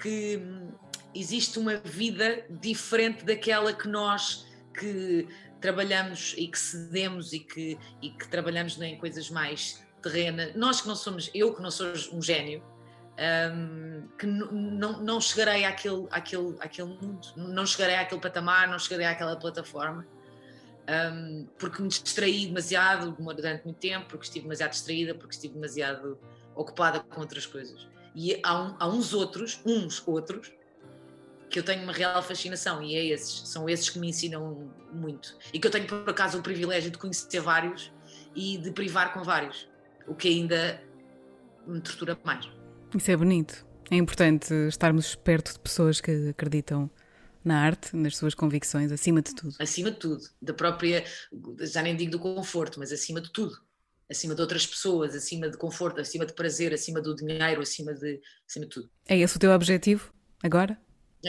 que 0.00 0.38
hum, 0.38 0.72
existe 1.14 1.58
uma 1.58 1.76
vida 1.76 2.44
diferente 2.48 3.24
daquela 3.24 3.72
que 3.72 3.88
nós 3.88 4.46
que 4.78 5.26
trabalhamos 5.60 6.34
e 6.36 6.46
que 6.46 6.58
cedemos 6.58 7.32
e 7.32 7.40
que, 7.40 7.78
e 8.00 8.10
que 8.10 8.28
trabalhamos 8.28 8.80
em 8.80 8.96
coisas 8.96 9.28
mais 9.28 9.84
terrenas. 10.02 10.54
Nós 10.54 10.80
que 10.80 10.88
não 10.88 10.94
somos, 10.94 11.30
eu 11.34 11.54
que 11.54 11.60
não 11.60 11.70
sou 11.70 11.92
um 12.12 12.22
gênio, 12.22 12.62
um, 13.18 14.08
que 14.16 14.26
não, 14.26 15.02
não 15.02 15.20
chegarei 15.20 15.64
àquele, 15.64 16.06
àquele, 16.10 16.56
àquele 16.60 16.88
mundo, 16.88 17.26
não 17.36 17.66
chegarei 17.66 17.96
àquele 17.96 18.20
patamar, 18.20 18.68
não 18.68 18.78
chegarei 18.78 19.06
àquela 19.06 19.36
plataforma, 19.36 20.06
um, 20.88 21.46
porque 21.58 21.82
me 21.82 21.88
distraí 21.88 22.46
demasiado 22.46 23.10
durante 23.12 23.64
muito 23.64 23.78
tempo, 23.78 24.06
porque 24.08 24.24
estive 24.24 24.44
demasiado 24.44 24.70
distraída, 24.70 25.14
porque 25.14 25.34
estive 25.34 25.54
demasiado 25.54 26.18
ocupada 26.54 27.00
com 27.00 27.20
outras 27.20 27.44
coisas. 27.44 27.88
E 28.20 28.40
há, 28.42 28.60
um, 28.60 28.74
há 28.80 28.88
uns 28.88 29.14
outros, 29.14 29.60
uns 29.64 30.02
outros, 30.04 30.52
que 31.48 31.56
eu 31.56 31.62
tenho 31.62 31.84
uma 31.84 31.92
real 31.92 32.20
fascinação 32.20 32.82
e 32.82 32.96
é 32.96 33.04
esses, 33.06 33.48
são 33.48 33.68
esses 33.68 33.88
que 33.88 33.96
me 34.00 34.08
ensinam 34.08 34.68
muito. 34.92 35.38
E 35.54 35.60
que 35.60 35.64
eu 35.64 35.70
tenho 35.70 35.86
por 35.86 36.10
acaso 36.10 36.36
o 36.36 36.42
privilégio 36.42 36.90
de 36.90 36.98
conhecer 36.98 37.38
vários 37.38 37.92
e 38.34 38.58
de 38.58 38.72
privar 38.72 39.14
com 39.14 39.22
vários, 39.22 39.68
o 40.08 40.16
que 40.16 40.26
ainda 40.26 40.82
me 41.64 41.80
tortura 41.80 42.18
mais. 42.24 42.50
Isso 42.92 43.08
é 43.08 43.16
bonito. 43.16 43.64
É 43.88 43.94
importante 43.94 44.52
estarmos 44.66 45.14
perto 45.14 45.52
de 45.52 45.60
pessoas 45.60 46.00
que 46.00 46.30
acreditam 46.30 46.90
na 47.44 47.60
arte, 47.60 47.94
nas 47.94 48.16
suas 48.16 48.34
convicções, 48.34 48.90
acima 48.90 49.22
de 49.22 49.32
tudo. 49.32 49.54
Acima 49.60 49.92
de 49.92 49.96
tudo, 49.96 50.24
da 50.42 50.52
própria, 50.52 51.04
já 51.60 51.82
nem 51.82 51.94
digo 51.94 52.10
do 52.10 52.18
conforto, 52.18 52.80
mas 52.80 52.90
acima 52.90 53.20
de 53.20 53.30
tudo. 53.30 53.56
Acima 54.10 54.34
de 54.34 54.40
outras 54.40 54.66
pessoas, 54.66 55.14
acima 55.14 55.50
de 55.50 55.58
conforto, 55.58 56.00
acima 56.00 56.24
de 56.24 56.32
prazer, 56.32 56.72
acima 56.72 57.00
do 57.00 57.14
dinheiro, 57.14 57.60
acima 57.60 57.92
de, 57.92 58.20
acima 58.46 58.64
de 58.64 58.70
tudo. 58.70 58.90
É 59.06 59.18
esse 59.18 59.36
o 59.36 59.38
teu 59.38 59.50
objetivo 59.50 60.12
agora? 60.42 60.78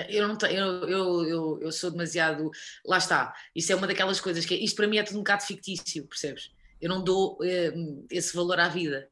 Eu 0.07 0.27
não 0.27 0.37
tenho, 0.37 0.59
eu, 0.59 0.87
eu, 0.87 1.25
eu, 1.25 1.59
eu, 1.61 1.71
sou 1.71 1.89
demasiado. 1.89 2.51
Lá 2.85 2.99
está. 2.99 3.33
Isso 3.55 3.71
é 3.71 3.75
uma 3.75 3.87
daquelas 3.87 4.21
coisas 4.21 4.45
que. 4.45 4.55
Isto 4.55 4.75
para 4.75 4.87
mim 4.87 4.97
é 4.97 5.03
tudo 5.03 5.15
um 5.15 5.23
bocado 5.23 5.43
fictício, 5.43 6.05
percebes? 6.05 6.51
Eu 6.79 6.89
não 6.89 7.03
dou 7.03 7.39
eh, 7.43 7.73
esse 8.11 8.35
valor 8.35 8.59
à 8.59 8.69
vida. 8.69 9.09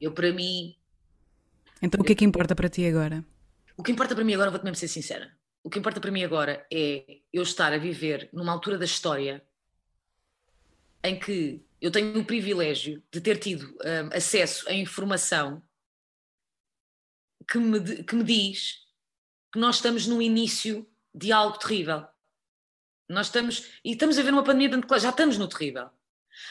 Eu, 0.00 0.12
para 0.12 0.32
mim. 0.32 0.76
Então, 1.82 2.00
o 2.00 2.04
que 2.04 2.12
é 2.12 2.14
que 2.14 2.24
importa 2.24 2.54
para 2.54 2.68
ti 2.68 2.86
agora? 2.86 3.24
O 3.76 3.82
que 3.82 3.90
importa 3.90 4.14
para 4.14 4.24
mim 4.24 4.34
agora, 4.34 4.50
vou-te 4.50 4.64
mesmo 4.64 4.76
ser 4.76 4.88
sincera. 4.88 5.32
O 5.62 5.68
que 5.68 5.78
importa 5.78 6.00
para 6.00 6.10
mim 6.10 6.22
agora 6.22 6.64
é 6.72 7.18
eu 7.32 7.42
estar 7.42 7.72
a 7.72 7.78
viver 7.78 8.28
numa 8.32 8.52
altura 8.52 8.78
da 8.78 8.84
história 8.84 9.42
em 11.02 11.18
que 11.18 11.64
eu 11.80 11.90
tenho 11.90 12.18
o 12.18 12.24
privilégio 12.24 13.02
de 13.12 13.20
ter 13.20 13.38
tido 13.38 13.64
um, 13.66 14.16
acesso 14.16 14.68
a 14.68 14.72
informação 14.72 15.62
que 17.48 17.58
me, 17.58 18.02
que 18.02 18.14
me 18.14 18.24
diz 18.24 18.86
que 19.52 19.58
nós 19.58 19.76
estamos 19.76 20.06
no 20.06 20.20
início 20.20 20.86
de 21.14 21.32
algo 21.32 21.58
terrível. 21.58 22.06
Nós 23.08 23.28
estamos, 23.28 23.70
e 23.84 23.92
estamos 23.92 24.18
a 24.18 24.22
ver 24.22 24.32
uma 24.32 24.44
pandemia, 24.44 24.80
já 24.98 25.08
estamos 25.10 25.38
no 25.38 25.48
terrível. 25.48 25.88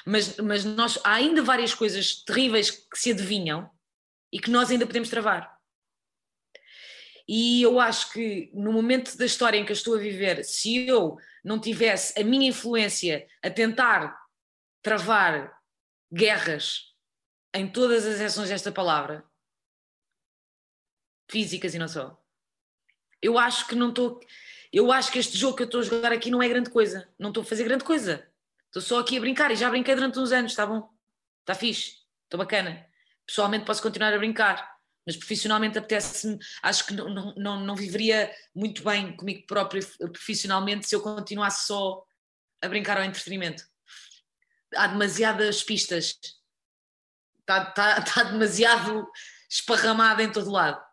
Mas, 0.05 0.37
mas 0.37 0.65
nós, 0.65 0.99
há 1.03 1.13
ainda 1.13 1.41
várias 1.41 1.73
coisas 1.73 2.23
terríveis 2.23 2.71
que 2.71 2.97
se 2.97 3.11
adivinham 3.11 3.69
e 4.31 4.39
que 4.39 4.49
nós 4.49 4.71
ainda 4.71 4.87
podemos 4.87 5.09
travar. 5.09 5.55
E 7.27 7.61
eu 7.61 7.79
acho 7.79 8.11
que 8.13 8.49
no 8.53 8.71
momento 8.71 9.17
da 9.17 9.25
história 9.25 9.57
em 9.57 9.65
que 9.65 9.71
eu 9.71 9.75
estou 9.75 9.95
a 9.95 9.99
viver, 9.99 10.43
se 10.43 10.87
eu 10.87 11.17
não 11.43 11.59
tivesse 11.59 12.19
a 12.19 12.23
minha 12.23 12.49
influência 12.49 13.27
a 13.43 13.49
tentar 13.49 14.17
travar 14.87 15.61
guerras 16.09 16.95
em 17.53 17.69
todas 17.69 18.05
as 18.05 18.15
exceções 18.15 18.47
desta 18.47 18.71
palavra, 18.71 19.21
físicas 21.29 21.75
e 21.75 21.77
não 21.77 21.89
só, 21.89 22.17
eu 23.21 23.37
acho 23.37 23.67
que 23.67 23.75
não 23.75 23.89
estou. 23.89 24.21
Eu 24.71 24.89
acho 24.89 25.11
que 25.11 25.19
este 25.19 25.37
jogo 25.37 25.57
que 25.57 25.63
eu 25.63 25.65
estou 25.65 25.81
a 25.81 25.83
jogar 25.83 26.13
aqui 26.13 26.31
não 26.31 26.41
é 26.41 26.47
grande 26.47 26.69
coisa. 26.69 27.09
Não 27.19 27.29
estou 27.29 27.41
a 27.41 27.45
fazer 27.45 27.65
grande 27.65 27.83
coisa. 27.83 28.25
Estou 28.67 28.81
só 28.81 28.99
aqui 28.99 29.17
a 29.17 29.19
brincar 29.19 29.51
e 29.51 29.57
já 29.57 29.69
brinquei 29.69 29.93
durante 29.93 30.19
uns 30.19 30.31
anos, 30.31 30.51
está 30.53 30.65
bom? 30.65 30.89
Está 31.41 31.53
fixe, 31.53 31.97
estou 32.23 32.37
bacana. 32.37 32.85
Pessoalmente 33.25 33.65
posso 33.65 33.81
continuar 33.81 34.13
a 34.13 34.17
brincar, 34.17 34.77
mas 35.05 35.17
profissionalmente 35.17 35.77
apetece-me. 35.77 36.37
Acho 36.63 36.85
que 36.85 36.93
não, 36.93 37.09
não, 37.09 37.35
não, 37.35 37.59
não 37.59 37.75
viveria 37.75 38.33
muito 38.55 38.83
bem 38.83 39.17
comigo 39.17 39.45
próprio 39.47 39.85
profissionalmente 40.13 40.87
se 40.87 40.95
eu 40.95 41.01
continuasse 41.01 41.67
só 41.67 42.05
a 42.61 42.69
brincar 42.69 42.97
ao 42.97 43.03
entretenimento. 43.03 43.67
Há 44.75 44.87
demasiadas 44.87 45.63
pistas, 45.63 46.17
está, 47.39 47.63
está, 47.69 47.99
está 47.99 48.23
demasiado 48.23 49.07
esparramada 49.49 50.21
em 50.21 50.31
todo 50.31 50.51
lado 50.51 50.85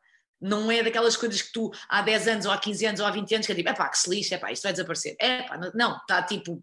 não 0.45 0.71
é 0.71 0.83
daquelas 0.83 1.17
coisas 1.17 1.41
que 1.41 1.53
tu 1.53 1.73
há 1.89 2.03
10 2.03 2.29
anos 2.29 2.47
ou 2.47 2.53
há 2.53 2.59
15 2.59 2.87
anos 2.87 3.01
ou 3.01 3.07
há 3.07 3.11
20 3.11 3.35
anos 3.35 3.47
que 3.47 3.53
é 3.53 3.55
tipo, 3.55 3.69
é 3.71 3.73
pá, 3.73 3.89
que 3.89 3.99
se 3.99 4.11
lixa, 4.11 4.35
é 4.35 4.39
pá, 4.39 4.53
isto 4.53 4.63
vai 4.63 4.73
desaparecer. 4.73 5.17
É 5.19 5.43
pá, 5.43 5.59
não, 5.75 5.97
está 5.97 6.23
tipo, 6.23 6.63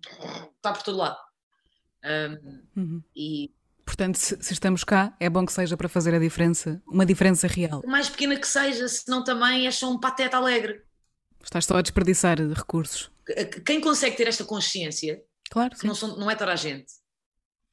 está 0.55 0.71
por 0.71 0.83
todo 0.83 0.97
lado. 0.97 1.17
Um, 2.05 2.79
uhum. 2.79 3.03
E 3.15 3.51
Portanto, 3.83 4.15
se, 4.15 4.37
se, 4.41 4.53
estamos 4.53 4.83
cá, 4.83 5.13
é 5.19 5.29
bom 5.29 5.45
que 5.45 5.51
seja 5.51 5.75
para 5.75 5.89
fazer 5.89 6.13
a 6.13 6.19
diferença, 6.19 6.81
uma 6.87 7.05
diferença 7.05 7.47
real. 7.47 7.81
Mais 7.85 8.07
pequena 8.07 8.37
que 8.37 8.47
seja, 8.47 8.87
senão 8.87 9.23
também 9.23 9.65
és 9.65 9.75
só 9.75 9.91
um 9.91 9.99
pateta 9.99 10.37
alegre. 10.37 10.81
Estás 11.43 11.65
só 11.65 11.75
a 11.75 11.81
desperdiçar 11.81 12.37
recursos. 12.39 13.11
Quem 13.65 13.81
consegue 13.81 14.15
ter 14.15 14.27
esta 14.27 14.45
consciência, 14.45 15.21
claro, 15.49 15.75
não, 15.83 15.95
são, 15.95 16.15
não, 16.17 16.29
é 16.29 16.35
toda 16.35 16.53
a 16.53 16.55
gente, 16.55 16.93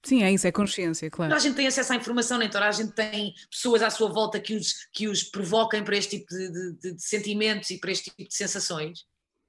Sim, 0.02 0.22
é 0.22 0.32
isso, 0.32 0.46
é 0.46 0.52
consciência, 0.52 1.10
claro. 1.10 1.30
Toda 1.30 1.40
a 1.40 1.44
gente 1.44 1.56
tem 1.56 1.66
acesso 1.66 1.92
à 1.92 1.96
informação, 1.96 2.38
nem 2.38 2.48
toda 2.48 2.66
a 2.66 2.72
gente 2.72 2.92
tem 2.92 3.34
pessoas 3.50 3.82
à 3.82 3.90
sua 3.90 4.08
volta 4.08 4.38
que 4.38 4.54
os, 4.54 4.86
que 4.92 5.08
os 5.08 5.24
provoquem 5.24 5.82
para 5.82 5.96
este 5.96 6.18
tipo 6.18 6.32
de, 6.32 6.72
de, 6.80 6.94
de 6.94 7.02
sentimentos 7.02 7.70
e 7.70 7.78
para 7.78 7.90
este 7.90 8.10
tipo 8.10 8.28
de 8.28 8.34
sensações 8.34 9.00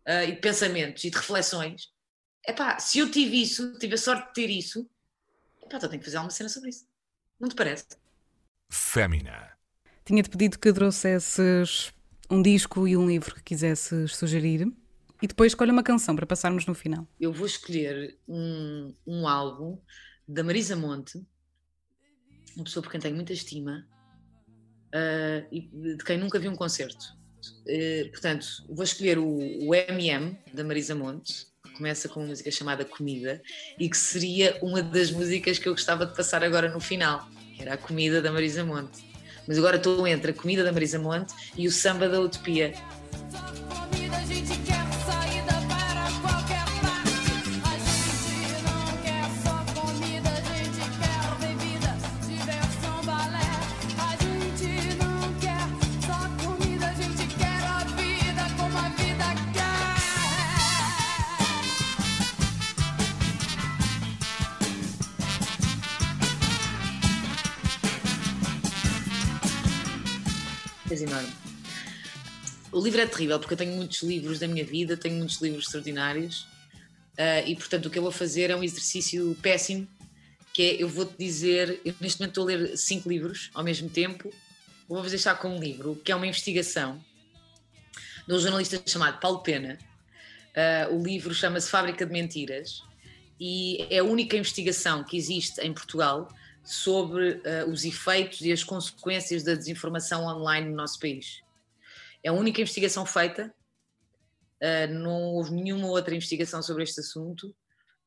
uh, 0.07 0.23
e 0.27 0.31
de 0.31 0.41
pensamentos 0.41 1.03
e 1.03 1.09
de 1.09 1.17
reflexões. 1.17 1.89
Epá, 2.47 2.79
se 2.79 2.99
eu 2.99 3.11
tive 3.11 3.41
isso, 3.41 3.77
tive 3.77 3.93
a 3.93 3.97
sorte 3.97 4.27
de 4.27 4.33
ter 4.33 4.49
isso, 4.49 4.89
epá, 5.63 5.77
então 5.77 5.89
tenho 5.89 5.99
que 5.99 6.05
fazer 6.05 6.17
alguma 6.17 6.31
cena 6.31 6.49
sobre 6.49 6.69
isso. 6.69 6.85
Não 7.39 7.47
te 7.47 7.55
parece? 7.55 7.85
Fémina. 8.71 9.57
Tinha-te 10.03 10.29
pedido 10.29 10.57
que 10.57 10.73
trouxesses 10.73 11.93
um 12.29 12.41
disco 12.41 12.87
e 12.87 12.97
um 12.97 13.07
livro 13.07 13.35
que 13.35 13.43
quisesses 13.43 14.15
sugerir 14.15 14.67
e 15.21 15.27
depois 15.27 15.51
escolha 15.51 15.71
uma 15.71 15.83
canção 15.83 16.15
para 16.15 16.25
passarmos 16.25 16.65
no 16.65 16.73
final. 16.73 17.07
Eu 17.19 17.31
vou 17.31 17.45
escolher 17.45 18.17
um, 18.27 18.93
um 19.05 19.27
álbum 19.27 19.77
da 20.29 20.43
Marisa 20.43 20.75
Monte, 20.75 21.19
uma 22.55 22.63
pessoa 22.63 22.83
por 22.83 22.91
quem 22.91 22.99
tenho 22.99 23.15
muita 23.15 23.33
estima 23.33 23.83
uh, 24.93 25.47
e 25.51 25.61
de 25.97 26.03
quem 26.05 26.19
nunca 26.19 26.37
vi 26.37 26.47
um 26.47 26.55
concerto. 26.55 27.03
Uh, 27.65 28.09
portanto, 28.11 28.45
vou 28.69 28.83
escolher 28.83 29.17
o, 29.17 29.37
o 29.67 29.73
MM 29.73 30.37
da 30.53 30.63
Marisa 30.63 30.93
Monte, 30.93 31.47
que 31.63 31.71
começa 31.71 32.07
com 32.07 32.19
uma 32.19 32.29
música 32.29 32.51
chamada 32.51 32.85
Comida 32.85 33.41
e 33.79 33.89
que 33.89 33.97
seria 33.97 34.59
uma 34.61 34.83
das 34.83 35.09
músicas 35.09 35.57
que 35.57 35.67
eu 35.67 35.73
gostava 35.73 36.05
de 36.05 36.15
passar 36.15 36.43
agora 36.43 36.69
no 36.69 36.79
final, 36.79 37.27
que 37.55 37.63
era 37.63 37.73
a 37.73 37.77
Comida 37.77 38.21
da 38.21 38.31
Marisa 38.31 38.63
Monte. 38.63 39.03
Mas 39.47 39.57
agora 39.57 39.77
estou 39.77 40.05
entre 40.07 40.29
a 40.29 40.33
Comida 40.33 40.63
da 40.63 40.71
Marisa 40.71 40.99
Monte 40.99 41.33
e 41.57 41.67
o 41.67 41.71
Samba 41.71 42.07
da 42.07 42.21
Utopia. 42.21 42.71
Enorme. 71.01 71.31
O 72.71 72.79
livro 72.79 73.01
é 73.01 73.07
terrível 73.07 73.39
porque 73.39 73.53
eu 73.53 73.57
tenho 73.57 73.75
muitos 73.75 74.01
livros 74.03 74.39
da 74.39 74.47
minha 74.47 74.63
vida, 74.63 74.95
tenho 74.95 75.15
muitos 75.15 75.41
livros 75.41 75.65
extraordinários 75.65 76.41
uh, 77.17 77.47
e, 77.47 77.55
portanto, 77.55 77.87
o 77.87 77.89
que 77.89 77.97
eu 77.97 78.03
vou 78.03 78.11
fazer 78.11 78.51
é 78.51 78.55
um 78.55 78.63
exercício 78.63 79.35
péssimo, 79.41 79.87
que 80.53 80.61
é, 80.61 80.83
eu 80.83 80.87
vou-te 80.87 81.17
dizer, 81.17 81.81
eu 81.83 81.95
neste 81.99 82.19
momento 82.19 82.31
estou 82.31 82.43
a 82.43 82.47
ler 82.47 82.77
cinco 82.77 83.09
livros 83.09 83.49
ao 83.53 83.63
mesmo 83.63 83.89
tempo, 83.89 84.31
vou-vos 84.87 85.11
deixar 85.11 85.35
com 85.35 85.55
um 85.55 85.59
livro, 85.59 85.95
que 86.03 86.11
é 86.11 86.15
uma 86.15 86.27
investigação 86.27 87.03
de 88.27 88.33
um 88.33 88.39
jornalista 88.39 88.79
chamado 88.85 89.19
Paulo 89.19 89.39
Pena, 89.39 89.79
uh, 90.55 90.95
o 90.95 91.03
livro 91.03 91.33
chama-se 91.33 91.69
Fábrica 91.69 92.05
de 92.05 92.11
Mentiras 92.11 92.83
e 93.39 93.87
é 93.89 93.99
a 93.99 94.03
única 94.03 94.37
investigação 94.37 95.03
que 95.03 95.17
existe 95.17 95.59
em 95.61 95.73
Portugal 95.73 96.27
sobre 96.69 97.31
uh, 97.31 97.69
os 97.69 97.83
efeitos 97.83 98.41
e 98.41 98.51
as 98.51 98.63
consequências 98.63 99.43
da 99.43 99.55
desinformação 99.55 100.25
online 100.25 100.69
no 100.69 100.75
nosso 100.75 100.99
país. 100.99 101.41
É 102.23 102.29
a 102.29 102.33
única 102.33 102.61
investigação 102.61 103.05
feita, 103.05 103.53
uh, 104.61 104.93
não 104.93 105.33
houve 105.33 105.51
nenhuma 105.51 105.87
outra 105.87 106.15
investigação 106.15 106.61
sobre 106.61 106.83
este 106.83 106.99
assunto 106.99 107.55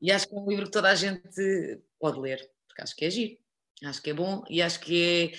E 0.00 0.12
acho 0.12 0.28
que 0.28 0.34
é 0.34 0.38
um 0.38 0.48
livro 0.48 0.66
que 0.66 0.72
toda 0.72 0.90
a 0.90 0.94
gente 0.94 1.80
pode 1.98 2.20
ler, 2.20 2.50
porque 2.68 2.82
acho 2.82 2.94
que 2.94 3.04
é 3.04 3.10
giro, 3.10 3.38
acho 3.84 4.00
que 4.00 4.10
é 4.10 4.14
bom 4.14 4.44
e 4.48 4.62
acho 4.62 4.80
que 4.80 5.32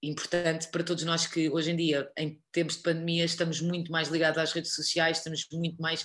é 0.00 0.06
importante 0.06 0.68
para 0.68 0.84
todos 0.84 1.02
nós 1.02 1.26
que 1.26 1.50
hoje 1.50 1.72
em 1.72 1.76
dia, 1.76 2.08
em 2.16 2.40
tempos 2.52 2.76
de 2.76 2.82
pandemia, 2.82 3.24
estamos 3.24 3.60
muito 3.60 3.90
mais 3.90 4.08
ligados 4.08 4.38
às 4.38 4.52
redes 4.52 4.72
sociais, 4.72 5.18
estamos 5.18 5.46
muito 5.52 5.82
mais, 5.82 6.04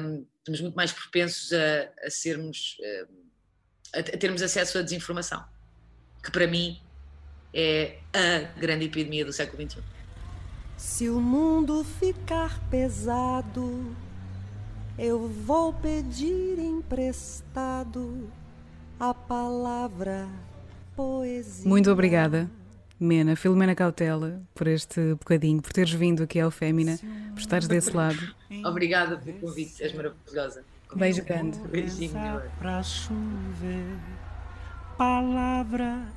um, 0.00 0.24
estamos 0.38 0.60
muito 0.60 0.74
mais 0.74 0.92
propensos 0.92 1.52
a, 1.52 2.06
a 2.06 2.10
sermos, 2.10 2.76
a, 3.92 3.98
a 3.98 4.02
termos 4.02 4.42
acesso 4.42 4.78
à 4.78 4.82
desinformação, 4.82 5.44
que 6.26 6.32
para 6.32 6.46
mim 6.46 6.78
é 7.54 7.98
a 8.12 8.58
grande 8.58 8.84
epidemia 8.84 9.24
do 9.24 9.32
século 9.32 9.62
XXI. 9.62 9.80
Se 10.76 11.08
o 11.08 11.20
mundo 11.20 11.82
ficar 11.84 12.60
pesado 12.68 13.96
eu 14.98 15.28
vou 15.28 15.74
pedir 15.74 16.58
emprestado 16.58 18.30
a 18.98 19.12
palavra 19.12 20.26
poesia. 20.94 21.68
Muito 21.68 21.90
obrigada, 21.90 22.50
Mena, 22.98 23.36
Filomena 23.36 23.74
Cautela, 23.74 24.40
por 24.54 24.66
este 24.66 25.12
bocadinho, 25.14 25.60
por 25.60 25.72
teres 25.72 25.92
vindo 25.92 26.22
aqui 26.22 26.40
ao 26.40 26.50
Fémina, 26.50 26.98
por 27.34 27.40
estares 27.40 27.68
desse 27.68 27.94
lado. 27.94 28.18
Obrigada 28.64 29.18
pelo 29.18 29.38
convite, 29.38 29.82
és 29.82 29.92
maravilhosa. 29.92 30.64
Beijo 30.94 31.22
grande. 31.24 31.58
Beijinho. 31.68 32.12
Chover, 32.82 33.98
palavra, 34.96 36.06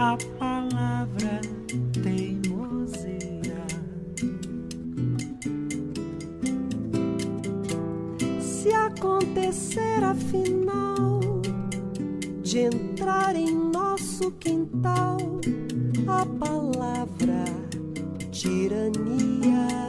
a 0.00 0.16
palavra 0.38 1.40
acontecer 9.40 10.02
afinal 10.02 11.20
de 12.42 12.58
entrar 12.58 13.34
em 13.36 13.52
nosso 13.52 14.30
quintal 14.32 15.16
a 16.06 16.26
palavra 16.26 17.44
tirania. 18.30 19.79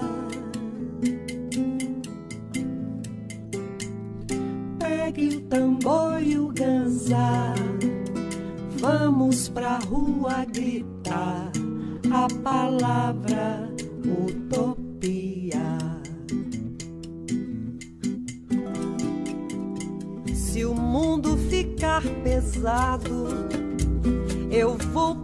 Rua 9.92 10.46
gritar 10.46 11.52
a 12.14 12.28
palavra 12.42 13.70
utopia. 14.06 14.72
ficar 21.50 22.02
pesado, 22.24 23.28
eu 24.50 24.78
vou 24.94 25.16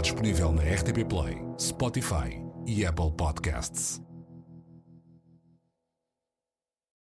disponível 0.00 0.52
na 0.52 0.62
RTP 0.62 1.04
Play, 1.08 1.42
Spotify 1.58 2.42
e 2.66 2.86
Apple 2.86 3.12
Podcasts. 3.12 4.09